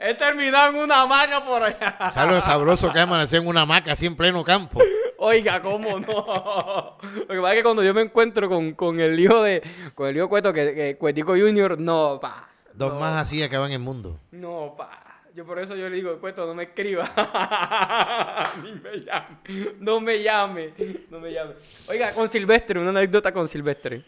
he 0.00 0.14
terminado 0.14 0.70
en 0.70 0.76
una 0.76 1.02
hamaca 1.02 1.40
por 1.40 1.62
allá. 1.62 2.10
¿Sabes 2.12 2.36
lo 2.36 2.42
sabroso 2.42 2.92
que 2.92 3.00
amanecer 3.00 3.40
en 3.42 3.48
una 3.48 3.62
hamaca 3.62 3.92
así 3.92 4.06
en 4.06 4.16
pleno 4.16 4.42
campo? 4.44 4.80
Oiga, 5.18 5.60
¿cómo 5.60 6.00
no? 6.00 6.96
Lo 7.02 7.26
que 7.28 7.36
pasa 7.40 7.50
es 7.52 7.56
que 7.58 7.62
cuando 7.62 7.82
yo 7.82 7.92
me 7.92 8.00
encuentro 8.02 8.48
con, 8.48 8.72
con 8.72 8.98
el 9.00 9.20
hijo 9.20 9.42
de, 9.42 9.62
con 9.94 10.08
el 10.08 10.16
hijo 10.16 10.28
Cueto, 10.30 10.50
que, 10.52 10.74
que 10.74 10.96
Cuetico 10.96 11.32
Junior, 11.32 11.78
no, 11.78 12.18
pa. 12.20 12.48
Dos 12.74 12.92
no, 12.92 13.00
más 13.00 13.16
así 13.16 13.42
acaban 13.42 13.72
el 13.72 13.80
mundo. 13.80 14.18
No, 14.30 14.74
pa. 14.76 15.10
Yo 15.34 15.46
por 15.46 15.58
eso 15.60 15.76
yo 15.76 15.88
le 15.88 15.96
digo, 15.96 16.18
Cueto, 16.20 16.46
no 16.46 16.54
me 16.54 16.64
escriba. 16.64 17.12
Ni 18.62 18.72
me 18.72 19.04
llame. 19.04 19.76
No 19.78 20.00
me 20.00 20.22
llame. 20.22 20.74
No 21.10 21.20
me 21.20 21.32
llame. 21.32 21.54
Oiga, 21.88 22.12
con 22.12 22.28
Silvestre, 22.28 22.80
una 22.80 22.90
anécdota 22.90 23.32
con 23.32 23.46
Silvestre. 23.46 24.04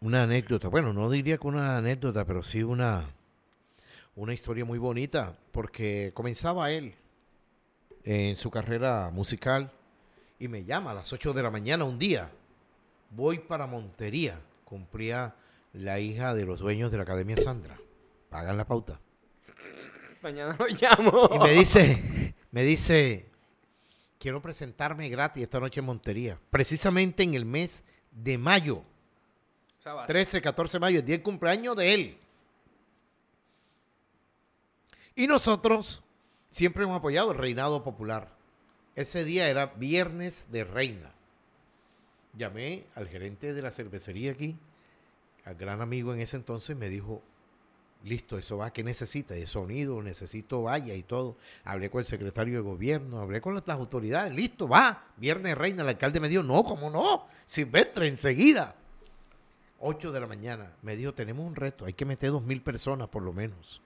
Una 0.00 0.24
anécdota, 0.24 0.68
bueno, 0.68 0.92
no 0.92 1.08
diría 1.10 1.38
que 1.38 1.46
una 1.46 1.78
anécdota, 1.78 2.24
pero 2.24 2.42
sí 2.42 2.62
una, 2.62 3.04
una 4.16 4.34
historia 4.34 4.64
muy 4.64 4.78
bonita, 4.78 5.36
porque 5.52 6.10
comenzaba 6.14 6.70
él 6.72 6.94
en 8.04 8.36
su 8.36 8.50
carrera 8.50 9.10
musical 9.12 9.70
y 10.38 10.48
me 10.48 10.64
llama 10.64 10.90
a 10.90 10.94
las 10.94 11.12
8 11.12 11.32
de 11.32 11.42
la 11.42 11.50
mañana 11.50 11.84
un 11.84 11.98
día. 11.98 12.30
Voy 13.10 13.38
para 13.38 13.66
Montería, 13.66 14.40
cumplía 14.64 15.34
la 15.72 15.98
hija 16.00 16.34
de 16.34 16.44
los 16.44 16.60
dueños 16.60 16.90
de 16.90 16.96
la 16.98 17.02
Academia 17.04 17.36
Sandra. 17.36 17.78
Pagan 18.30 18.56
la 18.56 18.66
pauta. 18.66 19.00
Mañana 20.22 20.56
lo 20.58 20.66
llamo. 20.68 21.28
Y 21.34 21.38
me 21.38 21.50
dice, 21.52 22.34
me 22.50 22.62
dice, 22.62 23.28
quiero 24.18 24.40
presentarme 24.40 25.08
gratis 25.08 25.42
esta 25.42 25.58
noche 25.60 25.80
en 25.80 25.86
Montería, 25.86 26.38
precisamente 26.50 27.22
en 27.22 27.34
el 27.34 27.44
mes 27.44 27.84
de 28.10 28.38
mayo. 28.38 28.76
O 28.76 29.82
sea, 29.82 29.94
va- 29.94 30.06
13, 30.06 30.40
14 30.40 30.76
de 30.76 30.80
mayo, 30.80 30.98
el 31.00 31.04
día 31.04 31.16
del 31.16 31.22
cumpleaños 31.24 31.74
de 31.76 31.94
él. 31.94 32.18
Y 35.14 35.26
nosotros 35.26 36.02
siempre 36.50 36.84
hemos 36.84 36.96
apoyado 36.98 37.32
el 37.32 37.38
reinado 37.38 37.82
popular. 37.84 38.28
Ese 38.94 39.24
día 39.24 39.48
era 39.48 39.66
viernes 39.66 40.48
de 40.52 40.64
reina. 40.64 41.12
Llamé 42.34 42.86
al 42.94 43.08
gerente 43.08 43.52
de 43.52 43.60
la 43.62 43.70
cervecería 43.70 44.32
aquí, 44.32 44.56
al 45.44 45.54
gran 45.56 45.80
amigo 45.80 46.14
en 46.14 46.20
ese 46.20 46.36
entonces, 46.36 46.76
me 46.76 46.88
dijo, 46.88 47.22
listo, 48.04 48.38
eso 48.38 48.58
va, 48.58 48.72
¿qué 48.72 48.82
necesita? 48.84 49.34
De 49.34 49.46
sonido, 49.46 50.02
necesito 50.02 50.62
valla 50.62 50.94
y 50.94 51.02
todo. 51.02 51.36
Hablé 51.64 51.90
con 51.90 52.00
el 52.00 52.06
secretario 52.06 52.54
de 52.54 52.60
gobierno, 52.60 53.20
hablé 53.20 53.40
con 53.40 53.54
las, 53.54 53.68
autoridades, 53.68 54.34
listo, 54.34 54.68
va, 54.68 55.06
viernes 55.16 55.56
reina. 55.56 55.82
El 55.82 55.88
alcalde 55.88 56.20
me 56.20 56.28
dijo, 56.28 56.42
no, 56.42 56.62
¿cómo 56.64 56.90
no? 56.90 57.26
Silvestre, 57.44 58.08
enseguida. 58.08 58.76
8 59.80 60.12
de 60.12 60.20
la 60.20 60.26
mañana. 60.26 60.72
Me 60.82 60.96
dijo, 60.96 61.12
tenemos 61.12 61.44
un 61.46 61.56
reto, 61.56 61.84
hay 61.84 61.92
que 61.92 62.04
meter 62.04 62.30
dos 62.30 62.42
mil 62.42 62.62
personas 62.62 63.08
por 63.08 63.22
lo 63.22 63.32
menos 63.32 63.82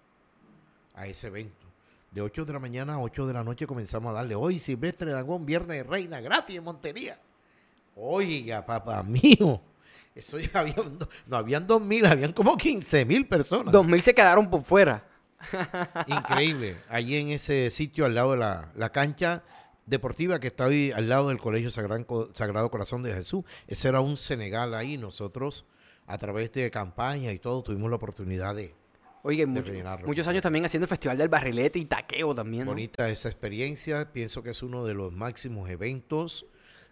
a 0.94 1.06
ese 1.06 1.28
evento. 1.28 1.66
De 2.10 2.20
8 2.20 2.44
de 2.44 2.52
la 2.52 2.58
mañana 2.58 2.94
a 2.94 2.98
8 2.98 3.26
de 3.26 3.32
la 3.32 3.44
noche 3.44 3.66
comenzamos 3.66 4.10
a 4.10 4.14
darle, 4.14 4.34
hoy 4.34 4.58
Silvestre 4.58 5.10
Dagón, 5.10 5.44
Viernes 5.44 5.86
Reina, 5.86 6.20
gratis 6.20 6.56
en 6.56 6.64
Montería. 6.64 7.18
Oiga, 7.94 8.64
papá 8.64 9.02
mío, 9.02 9.60
eso 10.16 10.38
ya 10.38 10.50
había, 10.60 10.74
no, 10.76 11.08
no 11.26 11.36
habían 11.36 11.66
dos 11.66 11.80
mil, 11.82 12.04
habían 12.06 12.32
como 12.32 12.56
15 12.56 13.04
mil 13.04 13.26
personas. 13.28 13.72
Dos 13.72 13.86
mil 13.86 14.00
se 14.02 14.14
quedaron 14.14 14.48
por 14.50 14.64
fuera. 14.64 15.04
Increíble. 16.06 16.76
Allí 16.88 17.16
en 17.16 17.28
ese 17.28 17.70
sitio 17.70 18.04
al 18.06 18.14
lado 18.14 18.32
de 18.32 18.38
la, 18.38 18.70
la 18.74 18.90
cancha, 18.90 19.44
deportiva 19.86 20.40
que 20.40 20.48
está 20.48 20.64
ahí 20.64 20.90
al 20.90 21.08
lado 21.08 21.28
del 21.28 21.38
Colegio 21.38 21.68
Co- 22.06 22.30
Sagrado 22.34 22.70
Corazón 22.70 23.02
de 23.02 23.12
Jesús. 23.14 23.44
Ese 23.66 23.88
era 23.88 24.00
un 24.00 24.16
Senegal 24.16 24.74
ahí. 24.74 24.96
Nosotros, 24.96 25.66
a 26.06 26.18
través 26.18 26.50
de 26.52 26.70
campaña 26.70 27.32
y 27.32 27.38
todo, 27.38 27.62
tuvimos 27.62 27.90
la 27.90 27.96
oportunidad 27.96 28.54
de... 28.54 28.74
Oye, 29.22 29.44
mucho- 29.44 29.72
muchos 30.06 30.26
años 30.28 30.42
también 30.42 30.64
haciendo 30.64 30.84
el 30.84 30.88
Festival 30.88 31.18
del 31.18 31.28
Barrilete 31.28 31.78
y 31.80 31.84
Taqueo 31.84 32.34
también. 32.34 32.64
¿no? 32.64 32.70
Bonita 32.70 33.08
esa 33.08 33.28
experiencia. 33.28 34.12
Pienso 34.12 34.42
que 34.42 34.50
es 34.50 34.62
uno 34.62 34.84
de 34.84 34.94
los 34.94 35.12
máximos 35.12 35.68
eventos 35.68 36.46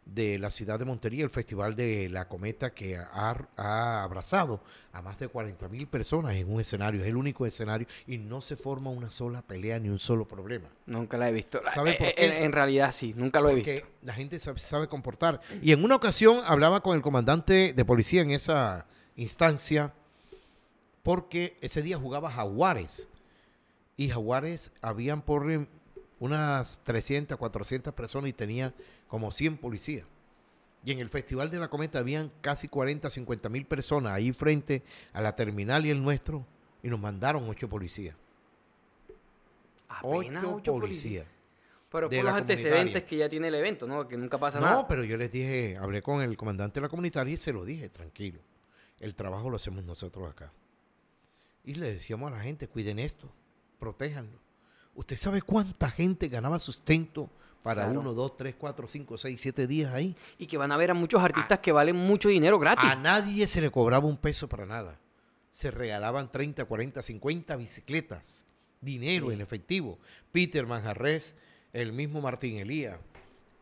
de 0.06 0.38
la 0.38 0.50
ciudad 0.50 0.78
de 0.78 0.84
Montería, 0.84 1.24
el 1.24 1.30
Festival 1.30 1.74
de 1.74 2.08
la 2.10 2.28
Cometa 2.28 2.74
que 2.74 2.96
ha, 2.96 3.36
ha 3.56 4.02
abrazado 4.02 4.60
a 4.92 5.00
más 5.00 5.18
de 5.18 5.28
40 5.28 5.68
mil 5.68 5.86
personas 5.86 6.34
en 6.36 6.52
un 6.52 6.60
escenario. 6.60 7.00
Es 7.02 7.08
el 7.08 7.16
único 7.16 7.46
escenario 7.46 7.86
y 8.06 8.18
no 8.18 8.40
se 8.40 8.56
forma 8.56 8.90
una 8.90 9.10
sola 9.10 9.42
pelea 9.42 9.78
ni 9.78 9.88
un 9.88 9.98
solo 9.98 10.28
problema. 10.28 10.68
Nunca 10.86 11.16
la 11.16 11.28
he 11.30 11.32
visto. 11.32 11.60
¿Sabe 11.72 11.92
Eh, 11.92 11.96
por 11.98 12.06
eh, 12.08 12.14
qué? 12.16 12.26
En, 12.26 12.44
en 12.44 12.52
realidad 12.52 12.92
sí, 12.94 13.14
nunca 13.16 13.40
lo 13.40 13.48
he 13.48 13.54
Porque 13.54 13.72
visto. 13.72 13.88
la 14.02 14.12
gente 14.12 14.38
sabe, 14.38 14.58
sabe 14.58 14.88
comportar. 14.88 15.40
Y 15.62 15.72
en 15.72 15.82
una 15.82 15.96
ocasión 15.96 16.40
hablaba 16.44 16.80
con 16.82 16.94
el 16.94 17.02
comandante 17.02 17.72
de 17.72 17.84
policía 17.84 18.20
en 18.22 18.30
esa 18.30 18.86
instancia 19.16 19.92
porque 21.02 21.56
ese 21.60 21.82
día 21.82 21.98
jugaba 21.98 22.30
Jaguares. 22.30 23.08
Y 23.96 24.08
Jaguares 24.08 24.72
habían 24.82 25.22
por 25.22 25.50
eh, 25.50 25.66
unas 26.18 26.80
300, 26.84 27.36
400 27.38 27.92
personas 27.94 28.30
y 28.30 28.32
tenía 28.32 28.72
como 29.14 29.30
100 29.30 29.58
policías. 29.58 30.04
Y 30.84 30.90
en 30.90 30.98
el 31.00 31.08
Festival 31.08 31.48
de 31.48 31.60
la 31.60 31.68
Cometa 31.68 32.00
habían 32.00 32.32
casi 32.40 32.66
40, 32.66 33.08
50 33.08 33.48
mil 33.48 33.64
personas 33.64 34.12
ahí 34.12 34.32
frente 34.32 34.82
a 35.12 35.20
la 35.20 35.36
terminal 35.36 35.86
y 35.86 35.90
el 35.90 36.02
nuestro 36.02 36.44
y 36.82 36.88
nos 36.88 36.98
mandaron 36.98 37.48
ocho 37.48 37.68
policías. 37.68 38.16
Apenas 39.88 40.42
Ocho 40.42 40.54
ocho 40.56 40.72
policías. 40.72 41.26
Pero 41.92 42.10
por 42.10 42.24
los 42.24 42.34
antecedentes 42.34 43.04
que 43.04 43.18
ya 43.18 43.28
tiene 43.28 43.46
el 43.46 43.54
evento, 43.54 43.86
¿no? 43.86 44.08
Que 44.08 44.16
nunca 44.16 44.36
pasa 44.36 44.58
No, 44.58 44.66
nada. 44.66 44.88
pero 44.88 45.04
yo 45.04 45.16
les 45.16 45.30
dije, 45.30 45.76
hablé 45.80 46.02
con 46.02 46.20
el 46.20 46.36
comandante 46.36 46.80
de 46.80 46.82
la 46.82 46.88
comunitaria 46.88 47.34
y 47.34 47.36
se 47.36 47.52
lo 47.52 47.64
dije, 47.64 47.88
tranquilo. 47.90 48.40
El 48.98 49.14
trabajo 49.14 49.48
lo 49.48 49.54
hacemos 49.54 49.84
nosotros 49.84 50.28
acá. 50.28 50.52
Y 51.62 51.74
le 51.74 51.92
decíamos 51.92 52.32
a 52.32 52.34
la 52.36 52.42
gente, 52.42 52.66
cuiden 52.66 52.98
esto, 52.98 53.30
protéjanlo. 53.78 54.40
¿Usted 54.96 55.16
sabe 55.16 55.40
cuánta 55.40 55.88
gente 55.88 56.26
ganaba 56.26 56.58
sustento 56.58 57.30
para 57.64 57.84
Claro. 57.86 58.00
uno, 58.00 58.12
dos, 58.12 58.36
tres, 58.36 58.54
cuatro, 58.56 58.86
cinco, 58.86 59.16
seis, 59.16 59.40
siete 59.40 59.66
días 59.66 59.92
ahí? 59.94 60.14
Y 60.38 60.46
que 60.46 60.58
van 60.58 60.70
a 60.70 60.76
ver 60.76 60.90
a 60.90 60.94
muchos 60.94 61.22
artistas 61.22 61.58
que 61.60 61.72
valen 61.72 61.96
mucho 61.96 62.28
dinero 62.28 62.58
gratis. 62.58 62.84
A 62.86 62.94
nadie 62.94 63.46
se 63.46 63.60
le 63.62 63.70
cobraba 63.70 64.06
un 64.06 64.18
peso 64.18 64.48
para 64.50 64.66
nada. 64.66 65.00
Se 65.50 65.70
regalaban 65.70 66.30
30, 66.30 66.64
40, 66.66 67.00
50 67.00 67.56
bicicletas, 67.56 68.44
dinero 68.82 69.32
en 69.32 69.40
efectivo. 69.40 69.98
Peter 70.30 70.66
Manjarres, 70.66 71.36
el 71.72 71.92
mismo 71.94 72.20
Martín 72.20 72.58
Elías, 72.58 72.98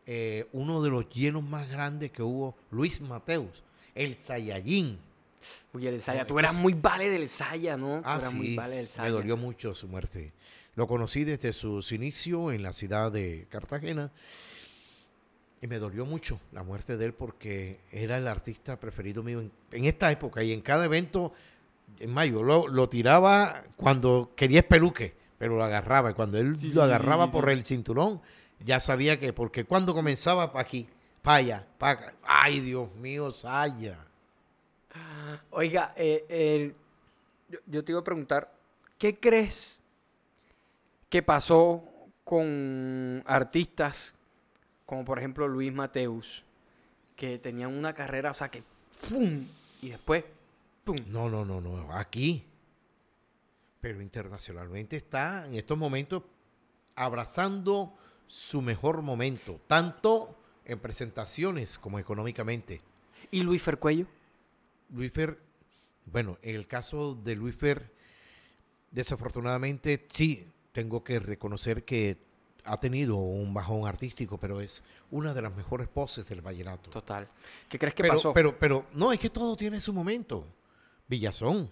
eh, 0.06 0.48
uno 0.52 0.82
de 0.82 0.90
los 0.90 1.08
llenos 1.10 1.44
más 1.44 1.68
grandes 1.68 2.10
que 2.10 2.22
hubo, 2.24 2.56
Luis 2.72 3.00
Mateus, 3.00 3.62
el 3.94 4.18
Sayayín. 4.18 4.98
Oye, 5.74 5.88
el 5.90 6.00
Saya, 6.00 6.26
tú 6.26 6.38
eras 6.40 6.56
muy 6.56 6.72
vale 6.72 7.08
del 7.08 7.28
Saya, 7.28 7.76
¿no? 7.76 8.00
Tú 8.00 8.02
Ah, 8.04 8.16
eras 8.16 8.34
muy 8.34 8.46
sí, 8.48 8.56
vale 8.56 8.76
del 8.76 8.88
Saya. 8.88 9.04
me 9.04 9.10
dolió 9.10 9.36
mucho 9.36 9.72
su 9.74 9.86
muerte. 9.86 10.32
Lo 10.74 10.86
conocí 10.86 11.24
desde 11.24 11.52
sus 11.52 11.92
inicios 11.92 12.54
en 12.54 12.62
la 12.62 12.72
ciudad 12.72 13.12
de 13.12 13.46
Cartagena 13.50 14.10
y 15.60 15.66
me 15.66 15.78
dolió 15.78 16.06
mucho 16.06 16.40
la 16.50 16.62
muerte 16.62 16.96
de 16.96 17.06
él 17.06 17.12
porque 17.12 17.78
era 17.90 18.16
el 18.16 18.26
artista 18.26 18.80
preferido 18.80 19.22
mío 19.22 19.40
en, 19.40 19.52
en 19.70 19.84
esta 19.84 20.10
época 20.10 20.42
y 20.42 20.52
en 20.52 20.62
cada 20.62 20.86
evento, 20.86 21.34
en 22.00 22.10
mayo, 22.12 22.42
lo, 22.42 22.68
lo 22.68 22.88
tiraba 22.88 23.62
cuando 23.76 24.32
quería 24.34 24.60
espeluque, 24.60 25.14
pero 25.36 25.56
lo 25.56 25.62
agarraba 25.62 26.12
y 26.12 26.14
cuando 26.14 26.38
él 26.38 26.56
lo 26.72 26.82
agarraba 26.82 27.30
por 27.30 27.50
el 27.50 27.64
cinturón, 27.64 28.22
ya 28.64 28.80
sabía 28.80 29.20
que, 29.20 29.34
porque 29.34 29.64
cuando 29.64 29.92
comenzaba 29.92 30.52
pa' 30.52 30.60
aquí, 30.62 30.88
para 31.20 31.36
allá, 31.36 31.66
para 31.76 31.92
acá, 31.92 32.14
ay 32.22 32.60
Dios 32.60 32.92
mío, 32.94 33.30
Saya. 33.30 33.98
Oiga, 35.50 35.92
eh, 35.96 36.24
eh, 36.30 36.74
yo, 37.50 37.58
yo 37.66 37.84
te 37.84 37.92
iba 37.92 38.00
a 38.00 38.04
preguntar, 38.04 38.50
¿qué 38.96 39.18
crees 39.18 39.81
que 41.12 41.22
pasó 41.22 41.84
con 42.24 43.22
artistas 43.26 44.14
como 44.86 45.04
por 45.04 45.18
ejemplo 45.18 45.46
Luis 45.46 45.70
Mateus, 45.70 46.42
que 47.16 47.38
tenían 47.38 47.74
una 47.74 47.94
carrera, 47.94 48.30
o 48.30 48.34
sea, 48.34 48.50
que 48.50 48.62
¡pum! 49.08 49.46
Y 49.82 49.90
después, 49.90 50.24
¡pum! 50.84 50.96
No, 51.08 51.28
no, 51.28 51.44
no, 51.44 51.60
no, 51.60 51.92
aquí. 51.92 52.42
Pero 53.82 54.00
internacionalmente 54.00 54.96
está 54.96 55.44
en 55.46 55.54
estos 55.54 55.76
momentos 55.76 56.22
abrazando 56.94 57.94
su 58.26 58.62
mejor 58.62 59.02
momento, 59.02 59.60
tanto 59.66 60.34
en 60.64 60.78
presentaciones 60.78 61.78
como 61.78 61.98
económicamente. 61.98 62.80
¿Y 63.30 63.42
Luis 63.42 63.62
Fercuello? 63.62 64.06
Luis 64.88 65.12
Fer, 65.12 65.38
bueno, 66.06 66.38
en 66.40 66.56
el 66.56 66.66
caso 66.66 67.14
de 67.14 67.36
Luis 67.36 67.54
Fer, 67.54 67.90
desafortunadamente 68.90 70.06
sí, 70.10 70.46
tengo 70.72 71.04
que 71.04 71.20
reconocer 71.20 71.84
que 71.84 72.18
ha 72.64 72.76
tenido 72.78 73.16
un 73.16 73.52
bajón 73.52 73.86
artístico, 73.86 74.38
pero 74.38 74.60
es 74.60 74.84
una 75.10 75.34
de 75.34 75.42
las 75.42 75.54
mejores 75.54 75.88
poses 75.88 76.28
del 76.28 76.40
vallenato. 76.40 76.90
Total. 76.90 77.28
¿Qué 77.68 77.78
crees 77.78 77.94
que 77.94 78.02
pero, 78.02 78.14
pasó? 78.14 78.32
Pero, 78.32 78.58
pero, 78.58 78.86
no, 78.94 79.12
es 79.12 79.20
que 79.20 79.30
todo 79.30 79.56
tiene 79.56 79.80
su 79.80 79.92
momento. 79.92 80.46
Villazón, 81.08 81.70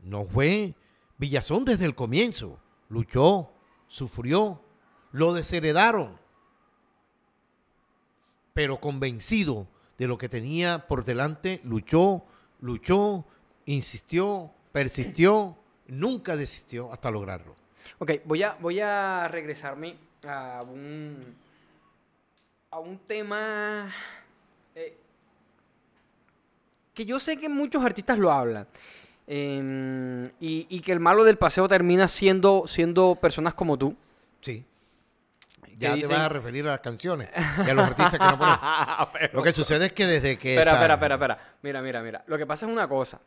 no 0.00 0.24
fue 0.24 0.74
Villazón 1.16 1.64
desde 1.64 1.84
el 1.84 1.94
comienzo. 1.94 2.58
Luchó, 2.88 3.50
sufrió, 3.86 4.62
lo 5.12 5.32
desheredaron. 5.32 6.18
Pero 8.52 8.80
convencido 8.80 9.66
de 9.96 10.06
lo 10.06 10.18
que 10.18 10.28
tenía 10.28 10.86
por 10.86 11.04
delante, 11.04 11.60
luchó, 11.64 12.24
luchó, 12.60 13.24
insistió, 13.66 14.52
persistió, 14.72 15.56
nunca 15.86 16.36
desistió 16.36 16.92
hasta 16.92 17.10
lograrlo. 17.10 17.56
Ok, 17.98 18.12
voy 18.24 18.42
a, 18.42 18.56
voy 18.60 18.80
a 18.80 19.26
regresarme 19.28 19.96
a 20.26 20.60
un, 20.68 21.34
a 22.70 22.78
un 22.78 22.98
tema 23.00 23.92
eh, 24.74 24.96
que 26.94 27.04
yo 27.04 27.18
sé 27.18 27.38
que 27.38 27.48
muchos 27.48 27.84
artistas 27.84 28.18
lo 28.18 28.30
hablan. 28.30 28.66
em, 29.26 30.26
y, 30.40 30.66
y 30.68 30.80
que 30.80 30.92
el 30.92 31.00
malo 31.00 31.24
del 31.24 31.36
paseo 31.38 31.68
termina 31.68 32.08
siendo, 32.08 32.64
siendo 32.66 33.14
personas 33.14 33.54
como 33.54 33.76
tú. 33.76 33.96
Sí. 34.40 34.64
Ya 35.76 35.90
te 35.90 35.96
dicen? 35.96 36.10
vas 36.10 36.20
a 36.20 36.28
referir 36.28 36.66
a 36.66 36.72
las 36.72 36.80
canciones 36.80 37.28
y 37.64 37.70
a 37.70 37.74
los 37.74 37.84
artistas 37.86 38.12
que 38.18 38.24
no 38.24 38.36
ponen. 38.38 38.56
Pero- 39.12 39.32
Lo 39.34 39.42
que 39.44 39.52
sucede 39.52 39.86
es 39.86 39.92
que 39.92 40.06
desde 40.06 40.36
que... 40.36 40.54
Espera, 40.54 40.72
esa- 40.72 40.80
espera, 40.80 40.94
espera, 40.94 41.14
espera. 41.14 41.54
Mira, 41.62 41.82
mira, 41.82 42.02
mira. 42.02 42.24
Lo 42.26 42.36
que 42.36 42.46
pasa 42.46 42.66
es 42.66 42.72
una 42.72 42.88
cosa. 42.88 43.20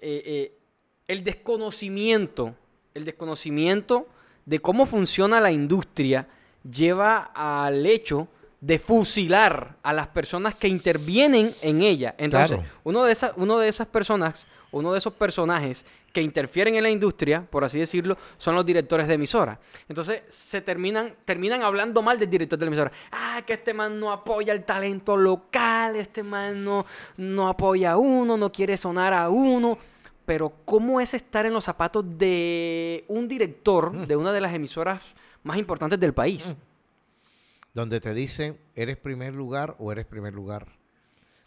Eh, 0.00 0.22
eh, 0.26 0.58
el 1.06 1.22
desconocimiento, 1.22 2.56
el 2.94 3.04
desconocimiento 3.04 4.06
de 4.46 4.60
cómo 4.60 4.86
funciona 4.86 5.40
la 5.40 5.50
industria 5.50 6.28
lleva 6.70 7.30
al 7.34 7.84
hecho 7.86 8.28
de 8.60 8.78
fusilar 8.78 9.74
a 9.82 9.92
las 9.92 10.06
personas 10.06 10.54
que 10.54 10.68
intervienen 10.68 11.50
en 11.60 11.82
ella. 11.82 12.14
Entonces, 12.18 12.56
Claro. 12.58 12.72
uno, 12.84 13.02
de 13.04 13.12
esas, 13.12 13.32
uno 13.36 13.58
de 13.58 13.68
esas 13.68 13.88
personas, 13.88 14.46
uno 14.70 14.92
de 14.92 14.98
esos 14.98 15.12
personajes 15.12 15.84
que 16.12 16.22
interfieren 16.22 16.76
en 16.76 16.84
la 16.84 16.88
industria, 16.88 17.42
por 17.50 17.64
así 17.64 17.80
decirlo, 17.80 18.16
son 18.38 18.54
los 18.54 18.64
directores 18.64 19.08
de 19.08 19.14
emisora. 19.14 19.58
Entonces, 19.88 20.22
se 20.28 20.60
terminan, 20.60 21.14
terminan 21.24 21.62
hablando 21.62 22.00
mal 22.00 22.16
del 22.18 22.30
director 22.30 22.56
de 22.56 22.64
la 22.64 22.68
emisora. 22.68 22.92
Ah, 23.10 23.42
que 23.44 23.54
este 23.54 23.74
man 23.74 23.98
no 23.98 24.12
apoya 24.12 24.52
el 24.52 24.62
talento 24.62 25.16
local, 25.16 25.96
este 25.96 26.22
man 26.22 26.64
no, 26.64 26.86
no 27.16 27.48
apoya 27.48 27.92
a 27.92 27.96
uno, 27.96 28.36
no 28.36 28.52
quiere 28.52 28.76
sonar 28.76 29.12
a 29.12 29.28
uno. 29.28 29.76
Pero, 30.24 30.52
¿cómo 30.64 31.00
es 31.00 31.14
estar 31.14 31.46
en 31.46 31.52
los 31.52 31.64
zapatos 31.64 32.04
de 32.18 33.04
un 33.08 33.28
director 33.28 34.06
de 34.06 34.16
una 34.16 34.32
de 34.32 34.40
las 34.40 34.54
emisoras 34.54 35.02
más 35.42 35.58
importantes 35.58 36.00
del 36.00 36.14
país? 36.14 36.54
donde 37.74 38.00
te 38.00 38.14
dicen, 38.14 38.56
¿eres 38.76 38.96
primer 38.96 39.34
lugar 39.34 39.74
o 39.78 39.92
eres 39.92 40.06
primer 40.06 40.32
lugar? 40.32 40.68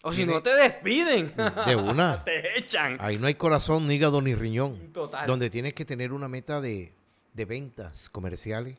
O 0.02 0.12
si 0.12 0.24
no 0.24 0.42
te 0.42 0.54
despiden. 0.54 1.32
De 1.66 1.74
una. 1.74 2.22
te 2.24 2.58
echan. 2.58 2.98
Ahí 3.00 3.18
no 3.18 3.26
hay 3.26 3.34
corazón, 3.34 3.86
ni 3.88 3.94
hígado, 3.94 4.22
ni 4.22 4.34
riñón. 4.34 4.92
Total. 4.92 5.26
Donde 5.26 5.50
tienes 5.50 5.74
que 5.74 5.84
tener 5.84 6.12
una 6.12 6.28
meta 6.28 6.60
de, 6.60 6.92
de 7.32 7.44
ventas 7.46 8.08
comerciales. 8.08 8.78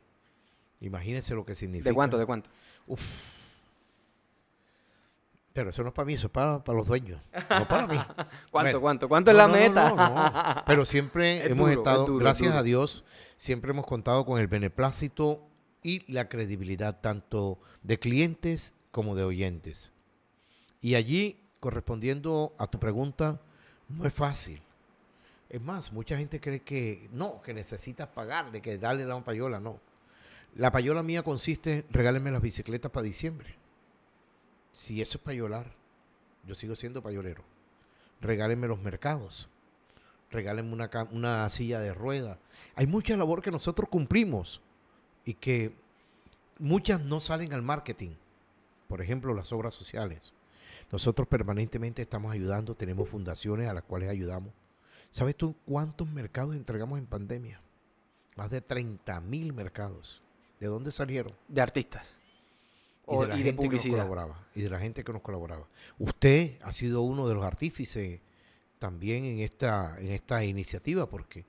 Imagínense 0.80 1.36
lo 1.36 1.44
que 1.44 1.56
significa. 1.56 1.90
¿De 1.90 1.94
cuánto? 1.94 2.18
¿De 2.18 2.26
cuánto? 2.26 2.50
Pero 5.60 5.72
eso 5.72 5.84
no 5.84 5.90
es 5.90 5.94
para 5.94 6.06
mí, 6.06 6.14
eso 6.14 6.28
es 6.28 6.32
para, 6.32 6.64
para 6.64 6.78
los 6.78 6.88
dueños. 6.88 7.22
No 7.50 7.68
para 7.68 7.86
mí. 7.86 8.00
¿Cuánto, 8.50 8.80
cuánto? 8.80 9.10
¿Cuánto 9.10 9.32
es 9.32 9.36
la 9.36 9.46
no, 9.46 9.54
meta? 9.54 9.90
no, 9.90 10.56
no. 10.56 10.64
Pero 10.66 10.86
siempre 10.86 11.40
Es 11.44 11.52
hemos 11.52 11.68
duro, 11.68 11.72
es 11.72 11.78
estado, 11.80 12.06
duro, 12.06 12.20
gracias 12.24 12.56
a 12.56 12.64
Dios, 12.64 13.04
siempre 13.36 13.72
hemos 13.72 13.86
contado 13.86 14.26
con 14.26 14.40
el 14.40 14.48
beneplácito 14.48 15.46
y 15.84 16.10
la 16.10 16.30
credibilidad 16.30 17.02
tanto 17.02 17.60
de 17.84 18.00
clientes 18.00 18.74
como 18.92 19.18
de 19.18 19.26
oyentes. 19.26 19.92
Y 20.80 20.96
allí, 20.96 21.44
correspondiendo 21.60 22.56
a 22.58 22.68
tu 22.68 22.80
pregunta, 22.80 23.42
no 23.90 24.06
es 24.06 24.14
fácil. 24.14 24.62
Es 25.50 25.60
más, 25.60 25.92
mucha 25.92 26.18
gente 26.18 26.40
cree 26.40 26.62
que 26.62 27.10
no, 27.12 27.42
que 27.42 27.54
necesitas 27.54 28.08
pagarle, 28.08 28.62
que 28.62 28.78
darle 28.78 29.04
la 29.04 29.22
payola, 29.22 29.60
no. 29.60 29.82
La 30.56 30.72
payola 30.72 31.04
mía 31.04 31.22
consiste, 31.22 31.86
regálenme 31.90 32.32
las 32.32 32.42
bicicletas 32.42 32.90
para 32.94 33.04
diciembre. 33.04 33.59
Si 34.74 35.02
eso 35.02 35.18
es 35.18 35.24
payolar, 35.24 35.74
yo 36.46 36.56
sigo 36.56 36.76
siendo 36.76 37.02
payolero. 37.02 37.44
Regálenme 38.22 38.68
los 38.68 38.80
mercados. 38.80 39.50
Regálenme 40.32 40.74
una, 41.12 41.50
silla 41.50 41.80
de 41.80 41.94
ruedas. 41.94 42.38
Hay 42.76 42.86
mucha 42.88 43.18
labor 43.18 43.42
que 43.42 43.52
nosotros 43.52 43.90
cumplimos 43.90 44.62
y 45.26 45.34
que 45.34 45.74
muchas 46.60 47.02
no 47.02 47.20
salen 47.22 47.54
al 47.54 47.62
marketing. 47.62 48.12
Por 48.88 49.02
ejemplo, 49.02 49.34
las 49.34 49.52
obras 49.54 49.74
sociales. 49.74 50.34
Nosotros 50.92 51.28
permanentemente 51.28 52.02
estamos 52.02 52.34
ayudando, 52.34 52.76
tenemos 52.76 53.10
fundaciones 53.10 53.70
a 53.70 53.74
las 53.74 53.84
cuales 53.84 54.10
ayudamos. 54.10 54.54
¿Sabes 55.10 55.36
tú 55.36 55.56
cuántos 55.66 56.08
mercados 56.08 56.56
entregamos 56.56 57.00
en 57.00 57.06
pandemia? 57.06 57.62
Más 58.36 58.50
de 58.50 58.62
30 58.62 59.20
mil 59.22 59.54
mercados. 59.54 60.22
¿De 60.60 60.68
dónde 60.68 60.92
salieron? 60.92 61.34
De 61.48 61.62
artistas. 61.62 62.06
Y 63.12 63.18
de 63.18 63.28
la 63.28 63.36
y 63.36 63.38
de 63.40 63.44
gente 63.52 63.70
que 63.70 63.76
nos 63.76 63.86
colaboraba. 63.88 64.48
Y 64.56 64.62
de 64.62 64.70
la 64.70 64.80
gente 64.80 65.04
que 65.04 65.14
nos 65.14 65.22
colaboraba. 65.22 65.66
Usted 65.98 66.60
ha 66.64 66.72
sido 66.72 67.02
uno 67.02 67.28
de 67.28 67.36
los 67.36 67.44
artífices 67.44 68.20
también 68.80 69.26
en 69.26 69.40
esta, 69.40 69.96
en 70.00 70.12
esta 70.12 70.44
iniciativa, 70.44 71.10
porque 71.10 71.46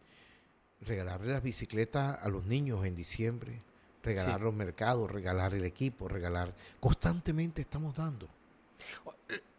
regalarle 0.80 1.32
las 1.32 1.42
bicicletas 1.42 2.18
a 2.22 2.28
los 2.28 2.44
niños 2.46 2.84
en 2.86 2.94
diciembre, 2.94 3.60
regalar 4.02 4.38
Sí. 4.38 4.44
los 4.44 4.54
mercados, 4.54 5.10
regalar 5.10 5.54
el 5.54 5.64
equipo, 5.64 6.08
regalar. 6.08 6.54
Constantemente 6.80 7.60
estamos 7.62 7.94
dando. 7.94 8.28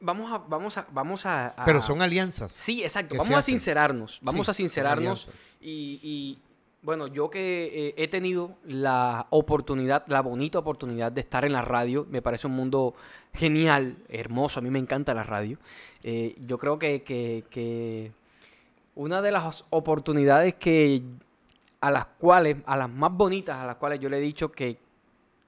Vamos 0.02 0.32
a, 0.32 0.38
vamos 0.40 0.78
a, 0.78 0.88
vamos 0.92 1.26
a. 1.26 1.48
a- 1.50 1.64
Pero 1.66 1.82
son 1.82 2.02
alianzas. 2.02 2.52
Sí, 2.52 2.84
exacto. 2.84 3.16
Vamos 3.18 3.32
a 3.32 3.42
sincerarnos. 3.44 4.20
Vamos 4.22 4.48
Sí, 4.48 4.52
a 4.52 4.54
sincerarnos. 4.54 5.30
y, 5.62 6.40
bueno, 6.82 7.08
yo 7.08 7.30
que 7.30 7.90
eh, 7.90 7.94
he 7.98 8.08
tenido 8.08 8.56
la 8.66 9.28
oportunidad, 9.30 10.04
la 10.08 10.22
bonita 10.22 10.60
oportunidad 10.60 11.12
de 11.12 11.22
estar 11.22 11.46
en 11.46 11.54
la 11.54 11.62
radio, 11.62 12.08
me 12.10 12.22
parece 12.22 12.48
un 12.48 12.54
mundo 12.54 12.96
genial, 13.34 13.98
hermoso. 14.10 14.60
A 14.60 14.64
mí 14.64 14.70
me 14.70 14.80
encanta 14.80 15.14
la 15.14 15.24
radio. 15.24 15.58
Eh, 16.04 16.36
yo 16.48 16.58
creo 16.58 16.80
que, 16.80 17.04
que, 17.04 17.44
que 17.50 18.12
una 18.96 19.22
de 19.22 19.32
las 19.32 19.66
oportunidades 19.70 20.56
que 20.56 21.04
a 21.82 21.92
las 21.92 22.06
cuales, 22.06 22.58
a 22.66 22.78
las 22.78 22.90
más 22.90 23.12
bonitas, 23.12 23.58
a 23.58 23.66
las 23.66 23.76
cuales 23.76 24.00
yo 24.00 24.10
le 24.10 24.18
he 24.18 24.22
dicho 24.22 24.52
que, 24.52 24.78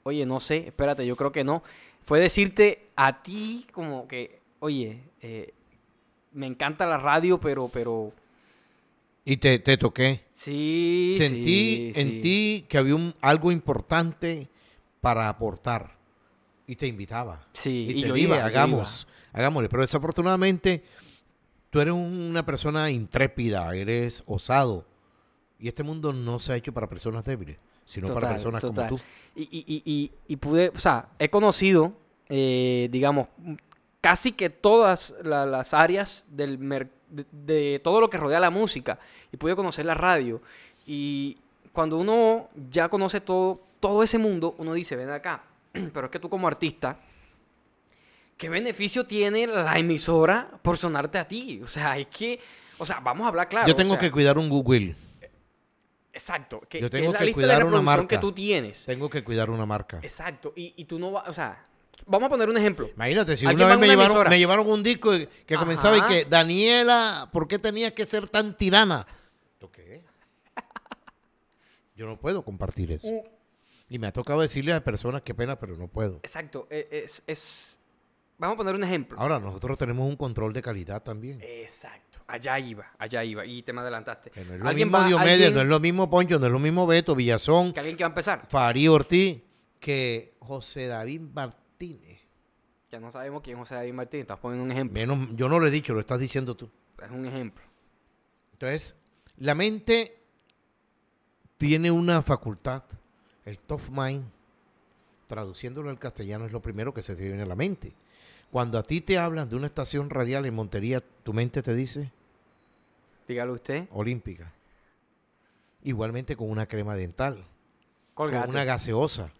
oye, 0.03 0.25
no 0.25 0.39
sé, 0.39 0.67
espérate, 0.67 1.05
yo 1.05 1.15
creo 1.15 1.31
que 1.31 1.43
no, 1.43 1.63
fue 2.05 2.19
decirte 2.19 2.89
a 2.95 3.21
ti 3.21 3.67
como 3.71 4.07
que, 4.07 4.39
oye, 4.59 4.99
eh, 5.21 5.53
me 6.33 6.47
encanta 6.47 6.85
la 6.85 6.97
radio, 6.97 7.39
pero, 7.39 7.69
pero, 7.69 8.11
Y 9.25 9.37
te, 9.37 9.59
te 9.59 9.77
toqué. 9.77 10.25
sí, 10.33 11.15
Sentí 11.17 11.43
sí, 11.43 11.93
en 11.95 12.09
sí. 12.09 12.19
ti 12.21 12.65
que 12.67 12.77
había 12.77 12.95
un, 12.95 13.13
algo 13.21 13.51
importante 13.51 14.49
para 15.01 15.29
aportar. 15.29 15.95
Y 16.67 16.75
te 16.75 16.87
invitaba. 16.87 17.45
Sí, 17.53 17.69
y 17.89 17.99
y 17.99 18.01
te 18.01 18.07
yo 18.07 18.13
dije, 18.13 18.27
iba, 18.27 18.37
yo 18.39 18.45
hagamos, 18.45 19.07
hagámosle. 19.33 19.69
Pero 19.69 19.81
desafortunadamente, 19.81 20.83
tú 21.69 21.79
eres 21.81 21.93
una 21.93 22.45
persona 22.45 22.89
intrépida, 22.89 23.73
eres 23.75 24.23
osado. 24.27 24.85
Y 25.59 25.67
este 25.67 25.83
mundo 25.83 26.11
no 26.13 26.39
se 26.39 26.53
ha 26.53 26.55
hecho 26.55 26.73
para 26.73 26.87
personas 26.87 27.23
débiles, 27.25 27.57
sino 27.85 28.13
para 28.13 28.29
personas 28.29 28.61
total. 28.61 28.87
como 28.89 28.97
tú. 28.99 29.03
Y, 29.35 29.43
y, 29.43 29.65
y, 29.67 29.83
y, 29.85 30.11
y 30.27 30.35
pude, 30.37 30.69
o 30.75 30.79
sea, 30.79 31.09
he 31.19 31.29
conocido, 31.29 31.93
eh, 32.29 32.87
digamos, 32.91 33.27
casi 34.01 34.31
que 34.33 34.49
todas 34.49 35.13
la- 35.23 35.45
las 35.45 35.73
áreas 35.73 36.25
del 36.29 36.57
mer- 36.57 36.91
de, 37.13 37.25
de 37.31 37.79
todo 37.79 38.01
lo 38.01 38.09
que 38.09 38.17
rodea 38.17 38.39
la 38.39 38.49
música. 38.49 38.99
Y 39.31 39.37
pude 39.37 39.55
conocer 39.55 39.85
la 39.85 39.93
radio. 39.93 40.41
Y 40.85 41.37
cuando 41.71 41.97
uno 41.97 42.49
ya 42.69 42.89
conoce 42.89 43.21
todo, 43.21 43.61
todo 43.79 44.03
ese 44.03 44.17
mundo, 44.17 44.55
uno 44.57 44.73
dice, 44.73 44.95
ven 44.95 45.09
acá, 45.09 45.43
pero 45.93 46.05
es 46.05 46.11
que 46.11 46.19
tú 46.19 46.29
como 46.29 46.47
artista, 46.47 46.97
¿qué 48.37 48.49
beneficio 48.49 49.05
tiene 49.05 49.47
la 49.47 49.77
emisora 49.77 50.49
por 50.61 50.77
sonarte 50.77 51.17
a 51.17 51.27
ti? 51.27 51.61
O 51.63 51.67
sea, 51.67 51.97
es 51.97 52.07
que, 52.07 52.39
o 52.77 52.85
sea, 52.85 52.99
vamos 52.99 53.25
a 53.25 53.29
hablar 53.29 53.49
claro. 53.49 53.67
Yo 53.67 53.73
o 53.73 53.75
tengo 53.75 53.93
sea, 53.93 53.99
que 53.99 54.11
cuidar 54.11 54.37
un 54.37 54.49
Google. 54.49 54.95
Exacto. 56.13 56.61
Que, 56.69 56.79
yo 56.79 56.89
que 56.89 56.97
tengo 56.97 57.07
es 57.07 57.13
la 57.13 57.19
que 57.19 57.25
lista 57.25 57.41
de 57.41 57.47
cuidar 57.47 57.65
una 57.65 57.81
marca. 57.81 58.07
que 58.07 58.17
tú 58.19 58.31
tienes. 58.31 58.85
Tengo 58.85 59.09
que 59.09 59.23
cuidar 59.23 59.49
una 59.49 59.65
marca. 59.65 59.99
Exacto. 60.03 60.53
Y, 60.55 60.73
y 60.77 60.85
tú 60.85 60.99
no 60.99 61.11
vas, 61.11 61.27
o 61.27 61.33
sea, 61.33 61.63
vamos 62.05 62.27
a 62.27 62.29
poner 62.29 62.49
un 62.49 62.57
ejemplo. 62.57 62.89
Imagínate, 62.95 63.37
si 63.37 63.45
una 63.45 63.53
vez 63.53 63.67
me 63.67 63.73
una 63.75 63.85
llevaron, 63.87 64.11
emisora. 64.11 64.29
me 64.29 64.39
llevaron 64.39 64.67
un 64.69 64.83
disco 64.83 65.11
que 65.45 65.55
comenzaba 65.55 65.97
y 65.97 66.01
que, 66.03 66.25
Daniela, 66.25 67.29
¿por 67.31 67.47
qué 67.47 67.59
tenías 67.59 67.91
que 67.93 68.05
ser 68.05 68.29
tan 68.29 68.55
tirana? 68.57 69.05
¿Tú 69.59 69.69
qué? 69.71 70.03
Yo 71.95 72.05
no 72.07 72.19
puedo 72.19 72.43
compartir 72.43 72.91
eso. 72.91 73.07
Uh. 73.07 73.23
Y 73.89 73.99
me 73.99 74.07
ha 74.07 74.11
tocado 74.11 74.41
decirle 74.41 74.73
a 74.73 74.83
personas, 74.83 75.21
qué 75.21 75.33
pena, 75.35 75.59
pero 75.59 75.75
no 75.77 75.87
puedo. 75.87 76.19
Exacto. 76.23 76.67
e- 76.69 76.87
Es, 77.05 77.23
es- 77.27 77.77
Vamos 78.39 78.55
a 78.55 78.57
poner 78.57 78.73
un 78.75 78.83
ejemplo. 78.83 79.17
Ahora, 79.19 79.39
nosotros 79.39 79.77
tenemos 79.77 80.07
un 80.09 80.15
control 80.15 80.51
de 80.53 80.61
calidad 80.63 81.03
también. 81.03 81.39
Exacto. 81.43 82.19
Allá 82.27 82.57
iba, 82.57 82.91
allá 82.97 83.23
iba. 83.23 83.45
Y 83.45 83.61
te 83.61 83.71
me 83.71 83.81
adelantaste. 83.81 84.31
Que 84.31 84.43
no 84.43 84.55
es 84.55 84.61
lo 84.61 84.67
Alguien 84.67 84.87
mismo 84.87 84.97
va- 84.97 85.07
Diomedes, 85.07 85.33
alguien- 85.33 85.53
no 85.53 85.61
es 85.61 85.67
lo 85.67 85.79
mismo 85.79 86.09
Poncho, 86.09 86.39
no 86.39 86.45
es 86.47 86.51
lo 86.51 86.59
mismo 86.59 86.87
Beto, 86.87 87.13
Villazón, 87.15 87.71
que 87.73 87.79
alguien 87.79 87.95
que 87.95 88.03
va 88.03 88.07
a 88.07 88.09
empezar. 88.11 88.47
Farí 88.49 88.87
Ortiz, 88.87 89.39
que 89.79 90.33
José 90.39 90.87
David 90.87 91.21
Martínez. 91.33 91.62
Ya 92.91 92.99
no 92.99 93.11
sabemos 93.11 93.41
quién 93.41 93.57
es 93.57 93.61
José 93.61 93.75
David 93.75 93.93
Martínez. 93.93 94.23
Estás 94.23 94.39
poniendo 94.39 94.63
un 94.65 94.71
ejemplo. 94.71 94.93
Menos, 94.93 95.35
yo 95.35 95.49
no 95.49 95.59
lo 95.59 95.67
he 95.67 95.71
dicho, 95.71 95.93
lo 95.93 95.99
estás 95.99 96.19
diciendo 96.19 96.55
tú. 96.55 96.69
Es 97.03 97.09
un 97.11 97.25
ejemplo. 97.25 97.63
Entonces, 98.53 98.95
la 99.37 99.55
mente 99.55 100.17
tiene 101.57 101.91
una 101.91 102.21
facultad, 102.21 102.83
el 103.45 103.57
top 103.59 103.81
mind, 103.89 104.23
traduciéndolo 105.27 105.89
al 105.89 105.99
castellano 105.99 106.45
es 106.45 106.51
lo 106.51 106.61
primero 106.61 106.93
que 106.93 107.01
se 107.01 107.15
te 107.15 107.23
viene 107.23 107.41
a 107.43 107.45
la 107.47 107.55
mente. 107.55 107.93
Cuando 108.51 108.77
a 108.77 108.83
ti 108.83 109.01
te 109.01 109.17
hablan 109.17 109.49
de 109.49 109.55
una 109.55 109.67
estación 109.67 110.09
radial 110.11 110.45
en 110.45 110.53
Montería, 110.53 111.01
tu 111.23 111.33
mente 111.33 111.61
te 111.63 111.73
dice 111.73 112.11
Dígalo 113.27 113.53
usted. 113.53 113.87
olímpica. 113.91 114.53
Igualmente 115.83 116.35
con 116.37 116.49
una 116.49 116.67
crema 116.67 116.95
dental, 116.95 117.43
Colgate. 118.13 118.45
con 118.45 118.51
una 118.51 118.63
gaseosa. 118.63 119.31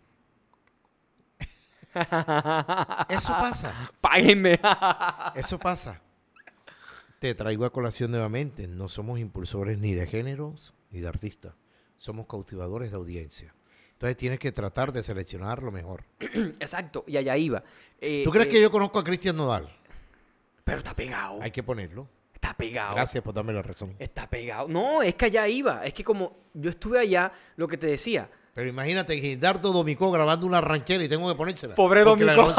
Eso 3.09 3.33
pasa, 3.33 3.91
Páguenme. 4.01 4.59
eso 5.35 5.59
pasa. 5.59 6.01
Te 7.19 7.35
traigo 7.35 7.65
a 7.65 7.71
colación 7.71 8.11
nuevamente, 8.11 8.67
no 8.67 8.89
somos 8.89 9.19
impulsores 9.19 9.77
ni 9.77 9.93
de 9.93 10.07
géneros 10.07 10.73
ni 10.91 10.99
de 10.99 11.07
artistas, 11.07 11.53
somos 11.97 12.27
cautivadores 12.27 12.91
de 12.91 12.97
audiencia. 12.97 13.53
Entonces 13.93 14.17
tienes 14.17 14.39
que 14.39 14.51
tratar 14.51 14.91
de 14.91 15.01
seleccionar 15.01 15.63
lo 15.63 15.71
mejor. 15.71 16.03
Exacto. 16.19 17.05
Y 17.07 17.15
allá 17.15 17.37
iba. 17.37 17.63
Eh, 18.01 18.23
¿Tú 18.25 18.31
crees 18.31 18.47
eh, 18.47 18.49
que 18.49 18.61
yo 18.61 18.69
conozco 18.69 18.99
a 18.99 19.03
Cristian 19.03 19.37
Nodal? 19.37 19.69
Pero 20.65 20.79
está 20.79 20.93
pegado. 20.93 21.41
Hay 21.41 21.51
que 21.51 21.63
ponerlo. 21.63 22.09
Está 22.33 22.53
pegado. 22.53 22.95
Gracias 22.95 23.23
por 23.23 23.33
darme 23.33 23.53
la 23.53 23.61
razón. 23.61 23.95
Está 23.99 24.29
pegado. 24.29 24.67
No, 24.67 25.01
es 25.01 25.15
que 25.15 25.25
allá 25.25 25.47
iba. 25.47 25.85
Es 25.85 25.93
que 25.93 26.03
como 26.03 26.35
yo 26.53 26.71
estuve 26.71 26.99
allá, 26.99 27.31
lo 27.55 27.65
que 27.67 27.77
te 27.77 27.87
decía. 27.87 28.29
Pero 28.53 28.69
imagínate 28.69 29.17
Gildardo 29.19 29.73
Domicó 29.73 30.11
grabando 30.11 30.45
una 30.45 30.61
ranchera 30.61 31.03
y 31.03 31.09
tengo 31.09 31.27
que 31.27 31.35
ponérsela. 31.35 31.75
Pobre 31.75 32.03
Domicó. 32.03 32.53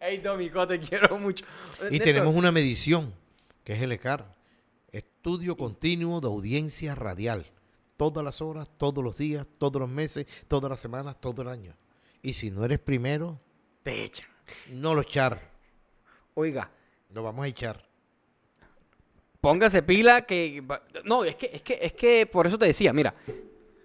Hey, 0.00 0.18
Domico, 0.18 0.66
te 0.66 0.80
quiero 0.80 1.18
mucho. 1.18 1.44
Y 1.80 1.84
Néstor, 1.92 2.04
tenemos 2.06 2.34
una 2.34 2.50
medición, 2.50 3.12
que 3.64 3.74
es 3.74 3.82
el 3.82 3.92
ECAR. 3.92 4.34
Estudio 4.92 5.56
continuo 5.56 6.20
de 6.20 6.26
audiencia 6.26 6.94
radial. 6.94 7.46
Todas 7.96 8.24
las 8.24 8.40
horas, 8.40 8.68
todos 8.78 9.04
los 9.04 9.18
días, 9.18 9.46
todos 9.58 9.80
los 9.80 9.90
meses, 9.90 10.26
todas 10.48 10.70
las 10.70 10.80
semanas, 10.80 11.16
todo 11.20 11.42
el 11.42 11.48
año. 11.48 11.74
Y 12.22 12.32
si 12.32 12.50
no 12.50 12.64
eres 12.64 12.78
primero, 12.78 13.38
Te 13.82 14.04
echan. 14.04 14.26
no 14.68 14.94
lo 14.94 15.02
echar. 15.02 15.50
Oiga, 16.34 16.70
Lo 17.12 17.22
vamos 17.22 17.44
a 17.44 17.48
echar. 17.48 17.89
Póngase 19.40 19.82
pila 19.82 20.20
que... 20.22 20.62
No, 21.04 21.24
es 21.24 21.36
que, 21.36 21.50
es 21.52 21.62
que, 21.62 21.78
es 21.80 21.92
que 21.92 22.26
por 22.26 22.46
eso 22.46 22.58
te 22.58 22.66
decía, 22.66 22.92
mira, 22.92 23.14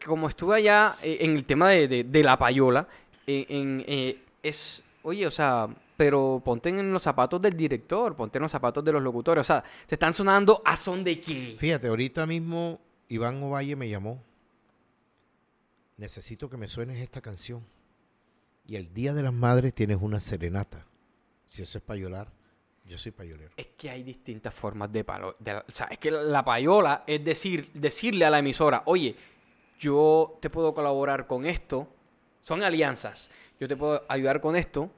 como 0.05 0.27
estuve 0.29 0.57
allá 0.57 0.95
eh, 1.01 1.17
en 1.21 1.35
el 1.35 1.45
tema 1.45 1.69
de, 1.69 1.87
de- 1.87 2.03
de 2.03 2.23
la 2.23 2.37
payola, 2.37 2.87
eh, 3.25 3.45
en, 3.49 3.83
eh, 3.87 4.19
es, 4.43 4.83
oye, 5.03 5.25
o 5.25 5.31
sea, 5.31 5.67
pero 5.97 6.41
ponte 6.43 6.69
en 6.69 6.91
los 6.91 7.01
zapatos 7.01 7.41
del 7.41 7.55
director, 7.55 8.15
ponte 8.15 8.37
en 8.37 8.43
los 8.43 8.51
zapatos 8.51 8.83
de 8.83 8.91
los 8.91 9.01
locutores, 9.01 9.41
o 9.41 9.43
sea, 9.45 9.63
te 9.87 9.95
están 9.95 10.13
sonando 10.13 10.61
a 10.65 10.75
son 10.75 11.03
de 11.03 11.19
qué. 11.21 11.55
Fíjate, 11.57 11.87
ahorita 11.87 12.25
mismo 12.25 12.79
Iván 13.07 13.41
Ovalle 13.41 13.75
me 13.75 13.87
llamó. 13.89 14.21
Necesito 15.97 16.49
que 16.49 16.57
me 16.57 16.67
suenes 16.67 16.97
esta 16.99 17.21
canción. 17.21 17.63
Y 18.67 18.75
el 18.75 18.93
Día 18.93 19.13
de 19.13 19.23
las 19.23 19.33
Madres 19.33 19.73
tienes 19.73 20.01
una 20.01 20.19
serenata. 20.19 20.85
Si 21.45 21.61
eso 21.61 21.77
es 21.77 21.83
payolar, 21.83 22.31
yo 22.85 22.97
soy 22.97 23.11
payolero. 23.11 23.51
Es 23.57 23.67
que 23.77 23.89
hay 23.89 24.03
distintas 24.03 24.53
formas 24.53 24.91
de 24.91 25.03
palo. 25.03 25.35
de- 25.39 25.55
o 25.57 25.63
sea, 25.71 25.87
es 25.87 25.97
que 25.97 26.11
la 26.11 26.43
payola 26.45 27.03
es 27.07 27.23
decir, 27.23 27.69
decirle 27.73 28.25
a 28.25 28.29
la 28.29 28.39
emisora, 28.39 28.83
oye, 28.85 29.15
yo 29.79 30.37
te 30.41 30.49
puedo 30.49 30.73
colaborar 30.73 31.27
con 31.27 31.45
esto. 31.45 31.87
Son 32.41 32.63
alianzas. 32.63 33.29
Yo 33.59 33.67
te 33.67 33.75
puedo 33.75 34.03
ayudar 34.07 34.39
con 34.39 34.55
esto 34.55 34.89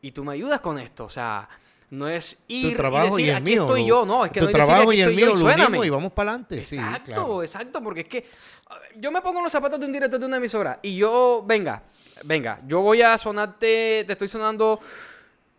y 0.00 0.12
tú 0.12 0.24
me 0.24 0.32
ayudas 0.34 0.60
con 0.60 0.78
esto. 0.78 1.04
O 1.04 1.10
sea, 1.10 1.48
No 1.90 2.08
es 2.08 2.42
ir 2.48 2.70
Tu 2.72 2.76
trabajo 2.76 3.18
y, 3.18 3.22
y 3.22 3.26
decir, 3.26 3.30
el 3.30 3.36
aquí 3.36 3.44
mío. 3.44 3.62
estoy 3.62 3.80
lo- 3.82 3.86
yo, 3.86 4.06
no, 4.06 4.24
es 4.24 4.32
que 4.32 4.40
tu 4.40 4.46
no 4.46 4.48
decir, 4.48 4.64
trabajo 4.64 4.90
aquí 4.90 4.98
y 4.98 5.02
el 5.02 5.14
mío 5.14 5.26
lo 5.26 5.36
suéname. 5.36 5.66
unimos 5.68 5.86
y 5.86 5.90
vamos 5.90 6.12
para 6.12 6.30
adelante. 6.30 6.64
Sí, 6.64 6.76
Exacto, 6.76 7.04
claro. 7.04 7.42
exacto, 7.42 7.82
porque 7.82 8.00
es 8.00 8.08
que 8.08 8.26
yo 8.96 9.12
me 9.12 9.20
pongo 9.20 9.38
en 9.38 9.44
los 9.44 9.52
zapatos 9.52 9.78
de 9.78 9.86
un 9.86 9.92
director 9.92 10.18
de 10.18 10.26
una 10.26 10.38
emisora 10.38 10.80
y 10.82 10.96
yo, 10.96 11.44
venga, 11.46 11.82
venga, 12.24 12.58
yo 12.66 12.80
voy 12.80 13.02
a 13.02 13.16
sonarte, 13.18 14.02
te 14.06 14.12
estoy 14.12 14.26
sonando 14.26 14.80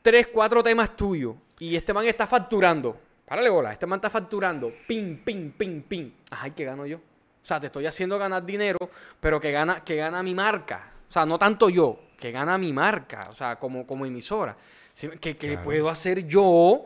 tres, 0.01 0.27
cuatro 0.27 0.61
temas 0.63 0.95
tuyos 0.97 1.35
y 1.59 1.75
este 1.75 1.93
man 1.93 2.05
está 2.07 2.27
facturando. 2.27 2.97
Párale 3.25 3.49
bola, 3.49 3.73
este 3.73 3.85
man 3.87 3.97
está 3.97 4.09
facturando, 4.09 4.71
ping, 4.87 5.17
ping, 5.17 5.51
ping, 5.51 5.81
ping. 5.81 6.11
Ajá, 6.29 6.47
¿y 6.47 6.51
qué 6.51 6.63
gano 6.65 6.85
yo? 6.85 6.97
O 6.97 7.47
sea, 7.47 7.59
te 7.59 7.67
estoy 7.67 7.85
haciendo 7.85 8.17
ganar 8.17 8.45
dinero, 8.45 8.89
pero 9.19 9.39
que 9.39 9.51
gana, 9.51 9.83
que 9.83 9.95
gana 9.95 10.21
mi 10.21 10.33
marca. 10.35 10.91
O 11.09 11.11
sea, 11.11 11.25
no 11.25 11.37
tanto 11.39 11.69
yo, 11.69 11.99
que 12.17 12.31
gana 12.31 12.57
mi 12.57 12.73
marca, 12.73 13.27
o 13.29 13.35
sea, 13.35 13.57
como, 13.57 13.85
como 13.85 14.05
emisora. 14.05 14.55
¿Qué, 14.99 15.35
qué 15.35 15.35
Claro. 15.35 15.63
puedo 15.63 15.89
hacer 15.89 16.25
yo 16.27 16.85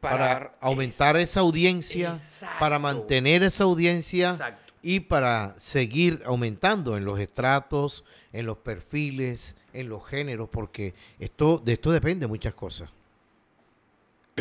para, 0.00 0.18
para 0.18 0.52
aumentar 0.60 1.16
esa 1.16 1.40
audiencia, 1.40 2.16
para 2.58 2.78
mantener 2.78 3.42
esa 3.42 3.64
audiencia 3.64 4.30
Exacto. 4.32 4.72
y 4.82 5.00
para 5.00 5.54
seguir 5.58 6.22
aumentando 6.26 6.96
en 6.96 7.04
los 7.04 7.18
estratos, 7.18 8.04
en 8.32 8.46
los 8.46 8.58
perfiles, 8.58 9.56
en 9.72 9.88
los 9.88 10.06
géneros, 10.06 10.48
porque 10.50 10.94
esto 11.18 11.58
de 11.58 11.72
esto 11.74 11.90
depende 11.92 12.26
muchas 12.26 12.54
cosas. 12.54 12.90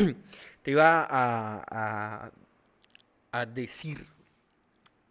Te 0.64 0.72
iba 0.72 1.04
a, 1.04 1.64
a- 1.70 2.32
a 3.32 3.46
decir 3.46 4.06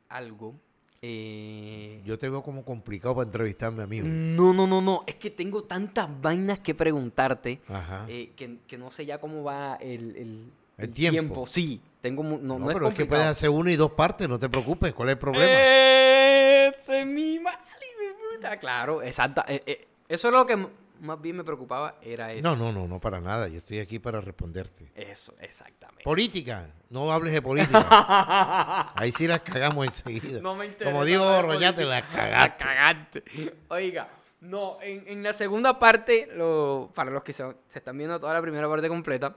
algo. 0.09 0.55
eh, 1.03 2.01
Yo 2.05 2.19
te 2.19 2.29
veo 2.29 2.43
como 2.43 2.65
complicado 2.65 3.15
para 3.15 3.27
entrevistarme 3.27 3.83
a 3.83 3.87
mí. 3.87 4.01
no, 4.01 4.53
no, 4.53 4.67
no, 4.67 4.81
no. 4.81 5.05
Es 5.07 5.15
que 5.17 5.31
tengo 5.31 5.63
tantas 5.65 6.09
vainas 6.21 6.59
que 6.61 6.75
preguntarte 6.75 7.61
eh, 8.09 8.33
que, 8.37 8.59
que 8.67 8.79
no 8.79 8.91
sé 8.91 9.07
ya 9.07 9.19
cómo 9.19 9.43
va 9.45 9.77
el, 9.77 10.17
el- 10.17 10.53
El 10.79 10.85
el 10.85 10.91
tiempo. 10.91 11.47
Sí, 11.47 11.81
tengo 12.01 12.23
no, 12.23 12.39
no, 12.39 12.59
no 12.59 12.67
pero 12.69 12.89
es 12.89 12.95
que 12.95 13.07
puedes 13.07 13.27
hacer 13.27 13.51
una 13.51 13.73
y 13.73 13.77
dos 13.77 13.93
partes, 13.93 14.29
no 14.29 14.39
te 14.39 14.49
preocupes. 14.49 14.93
¿Cuál 14.93 15.09
es 15.11 15.13
el 15.15 15.19
problema? 15.19 15.59
Ese 15.61 17.01
es 17.01 17.07
mi 17.07 17.39
mal, 17.41 17.55
hijo 17.55 18.01
de 18.33 18.37
puta. 18.37 18.57
Claro, 18.59 19.03
exacto. 19.03 19.43
eh, 19.49 19.87
eso 20.09 20.29
es 20.29 20.33
lo 20.35 20.47
que 20.47 20.67
más 21.01 21.21
bien 21.21 21.37
me 21.37 21.45
preocupaba, 21.45 21.97
era 22.03 22.33
eso. 22.33 22.43
no, 22.49 22.57
no, 22.57 22.73
no, 22.73 22.87
no 22.89 23.01
para 23.01 23.21
nada. 23.21 23.49
Yo 23.49 23.59
estoy 23.59 23.79
aquí 23.81 23.99
para 23.99 24.21
responderte. 24.21 24.91
Eso, 24.95 25.35
exactamente. 25.41 26.05
Política, 26.05 26.69
no 26.91 27.11
hables 27.13 27.33
de 27.33 27.43
política. 27.43 28.93
Ahí 28.95 29.13
sí 29.13 29.27
las 29.27 29.41
cagamos 29.41 29.87
enseguida. 29.87 30.41
No 30.41 30.55
me 30.55 30.67
interesa 30.67 30.91
Como 30.93 31.05
digo, 31.05 31.25
Roñate, 31.43 31.85
política. 31.85 31.89
las 31.89 32.03
cagaste. 32.15 32.65
La 32.65 32.75
cagaste. 32.75 33.25
Oiga, 33.69 34.09
no, 34.41 34.79
en, 34.83 35.05
en 35.09 35.23
la 35.23 35.33
segunda 35.33 35.79
parte, 35.79 36.29
lo, 36.35 36.91
para 36.95 37.11
los 37.11 37.23
que 37.23 37.33
se, 37.33 37.45
se 37.69 37.79
están 37.79 37.97
viendo 37.99 38.19
toda 38.21 38.35
la 38.35 38.41
primera 38.43 38.69
parte 38.69 38.89
completa, 38.89 39.35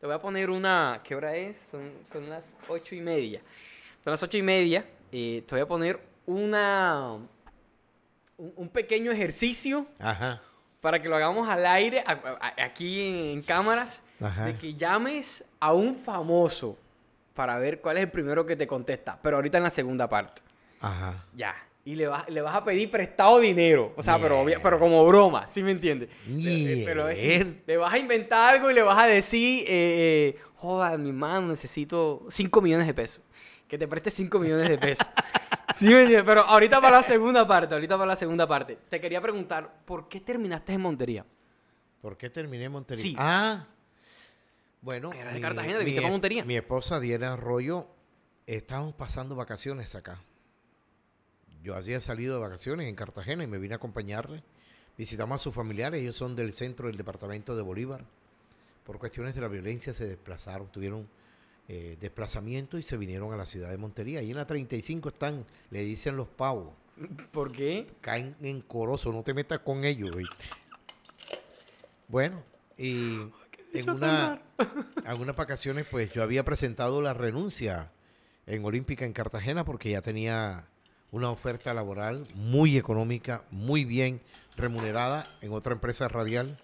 te 0.00 0.06
voy 0.06 0.14
a 0.14 0.18
poner 0.20 0.50
una. 0.50 1.00
¿Qué 1.04 1.14
hora 1.14 1.34
es? 1.36 1.58
Son, 1.70 1.92
son 2.12 2.28
las 2.28 2.44
ocho 2.68 2.94
y 2.94 3.00
media. 3.00 3.40
Son 4.02 4.10
las 4.12 4.22
ocho 4.22 4.38
y 4.38 4.42
media. 4.42 4.84
eh, 5.12 5.44
te 5.46 5.54
voy 5.54 5.60
a 5.62 5.68
poner 5.68 6.00
una. 6.26 7.18
Un, 8.40 8.52
un 8.56 8.68
pequeño 8.70 9.12
ejercicio 9.12 9.86
Ajá. 9.98 10.40
para 10.80 11.00
que 11.02 11.08
lo 11.08 11.16
hagamos 11.16 11.46
al 11.48 11.66
aire, 11.66 12.02
a- 12.06 12.12
a- 12.40 12.64
aquí 12.64 13.00
en, 13.06 13.14
en 13.38 13.42
cámaras, 13.42 14.02
Ajá. 14.20 14.46
de 14.46 14.54
que 14.56 14.74
llames 14.74 15.44
a 15.60 15.72
un 15.74 15.94
famoso 15.94 16.78
para 17.34 17.58
ver 17.58 17.80
cuál 17.80 17.98
es 17.98 18.04
el 18.04 18.10
primero 18.10 18.46
que 18.46 18.56
te 18.56 18.66
contesta. 18.66 19.18
Pero 19.22 19.36
ahorita 19.36 19.58
en 19.58 19.64
la 19.64 19.70
segunda 19.70 20.08
parte. 20.08 20.40
Ajá. 20.80 21.22
Ya. 21.36 21.54
Y 21.84 21.94
le 21.96 22.06
vas, 22.06 22.28
le 22.28 22.40
vas 22.40 22.54
a 22.54 22.64
pedir 22.64 22.90
prestado 22.90 23.40
dinero. 23.40 23.92
O 23.96 24.02
sea, 24.02 24.18
pero, 24.18 24.38
obvia- 24.40 24.56
Bien. 24.56 24.60
pero 24.62 24.78
como 24.78 25.04
broma, 25.06 25.46
¿sí 25.46 25.62
me 25.62 25.70
entiendes? 25.72 26.08
Le- 26.26 26.82
Pero 26.86 27.08
es- 27.08 27.46
le 27.66 27.76
vas 27.76 27.92
a 27.92 27.98
inventar 27.98 28.54
algo 28.54 28.70
y 28.70 28.74
le 28.74 28.82
vas 28.82 28.98
a 28.98 29.06
decir, 29.06 29.64
eh, 29.66 30.34
eh, 30.36 30.38
joda, 30.56 30.96
mi 30.98 31.12
mano, 31.12 31.48
necesito 31.48 32.26
5 32.30 32.60
millones 32.62 32.86
de 32.86 32.94
pesos. 32.94 33.22
Que 33.68 33.76
te 33.78 33.86
preste 33.88 34.10
5 34.10 34.38
millones 34.38 34.68
de 34.68 34.78
pesos. 34.78 35.06
¿Sí? 35.80 36.14
Pero 36.24 36.40
ahorita 36.42 36.80
para 36.80 36.98
la 36.98 37.02
segunda 37.02 37.46
parte, 37.46 37.74
ahorita 37.74 37.96
para 37.96 38.06
la 38.06 38.16
segunda 38.16 38.46
parte. 38.46 38.78
Te 38.88 39.00
quería 39.00 39.20
preguntar, 39.20 39.82
¿por 39.84 40.08
qué 40.08 40.20
terminaste 40.20 40.72
en 40.74 40.80
Montería? 40.80 41.24
¿Por 42.00 42.16
qué 42.16 42.30
terminé 42.30 42.64
en 42.64 42.72
Montería? 42.72 43.02
Sí. 43.02 43.14
Ah, 43.18 43.66
bueno. 44.82 45.12
Era 45.12 45.32
de 45.32 45.40
Cartagena, 45.40 45.78
te 45.78 45.84
viniste 45.84 46.00
mi- 46.00 46.06
pa' 46.06 46.10
Montería. 46.12 46.44
Mi 46.44 46.56
esposa 46.56 47.00
Diana 47.00 47.32
Arroyo, 47.34 47.86
estábamos 48.46 48.94
pasando 48.94 49.34
vacaciones 49.36 49.94
acá. 49.94 50.18
Yo 51.62 51.74
había 51.76 52.00
salido 52.00 52.34
de 52.36 52.40
vacaciones 52.40 52.86
en 52.88 52.94
Cartagena 52.94 53.44
y 53.44 53.46
me 53.46 53.58
vine 53.58 53.74
a 53.74 53.76
acompañarle. 53.76 54.42
Visitamos 54.96 55.40
a 55.40 55.44
sus 55.44 55.54
familiares, 55.54 56.00
ellos 56.00 56.16
son 56.16 56.34
del 56.36 56.52
centro 56.52 56.86
del 56.88 56.96
departamento 56.96 57.54
de 57.54 57.62
Bolívar. 57.62 58.04
Por 58.84 58.98
cuestiones 58.98 59.34
de 59.34 59.40
la 59.42 59.48
violencia 59.48 59.92
se 59.92 60.06
desplazaron, 60.06 60.68
tuvieron 60.68 61.06
eh, 61.72 61.96
desplazamiento 62.00 62.78
y 62.78 62.82
se 62.82 62.96
vinieron 62.96 63.32
a 63.32 63.36
la 63.36 63.46
ciudad 63.46 63.70
de 63.70 63.78
Montería. 63.78 64.20
Y 64.22 64.32
en 64.32 64.38
la 64.38 64.44
35 64.44 65.10
están, 65.10 65.46
le 65.70 65.84
dicen 65.84 66.16
los 66.16 66.26
pavos. 66.26 66.74
¿Por 67.30 67.52
qué? 67.52 67.86
caen 68.00 68.34
en 68.42 68.60
corozo, 68.60 69.12
no 69.12 69.22
te 69.22 69.34
metas 69.34 69.60
con 69.60 69.84
ellos, 69.84 70.16
¿viste? 70.16 70.46
Bueno, 72.08 72.42
y 72.76 73.20
en 73.72 73.88
una, 73.88 74.42
algunas 75.04 75.36
vacaciones, 75.36 75.86
pues 75.88 76.12
yo 76.12 76.24
había 76.24 76.44
presentado 76.44 77.00
la 77.02 77.14
renuncia 77.14 77.92
en 78.48 78.64
Olímpica 78.64 79.04
en 79.04 79.12
Cartagena 79.12 79.64
porque 79.64 79.90
ya 79.90 80.02
tenía 80.02 80.64
una 81.12 81.30
oferta 81.30 81.72
laboral 81.72 82.26
muy 82.34 82.78
económica, 82.78 83.44
muy 83.52 83.84
bien 83.84 84.20
remunerada 84.56 85.24
en 85.40 85.52
otra 85.52 85.74
empresa 85.74 86.08
radial. 86.08 86.58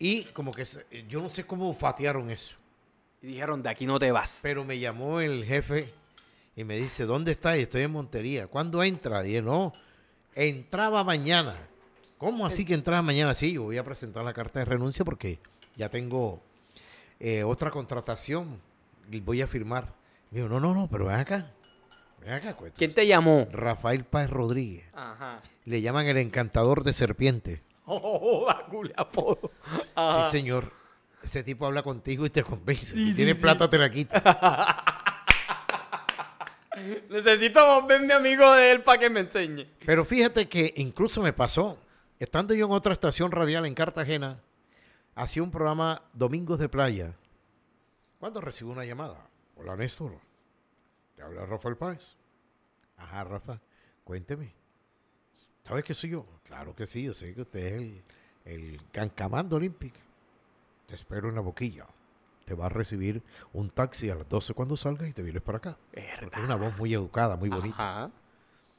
Y 0.00 0.24
como 0.32 0.50
que 0.50 0.64
yo 1.08 1.22
no 1.22 1.28
sé 1.28 1.46
cómo 1.46 1.72
fatearon 1.74 2.32
eso. 2.32 2.56
Y 3.22 3.28
dijeron, 3.28 3.62
de 3.62 3.68
aquí 3.68 3.86
no 3.86 3.98
te 3.98 4.10
vas. 4.12 4.38
Pero 4.42 4.64
me 4.64 4.78
llamó 4.78 5.20
el 5.20 5.44
jefe 5.44 5.92
y 6.56 6.64
me 6.64 6.78
dice, 6.78 7.04
¿dónde 7.04 7.32
estás? 7.32 7.58
Y 7.58 7.62
estoy 7.62 7.82
en 7.82 7.92
Montería. 7.92 8.46
¿Cuándo 8.46 8.82
entra? 8.82 9.22
Dije, 9.22 9.42
no, 9.42 9.72
entraba 10.34 11.04
mañana. 11.04 11.56
¿Cómo 12.16 12.46
así 12.46 12.64
que 12.64 12.74
entraba 12.74 13.02
mañana? 13.02 13.34
Sí, 13.34 13.52
yo 13.52 13.62
voy 13.62 13.78
a 13.78 13.84
presentar 13.84 14.24
la 14.24 14.32
carta 14.32 14.58
de 14.58 14.66
renuncia 14.66 15.04
porque 15.04 15.38
ya 15.76 15.88
tengo 15.88 16.40
eh, 17.18 17.44
otra 17.44 17.70
contratación 17.70 18.60
y 19.10 19.20
voy 19.20 19.42
a 19.42 19.46
firmar. 19.46 19.92
Me 20.30 20.38
dijo, 20.40 20.48
no, 20.48 20.60
no, 20.60 20.74
no, 20.74 20.88
pero 20.88 21.06
ven 21.06 21.16
acá. 21.16 21.50
Ven 22.20 22.32
acá, 22.32 22.54
cuento. 22.54 22.76
¿Quién 22.78 22.94
te 22.94 23.06
llamó? 23.06 23.46
Rafael 23.52 24.04
Páez 24.04 24.30
Rodríguez. 24.30 24.84
Ajá. 24.92 25.40
Le 25.64 25.80
llaman 25.80 26.06
el 26.06 26.16
encantador 26.18 26.84
de 26.84 26.92
serpiente. 26.92 27.62
Oh, 27.92 28.46
apodo. 28.96 29.50
Ajá. 29.96 30.22
Sí, 30.22 30.30
señor. 30.30 30.79
Ese 31.22 31.42
tipo 31.44 31.66
habla 31.66 31.82
contigo 31.82 32.24
y 32.26 32.30
te 32.30 32.42
convence. 32.42 32.86
Sí, 32.86 33.02
si 33.02 33.10
sí, 33.10 33.14
tienes 33.14 33.36
sí. 33.36 33.42
plata, 33.42 33.68
te 33.68 33.78
la 33.78 33.90
quita. 33.90 34.84
Necesito 37.10 37.80
volver 37.80 38.00
mi 38.00 38.12
amigo 38.12 38.50
de 38.54 38.72
él 38.72 38.82
para 38.82 38.98
que 38.98 39.10
me 39.10 39.20
enseñe. 39.20 39.66
Pero 39.84 40.04
fíjate 40.04 40.48
que 40.48 40.72
incluso 40.76 41.20
me 41.20 41.32
pasó, 41.32 41.78
estando 42.18 42.54
yo 42.54 42.66
en 42.66 42.72
otra 42.72 42.92
estación 42.92 43.32
radial 43.32 43.66
en 43.66 43.74
Cartagena, 43.74 44.40
hacía 45.14 45.42
un 45.42 45.50
programa 45.50 46.02
Domingos 46.14 46.58
de 46.58 46.68
Playa. 46.68 47.14
Cuando 48.18 48.40
recibo 48.40 48.72
una 48.72 48.84
llamada, 48.84 49.28
hola 49.56 49.76
Néstor, 49.76 50.12
te 51.16 51.22
habla 51.22 51.44
Rafael 51.44 51.76
Páez. 51.76 52.16
Ajá, 52.96 53.24
Rafa, 53.24 53.60
cuénteme. 54.04 54.54
¿Sabes 55.64 55.84
que 55.84 55.92
soy 55.94 56.10
yo? 56.10 56.26
Claro 56.44 56.74
que 56.74 56.86
sí, 56.86 57.02
yo 57.02 57.12
sé 57.14 57.34
que 57.34 57.42
usted 57.42 57.60
es 57.66 57.72
el, 57.74 58.02
el 58.44 58.80
cancamando 58.90 59.56
olímpico. 59.56 59.98
Te 60.90 60.96
espero 60.96 61.28
en 61.28 61.36
la 61.36 61.40
boquilla. 61.40 61.86
Te 62.44 62.52
va 62.52 62.66
a 62.66 62.68
recibir 62.68 63.22
un 63.52 63.70
taxi 63.70 64.10
a 64.10 64.16
las 64.16 64.28
12 64.28 64.54
cuando 64.54 64.76
salgas 64.76 65.08
y 65.08 65.12
te 65.12 65.22
vienes 65.22 65.40
para 65.40 65.58
acá. 65.58 65.78
Porque 66.18 66.40
es 66.40 66.44
una 66.44 66.56
voz 66.56 66.76
muy 66.76 66.92
educada, 66.92 67.36
muy 67.36 67.48
bonita. 67.48 67.76
Ajá. 67.76 68.10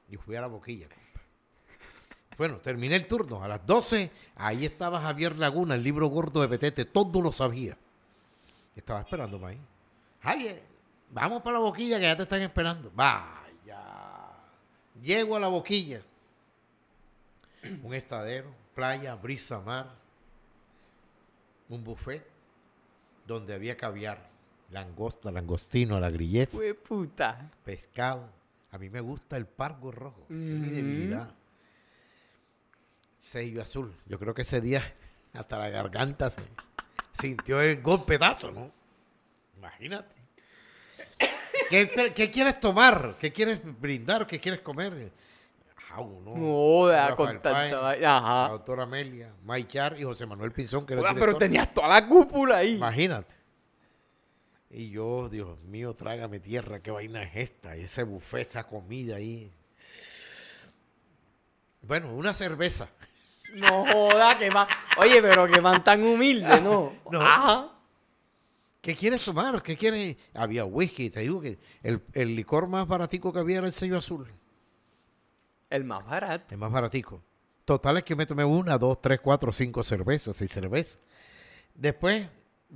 Y 0.09 0.17
fui 0.17 0.35
a 0.35 0.41
la 0.41 0.47
boquilla. 0.47 0.89
Bueno, 2.37 2.57
terminé 2.57 2.97
el 2.97 3.07
turno. 3.07 3.41
A 3.41 3.47
las 3.47 3.65
12, 3.65 4.11
ahí 4.35 4.65
estaba 4.65 4.99
Javier 4.99 5.37
Laguna, 5.37 5.75
el 5.75 5.83
libro 5.83 6.07
gordo 6.07 6.41
de 6.41 6.49
Petete. 6.49 6.83
Todo 6.83 7.21
lo 7.21 7.31
sabía. 7.31 7.77
Estaba 8.75 8.99
esperándome 8.99 9.47
ahí. 9.47 9.61
Javier, 10.19 10.61
vamos 11.11 11.41
para 11.41 11.59
la 11.59 11.63
boquilla 11.63 11.95
que 11.95 12.03
ya 12.03 12.17
te 12.17 12.23
están 12.23 12.41
esperando. 12.41 12.91
Vaya. 12.93 14.33
Llego 15.01 15.37
a 15.37 15.39
la 15.39 15.47
boquilla. 15.47 16.01
Un 17.81 17.93
estadero, 17.93 18.53
playa, 18.75 19.15
brisa, 19.15 19.61
mar. 19.61 20.00
Un 21.71 21.83
buffet 21.83 22.21
donde 23.25 23.53
había 23.53 23.77
caviar, 23.77 24.29
langosta, 24.71 25.31
langostino, 25.31 25.99
la 25.99 26.09
grillef 26.09 26.51
Fue 26.51 26.73
puta. 26.73 27.49
pescado. 27.63 28.29
A 28.71 28.77
mí 28.77 28.89
me 28.89 28.99
gusta 29.01 29.37
el 29.37 29.45
pargo 29.45 29.91
rojo. 29.91 30.25
esa 30.29 30.35
Es 30.35 30.51
mi 30.51 30.69
debilidad. 30.69 31.33
Sello 33.17 33.61
azul. 33.61 33.93
Yo 34.05 34.19
creo 34.19 34.33
que 34.33 34.41
ese 34.43 34.59
día 34.61 34.81
hasta 35.33 35.57
la 35.57 35.69
garganta 35.69 36.29
se 36.29 36.41
sintió 37.13 37.61
el 37.61 37.81
golpedazo, 37.81 38.51
¿no? 38.51 38.71
Imagínate. 39.57 40.15
¿Qué, 41.69 42.11
qué 42.13 42.29
quieres 42.29 42.59
tomar? 42.59 43.15
¿Qué 43.17 43.31
quieres 43.31 43.61
brindar? 43.79 44.27
¿Qué 44.27 44.39
quieres 44.41 44.59
comer? 44.61 45.13
Uno. 45.97 46.35
No 46.35 46.89
Rafael 46.89 47.15
con 47.15 47.27
tanta 47.41 47.79
vaina. 47.79 47.97
La 47.97 48.17
Ajá. 48.17 48.51
doctora 48.53 48.83
Amelia, 48.83 49.33
Maichar 49.43 49.99
y 49.99 50.03
José 50.03 50.25
Manuel 50.25 50.51
Pinzón, 50.51 50.85
que 50.85 50.93
era 50.93 51.09
el 51.09 51.15
pero 51.19 51.35
tenías 51.35 51.73
toda 51.73 51.87
la 51.89 52.07
cúpula 52.07 52.57
ahí. 52.57 52.75
Imagínate. 52.75 53.35
Y 54.69 54.89
yo, 54.89 55.27
Dios 55.27 55.59
mío, 55.63 55.93
trágame 55.93 56.39
tierra, 56.39 56.79
qué 56.81 56.91
vaina 56.91 57.23
es 57.23 57.35
esta. 57.35 57.75
Y 57.75 57.81
ese 57.81 58.03
buffet, 58.03 58.47
esa 58.47 58.67
comida 58.67 59.17
ahí. 59.17 59.53
Bueno, 61.81 62.13
una 62.13 62.33
cerveza. 62.33 62.87
No 63.55 63.83
joda, 63.85 64.37
que 64.37 64.49
man. 64.49 64.67
Oye, 65.01 65.21
pero 65.21 65.45
que 65.47 65.59
man 65.59 65.83
tan 65.83 66.03
humilde, 66.03 66.61
¿no? 66.61 66.93
No. 67.11 67.21
Ajá. 67.21 67.69
¿Qué 68.79 68.95
quieres 68.95 69.23
tomar? 69.23 69.61
¿Qué 69.61 69.75
quieres? 69.75 70.15
Había 70.33 70.63
whisky, 70.65 71.09
te 71.09 71.19
digo 71.19 71.41
que 71.41 71.59
el, 71.83 72.01
el 72.13 72.35
licor 72.35 72.67
más 72.67 72.87
baratico 72.87 73.33
que 73.33 73.39
había 73.39 73.57
era 73.59 73.67
el 73.67 73.73
sello 73.73 73.97
azul. 73.97 74.31
El 75.71 75.83
más 75.85 76.05
barato. 76.05 76.45
El 76.53 76.57
más 76.59 76.71
baratico. 76.71 77.21
Total 77.65 77.97
es 77.97 78.03
que 78.03 78.15
me 78.15 78.25
tomé 78.27 78.43
una, 78.43 78.77
dos, 78.77 79.01
tres, 79.01 79.19
cuatro, 79.21 79.51
cinco 79.53 79.83
cervezas 79.83 80.39
y 80.41 80.47
cerveza. 80.47 80.99
Después 81.73 82.27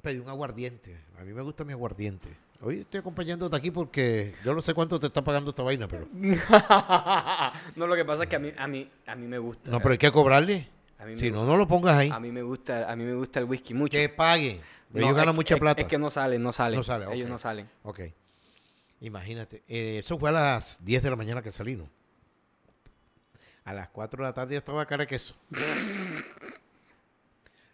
pedí 0.01 0.17
un 0.19 0.29
aguardiente. 0.29 0.97
A 1.19 1.23
mí 1.23 1.33
me 1.33 1.41
gusta 1.43 1.63
mi 1.63 1.73
aguardiente. 1.73 2.29
Hoy 2.61 2.79
estoy 2.79 3.01
acompañándote 3.01 3.55
aquí 3.55 3.69
porque 3.69 4.33
yo 4.43 4.53
no 4.55 4.61
sé 4.61 4.73
cuánto 4.73 4.99
te 4.99 5.07
está 5.07 5.21
pagando 5.23 5.49
esta 5.49 5.61
vaina, 5.61 5.87
pero... 5.87 6.07
no, 7.75 7.87
lo 7.87 7.95
que 7.95 8.05
pasa 8.05 8.23
es 8.23 8.29
que 8.29 8.35
a 8.37 8.39
mí, 8.39 8.51
a 8.57 8.67
mí, 8.67 8.89
a 9.05 9.15
mí 9.15 9.27
me 9.27 9.37
gusta. 9.37 9.69
No, 9.69 9.79
pero 9.79 9.91
hay 9.91 9.97
que 9.97 10.11
cobrarle. 10.11 10.67
A 10.97 11.05
mí 11.05 11.15
me 11.15 11.19
Si 11.19 11.31
no, 11.31 11.45
no 11.45 11.57
lo 11.57 11.67
pongas 11.67 11.97
ahí. 11.97 12.09
A 12.11 12.19
mí 12.19 12.31
me 12.31 12.41
gusta, 12.41 12.89
a 12.89 12.95
mí 12.95 13.03
me 13.03 13.13
gusta 13.13 13.39
el 13.39 13.45
whisky 13.45 13.73
mucho. 13.73 13.91
Que 13.91 14.07
pague. 14.09 14.61
No, 14.91 14.99
Ellos 14.99 15.11
es- 15.11 15.15
ganan 15.17 15.35
mucha 15.35 15.55
es- 15.55 15.59
plata. 15.59 15.81
Es 15.81 15.87
que 15.87 15.97
no 15.97 16.09
salen, 16.09 16.41
no 16.41 16.53
salen. 16.53 16.77
No 16.77 16.83
sale, 16.83 17.13
Ellos 17.13 17.29
no 17.29 17.37
salen. 17.37 17.69
Ok. 17.83 17.99
Imagínate. 19.01 19.61
eh, 19.67 19.99
eso 19.99 20.17
fue 20.17 20.29
a 20.29 20.33
las 20.33 20.83
10 20.85 21.03
de 21.03 21.09
la 21.09 21.15
mañana 21.17 21.41
que 21.41 21.51
salí, 21.51 21.75
¿no? 21.75 21.89
A 23.65 23.73
las 23.73 23.89
4 23.89 24.23
de 24.23 24.29
la 24.29 24.33
tarde 24.33 24.53
yo 24.53 24.59
estaba 24.59 24.85
cara 24.85 25.03
de 25.03 25.07
queso. 25.07 25.35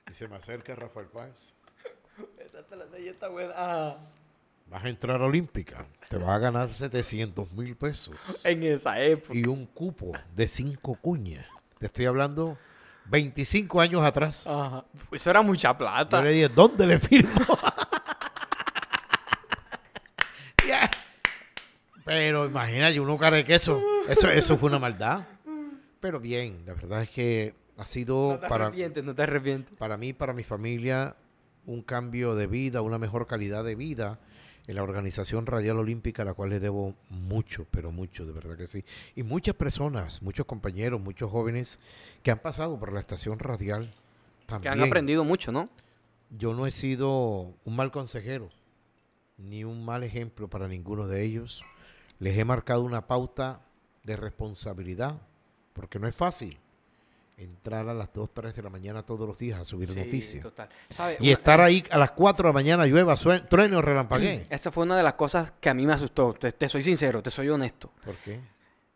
y 0.10 0.14
se 0.14 0.28
me 0.28 0.38
acerca 0.38 0.74
Rafael 0.76 1.08
Páez. 1.08 1.54
Esa 2.98 3.28
buena. 3.30 3.54
Ah, 3.56 3.98
Vas 4.68 4.84
a 4.86 4.90
entrar 4.90 5.22
a 5.22 5.26
Olímpica. 5.26 5.86
Te 6.08 6.18
vas 6.18 6.30
a 6.30 6.38
ganar 6.40 6.70
700 6.70 7.52
mil 7.52 7.76
pesos. 7.76 8.46
en 8.46 8.64
esa 8.64 9.00
época. 9.02 9.38
Y 9.38 9.46
un 9.46 9.66
cupo 9.66 10.14
de 10.34 10.48
5 10.48 10.96
cuñas. 11.02 11.46
Te 11.78 11.88
estoy 11.88 12.06
hablando 12.06 12.58
25 13.06 13.82
años 13.82 14.02
atrás. 14.04 14.48
Ajá. 14.48 14.86
Eso 15.12 15.30
era 15.30 15.42
mucha 15.42 15.72
Yo 15.74 15.78
plata. 15.78 16.22
le 16.22 16.32
dije, 16.32 16.48
¿dónde 16.50 16.88
le 16.88 17.00
firmo? 17.00 17.32
Pero 22.06 22.46
imagínate, 22.46 23.00
uno 23.00 23.18
cara 23.18 23.38
de 23.38 23.46
queso. 23.46 23.82
Eso, 24.08 24.30
eso 24.30 24.58
fue 24.58 24.70
una 24.70 24.80
maldad. 24.80 25.24
Pero 26.02 26.20
bien, 26.20 26.64
la 26.66 26.74
verdad 26.74 27.04
es 27.04 27.10
que 27.10 27.54
ha 27.78 27.86
sido 27.86 28.34
No 28.34 28.40
te 28.40 28.48
para, 28.48 28.66
arrepientes, 28.66 29.04
no 29.04 29.16
te 29.16 29.24
arrepientes. 29.24 29.78
para 29.78 29.96
mí, 29.98 30.12
para 30.14 30.34
mi 30.34 30.44
familia, 30.44 31.16
un 31.66 31.82
cambio 31.82 32.36
de 32.36 32.48
vida, 32.48 32.82
una 32.82 32.98
mejor 32.98 33.28
calidad 33.28 33.64
de 33.64 33.76
vida 33.76 34.20
en 34.68 34.76
la 34.76 34.84
Organización 34.84 35.46
Radial 35.46 35.78
Olímpica, 35.80 36.22
a 36.24 36.26
la 36.26 36.34
cual 36.34 36.50
le 36.50 36.60
debo 36.60 36.96
mucho, 37.10 37.66
pero 37.72 37.92
mucho, 37.92 38.26
de 38.26 38.34
verdad 38.34 38.58
que 38.58 38.68
sí. 38.68 38.84
Y 39.16 39.24
muchas 39.24 39.56
personas, 39.56 40.22
muchos 40.22 40.46
compañeros, 40.46 41.00
muchos 41.02 41.32
jóvenes 41.32 41.80
que 42.24 42.32
han 42.32 42.40
pasado 42.40 42.80
por 42.80 42.92
la 42.94 43.00
estación 43.00 43.40
radial 43.40 43.86
Que 43.86 44.46
también. 44.48 44.74
han 44.74 44.82
aprendido 44.84 45.24
mucho, 45.24 45.52
¿no? 45.52 45.70
Yo 46.30 46.54
no 46.54 46.68
he 46.68 46.72
sido 46.72 47.54
un 47.66 47.76
mal 47.76 47.92
consejero, 47.92 48.50
ni 49.38 49.64
un 49.64 49.84
mal 49.86 50.04
ejemplo 50.04 50.48
para 50.50 50.68
ninguno 50.68 51.08
de 51.08 51.24
ellos. 51.24 51.64
Les 52.20 52.38
he 52.38 52.46
marcado 52.46 52.84
una 52.84 53.08
pauta 53.08 53.62
de 54.04 54.16
responsabilidad, 54.16 55.20
porque 55.74 56.00
no 56.00 56.08
es 56.08 56.16
fácil 56.16 56.58
entrar 57.38 57.90
a 57.90 57.94
las 57.94 58.14
2, 58.14 58.30
3 58.30 58.56
de 58.56 58.62
la 58.62 58.70
mañana 58.70 59.02
todos 59.04 59.28
los 59.28 59.36
días 59.38 59.60
a 59.60 59.64
subir 59.66 59.92
Sí, 59.92 60.00
noticias. 60.00 60.46
Y 61.20 61.24
Una- 61.30 61.32
estar 61.34 61.60
ahí 61.62 61.84
a 61.90 61.98
las 61.98 62.12
4 62.12 62.44
de 62.44 62.50
la 62.50 62.54
mañana, 62.54 62.86
llueva, 62.86 63.18
sue- 63.18 63.40
truene 63.42 63.76
o 63.76 63.82
relampaguee. 63.82 64.46
Esa 64.50 64.72
fue 64.72 64.84
una 64.84 64.96
de 64.96 65.02
las 65.04 65.14
cosas 65.16 65.52
que 65.60 65.70
a 65.70 65.74
mí 65.74 65.86
me 65.88 65.94
asustó. 65.94 66.34
Te, 66.34 66.52
te 66.52 66.70
soy 66.70 66.84
sincero, 66.84 67.24
te 67.24 67.32
soy 67.32 67.50
honesto. 67.50 67.92
¿Por 68.06 68.16
qué? 68.18 68.40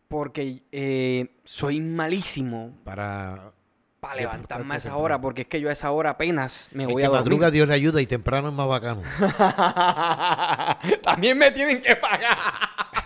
Porque 0.07 0.61
eh, 0.71 1.39
soy 1.43 1.79
malísimo 1.81 2.77
Para 2.83 3.51
para 3.99 4.17
levantarme 4.17 4.75
a 4.75 4.77
esa 4.77 4.83
temprano. 4.89 5.03
hora, 5.03 5.19
porque 5.19 5.41
es 5.41 5.47
que 5.47 5.59
yo 5.59 5.67
a 5.67 5.71
esa 5.71 5.89
hora 5.89 6.11
apenas 6.11 6.67
me 6.71 6.83
el 6.83 6.91
voy 6.91 7.01
que 7.01 7.05
a 7.07 7.09
dormir. 7.09 7.23
madruga 7.23 7.49
Dios 7.49 7.67
le 7.67 7.73
ayuda 7.73 7.99
y 8.01 8.05
temprano 8.05 8.49
es 8.49 8.53
más 8.53 8.67
bacano. 8.67 9.01
También 11.01 11.35
me 11.39 11.51
tienen 11.51 11.81
que 11.81 11.95
pagar. 11.95 12.35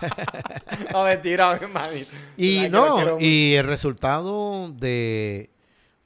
no, 0.92 1.04
mentira, 1.04 1.58
mi 1.58 1.66
manito. 1.66 2.10
Y 2.36 2.68
no, 2.70 3.18
y 3.20 3.54
el 3.54 3.66
resultado 3.66 4.70
de 4.72 5.50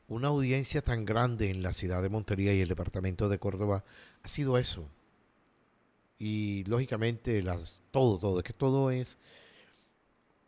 una 0.09 0.29
audiencia 0.29 0.83
tan 0.83 1.05
grande 1.05 1.51
en 1.51 1.63
la 1.63 1.73
ciudad 1.73 2.03
de 2.03 2.09
Montería 2.09 2.53
y 2.55 2.61
el 2.61 2.69
departamento 2.69 3.29
de 3.29 3.39
Córdoba 3.39 3.85
ha 4.23 4.29
sido 4.29 4.59
eso. 4.59 4.89
Y 6.19 6.65
lógicamente 6.65 7.43
las 7.43 7.81
todo, 7.91 8.19
todo, 8.19 8.39
es 8.39 8.45
que 8.45 8.53
todo 8.53 8.91
es 8.91 9.19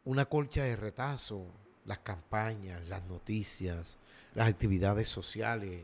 una 0.04 0.26
colcha 0.26 0.62
de 0.64 0.76
retazo, 0.76 1.46
las 1.84 1.98
campañas, 1.98 2.88
las 2.88 3.02
noticias, 3.04 3.96
las 4.34 4.48
actividades 4.48 5.08
sociales, 5.10 5.80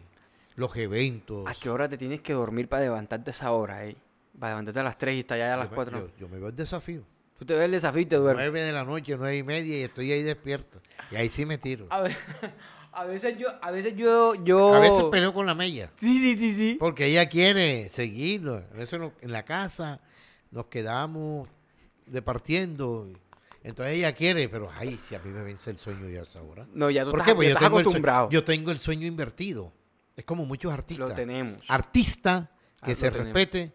los 0.55 0.75
eventos. 0.77 1.47
¿A 1.49 1.53
qué 1.61 1.71
hora 1.71 1.89
te 1.89 1.99
tienes 1.99 2.21
que 2.21 2.33
dormir 2.33 2.69
para 2.69 2.83
levantarte 2.83 3.31
esa 3.33 3.51
hora, 3.53 3.85
eh? 3.87 3.97
Para 4.39 4.53
levantarte 4.53 4.81
a 4.81 4.85
las 4.85 4.99
3 4.99 5.17
y 5.17 5.21
estar 5.21 5.37
allá 5.37 5.55
a 5.55 5.57
las 5.57 5.67
yo, 5.67 5.71
me, 5.71 5.75
4. 5.77 5.99
yo- 5.99 6.11
yo 6.21 6.29
me 6.29 6.39
veo 6.39 6.49
el 6.49 6.57
desafío. 6.57 7.03
Tú 7.43 7.47
te 7.47 7.55
ves 7.55 7.64
el 7.64 7.72
desafío 7.72 8.03
y 8.03 8.07
te 8.07 8.14
duermes. 8.14 8.45
Nueve 8.45 8.62
de 8.62 8.72
la 8.72 8.84
noche, 8.84 9.16
nueve 9.18 9.36
y 9.36 9.43
media 9.43 9.78
y 9.80 9.82
estoy 9.82 10.12
ahí 10.12 10.22
despierto. 10.22 10.80
Y 11.11 11.16
ahí 11.16 11.28
sí 11.28 11.45
me 11.45 11.59
tiro. 11.59 11.88
A, 11.90 12.03
ve- 12.03 12.16
a 12.93 13.05
veces 13.05 13.36
yo, 13.36 13.49
a 13.61 13.72
veces 13.72 13.97
yo, 13.97 14.36
yo... 14.45 14.72
A 14.72 14.78
veces 14.78 15.03
peleo 15.11 15.34
con 15.34 15.45
la 15.47 15.57
mella. 15.57 15.90
Sí, 15.97 16.20
sí, 16.20 16.36
sí, 16.38 16.55
sí. 16.55 16.76
Porque 16.78 17.07
ella 17.07 17.28
quiere 17.28 17.88
seguirlo. 17.88 18.62
A 18.72 18.76
veces 18.76 19.01
en 19.22 19.32
la 19.32 19.45
casa 19.45 20.01
nos 20.53 20.66
quedamos 20.66 21.49
departiendo. 22.07 23.09
Entonces 23.64 23.97
ella 23.97 24.12
quiere, 24.12 24.49
pero 24.49 24.70
ay, 24.78 24.97
si 25.09 25.16
a 25.16 25.18
mí 25.18 25.30
me 25.30 25.43
vence 25.43 25.70
el 25.72 25.78
sueño 25.78 26.09
ya 26.09 26.20
a 26.20 26.22
esa 26.22 26.43
hora. 26.43 26.64
No, 26.72 26.90
ya 26.90 27.05
tú 27.05 27.11
¿Por 27.11 27.20
estás, 27.20 27.32
qué? 27.32 27.34
Pues 27.34 27.49
yo 27.49 27.53
estás 27.55 27.64
tengo, 27.66 27.78
el 27.78 27.82
acostumbrado. 27.82 28.26
sueño, 28.26 28.32
yo 28.32 28.45
tengo 28.45 28.70
el 28.70 28.78
sueño 28.78 29.07
invertido. 29.09 29.72
Es 30.16 30.24
como 30.24 30.45
muchos 30.45 30.72
artistas. 30.72 31.09
Lo 31.09 31.14
tenemos. 31.14 31.59
Artista 31.68 32.51
que 32.84 32.93
Ah, 32.93 32.95
se 32.95 33.11
respete 33.11 33.72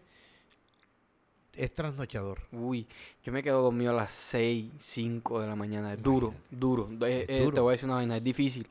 es 1.58 1.72
trasnochador. 1.72 2.38
Uy, 2.52 2.86
yo 3.24 3.32
me 3.32 3.42
quedo 3.42 3.62
dormido 3.62 3.90
a 3.90 3.94
las 3.94 4.12
6, 4.12 4.70
5 4.78 5.40
de 5.40 5.46
la 5.46 5.56
mañana. 5.56 5.92
Es 5.92 6.02
duro, 6.02 6.34
duro. 6.50 6.88
Eh, 7.06 7.26
Es 7.28 7.28
eh, 7.28 7.50
Te 7.52 7.60
voy 7.60 7.70
a 7.70 7.72
decir 7.72 7.86
una 7.86 7.96
vaina, 7.96 8.16
es 8.16 8.24
difícil. 8.24 8.66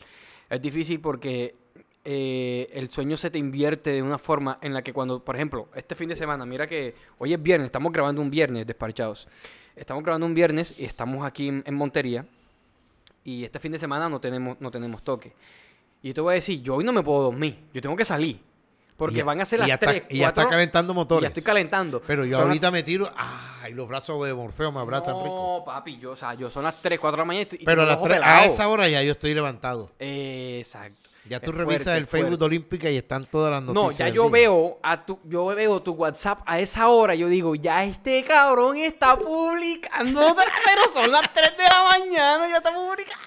Es 0.49 0.61
difícil 0.61 0.99
porque 1.01 1.53
eh, 2.05 2.69
el 2.73 2.89
sueño 2.89 3.17
se 3.17 3.29
te 3.29 3.38
invierte 3.38 3.91
de 3.91 4.01
una 4.01 4.17
forma 4.17 4.57
en 4.61 4.73
la 4.73 4.81
que 4.81 4.93
cuando, 4.93 5.19
por 5.23 5.35
ejemplo, 5.35 5.67
este 5.75 5.93
fin 5.93 6.07
de 6.07 6.15
semana, 6.15 6.45
mira 6.45 6.65
que 6.67 6.95
hoy 7.17 7.33
es 7.33 7.43
viernes, 7.43 7.65
estamos 7.65 7.91
grabando 7.91 8.21
un 8.21 8.29
viernes 8.29 8.65
despachados. 8.65 9.27
Estamos 9.75 10.03
grabando 10.03 10.25
un 10.25 10.33
viernes 10.33 10.79
y 10.79 10.85
estamos 10.85 11.25
aquí 11.25 11.49
en, 11.49 11.63
en 11.65 11.75
Montería. 11.75 12.25
Y 13.25 13.43
este 13.43 13.59
fin 13.59 13.73
de 13.73 13.77
semana 13.77 14.07
no 14.07 14.21
tenemos, 14.21 14.59
no 14.61 14.71
tenemos 14.71 15.03
toque. 15.03 15.33
Y 16.01 16.07
yo 16.09 16.13
te 16.13 16.21
voy 16.21 16.31
a 16.31 16.35
decir, 16.35 16.61
yo 16.61 16.75
hoy 16.75 16.85
no 16.85 16.93
me 16.93 17.03
puedo 17.03 17.23
dormir. 17.23 17.57
Yo 17.73 17.81
tengo 17.81 17.95
que 17.97 18.05
salir. 18.05 18.39
Porque 18.97 19.15
Y 19.15 19.17
ya- 19.19 19.23
van 19.25 19.39
a 19.39 19.45
ser 19.45 19.57
y 19.57 19.61
las 19.61 19.67
ya 19.67 19.73
está- 19.75 19.85
3, 19.91 20.03
y 20.09 20.17
ya 20.17 20.27
está 20.29 20.49
calentando 20.49 20.91
Y 20.91 20.95
motores. 20.95 21.21
ya 21.21 21.27
estoy 21.27 21.43
calentando. 21.43 22.01
Pero 22.01 22.25
yo 22.25 22.31
Son 22.31 22.39
las- 22.41 22.47
ahorita 22.47 22.71
me 22.71 22.81
tiro, 22.81 23.11
ay, 23.61 23.73
los 23.73 23.87
brazos 23.87 24.25
de 24.25 24.33
Morfeo 24.33 24.71
me 24.71 24.79
abrazan 24.79 25.15
rico. 25.23 25.59
no, 25.59 25.63
papi, 25.65 25.99
yo, 25.99 26.11
o 26.11 26.15
sea, 26.15 26.33
yo 26.33 26.49
son 26.49 26.63
las 26.63 26.81
3, 26.81 26.99
4 26.99 27.15
de 27.17 27.21
la 27.21 27.25
mañana 27.25 27.47
y 27.51 27.55
y 27.61 27.63
Pero 27.65 27.83
a, 27.83 27.85
las 27.85 28.01
tres- 28.01 28.19
esa 28.45 28.67
hora 28.67 28.87
ya 28.89 29.03
yo 29.03 29.11
estoy 29.11 29.35
levantado. 29.35 29.91
Exacto. 29.99 31.09
Ya 31.29 31.41
tú 31.41 31.51
revisas 31.51 31.83
fuerte, 31.83 31.99
el 31.99 32.07
Facebook 32.07 32.39
de 32.39 32.45
Olímpica 32.45 32.89
y 32.89 32.95
están 32.97 33.25
todas 33.25 33.51
las 33.51 33.61
No, 33.61 33.73
noticias. 33.73 33.97
ya 33.99 34.05
del 34.05 34.13
yo 34.15 34.23
día. 34.23 34.31
veo 34.31 34.79
a 34.81 35.05
tu, 35.05 35.19
yo 35.25 35.45
veo 35.47 35.81
tu 35.81 35.91
WhatsApp 35.91 36.39
a 36.45 36.59
esa 36.59 36.87
hora, 36.87 37.15
yo 37.15 37.27
digo, 37.27 37.53
ya 37.53 37.83
este 37.83 38.23
cabrón 38.23 38.77
está 38.77 39.15
publicando, 39.17 40.35
pero 40.65 40.93
son 40.93 41.11
las 41.11 41.31
3 41.33 41.51
de 41.57 41.63
la 41.65 41.83
mañana, 41.99 42.47
ya 42.47 42.57
está 42.57 42.73
publicando. 42.73 43.23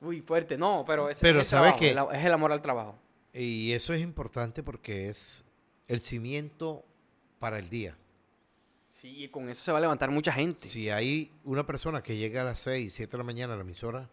Uy, 0.00 0.20
fuerte, 0.20 0.56
no, 0.56 0.84
pero 0.86 1.10
ese 1.10 1.20
Pero 1.20 1.40
es 1.40 1.46
el 1.46 1.58
¿sabes 1.58 1.76
trabajo, 1.76 2.08
qué? 2.10 2.18
es 2.18 2.24
el 2.24 2.32
amor 2.32 2.52
al 2.52 2.62
trabajo. 2.62 2.94
Y 3.36 3.72
eso 3.72 3.92
es 3.92 4.00
importante 4.00 4.62
porque 4.62 5.08
es 5.08 5.44
el 5.88 6.00
cimiento 6.00 6.84
para 7.38 7.58
el 7.58 7.68
día. 7.68 7.96
Sí, 8.92 9.24
y 9.24 9.28
con 9.28 9.48
eso 9.50 9.62
se 9.62 9.72
va 9.72 9.78
a 9.78 9.80
levantar 9.82 10.10
mucha 10.10 10.32
gente. 10.32 10.66
Si 10.66 10.88
hay 10.88 11.30
una 11.44 11.66
persona 11.66 12.02
que 12.02 12.16
llega 12.16 12.40
a 12.40 12.44
las 12.44 12.60
6, 12.60 12.92
7 12.92 13.12
de 13.12 13.18
la 13.18 13.24
mañana 13.24 13.52
a 13.52 13.56
la 13.56 13.62
emisora, 13.62 14.08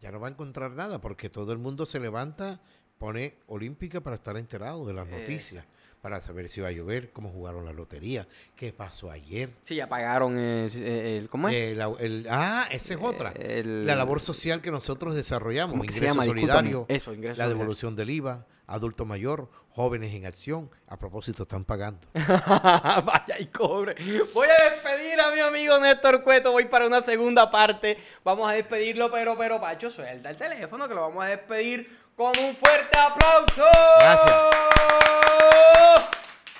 ya 0.00 0.10
no 0.10 0.18
va 0.18 0.28
a 0.28 0.30
encontrar 0.30 0.72
nada 0.72 1.00
porque 1.00 1.30
todo 1.30 1.52
el 1.52 1.58
mundo 1.58 1.86
se 1.86 2.00
levanta, 2.00 2.60
pone 2.98 3.36
Olímpica 3.46 4.00
para 4.00 4.16
estar 4.16 4.36
enterado 4.36 4.84
de 4.84 4.94
las 4.94 5.06
Eh. 5.06 5.10
noticias. 5.18 5.64
Para 6.00 6.20
saber 6.20 6.48
si 6.48 6.60
va 6.60 6.68
a 6.68 6.72
llover, 6.72 7.10
cómo 7.12 7.30
jugaron 7.30 7.64
la 7.66 7.72
lotería, 7.72 8.26
qué 8.56 8.72
pasó 8.72 9.10
ayer. 9.10 9.50
Sí, 9.64 9.74
ya 9.76 9.88
pagaron 9.88 10.38
el, 10.38 10.74
el- 10.82 11.28
¿cómo 11.28 11.48
es? 11.48 11.54
El- 11.54 12.26
ah, 12.30 12.66
esa 12.70 12.94
es 12.94 13.00
otra. 13.02 13.34
la 13.36 13.94
labor 13.94 14.20
social 14.20 14.60
que 14.62 14.70
nosotros 14.70 15.14
desarrollamos, 15.14 15.72
¿Cómo 15.74 15.82
que 15.84 15.92
se 15.92 15.98
ingreso 15.98 16.22
solidario. 16.22 16.86
Eso, 16.88 17.12
ingreso 17.12 17.36
la 17.38 17.44
solidario. 17.44 17.48
devolución 17.58 17.96
del 17.96 18.10
IVA, 18.10 18.46
adulto 18.66 19.04
mayor, 19.04 19.50
jóvenes 19.70 20.14
en 20.14 20.26
acción. 20.26 20.70
A 20.88 20.96
propósito, 20.98 21.42
están 21.42 21.64
pagando. 21.64 22.00
Vaya 22.14 23.38
y 23.38 23.46
cobre. 23.46 23.94
Voy 24.32 24.48
a 24.48 24.70
despedir 24.70 25.20
a 25.20 25.30
mi 25.32 25.40
amigo 25.40 25.78
Néstor 25.80 26.22
Cueto. 26.22 26.52
Voy 26.52 26.64
para 26.66 26.86
una 26.86 27.02
segunda 27.02 27.50
parte. 27.50 27.98
Vamos 28.24 28.48
a 28.48 28.54
despedirlo, 28.54 29.10
pero, 29.10 29.36
pero, 29.36 29.60
Pacho, 29.60 29.90
suelta 29.90 30.30
el 30.30 30.36
teléfono 30.36 30.88
que 30.88 30.94
lo 30.94 31.02
vamos 31.02 31.22
a 31.24 31.28
despedir 31.28 31.98
con 32.16 32.28
un 32.38 32.54
fuerte 32.56 32.98
aplauso. 32.98 33.64
Gracias. 33.98 34.36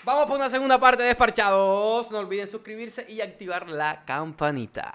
Vamos 0.03 0.27
por 0.27 0.37
una 0.37 0.49
segunda 0.49 0.81
parte 0.81 1.03
de 1.03 1.09
Desparchados. 1.09 2.11
No 2.11 2.19
olviden 2.19 2.47
suscribirse 2.47 3.05
y 3.09 3.21
activar 3.21 3.69
la 3.69 4.03
campanita. 4.07 4.95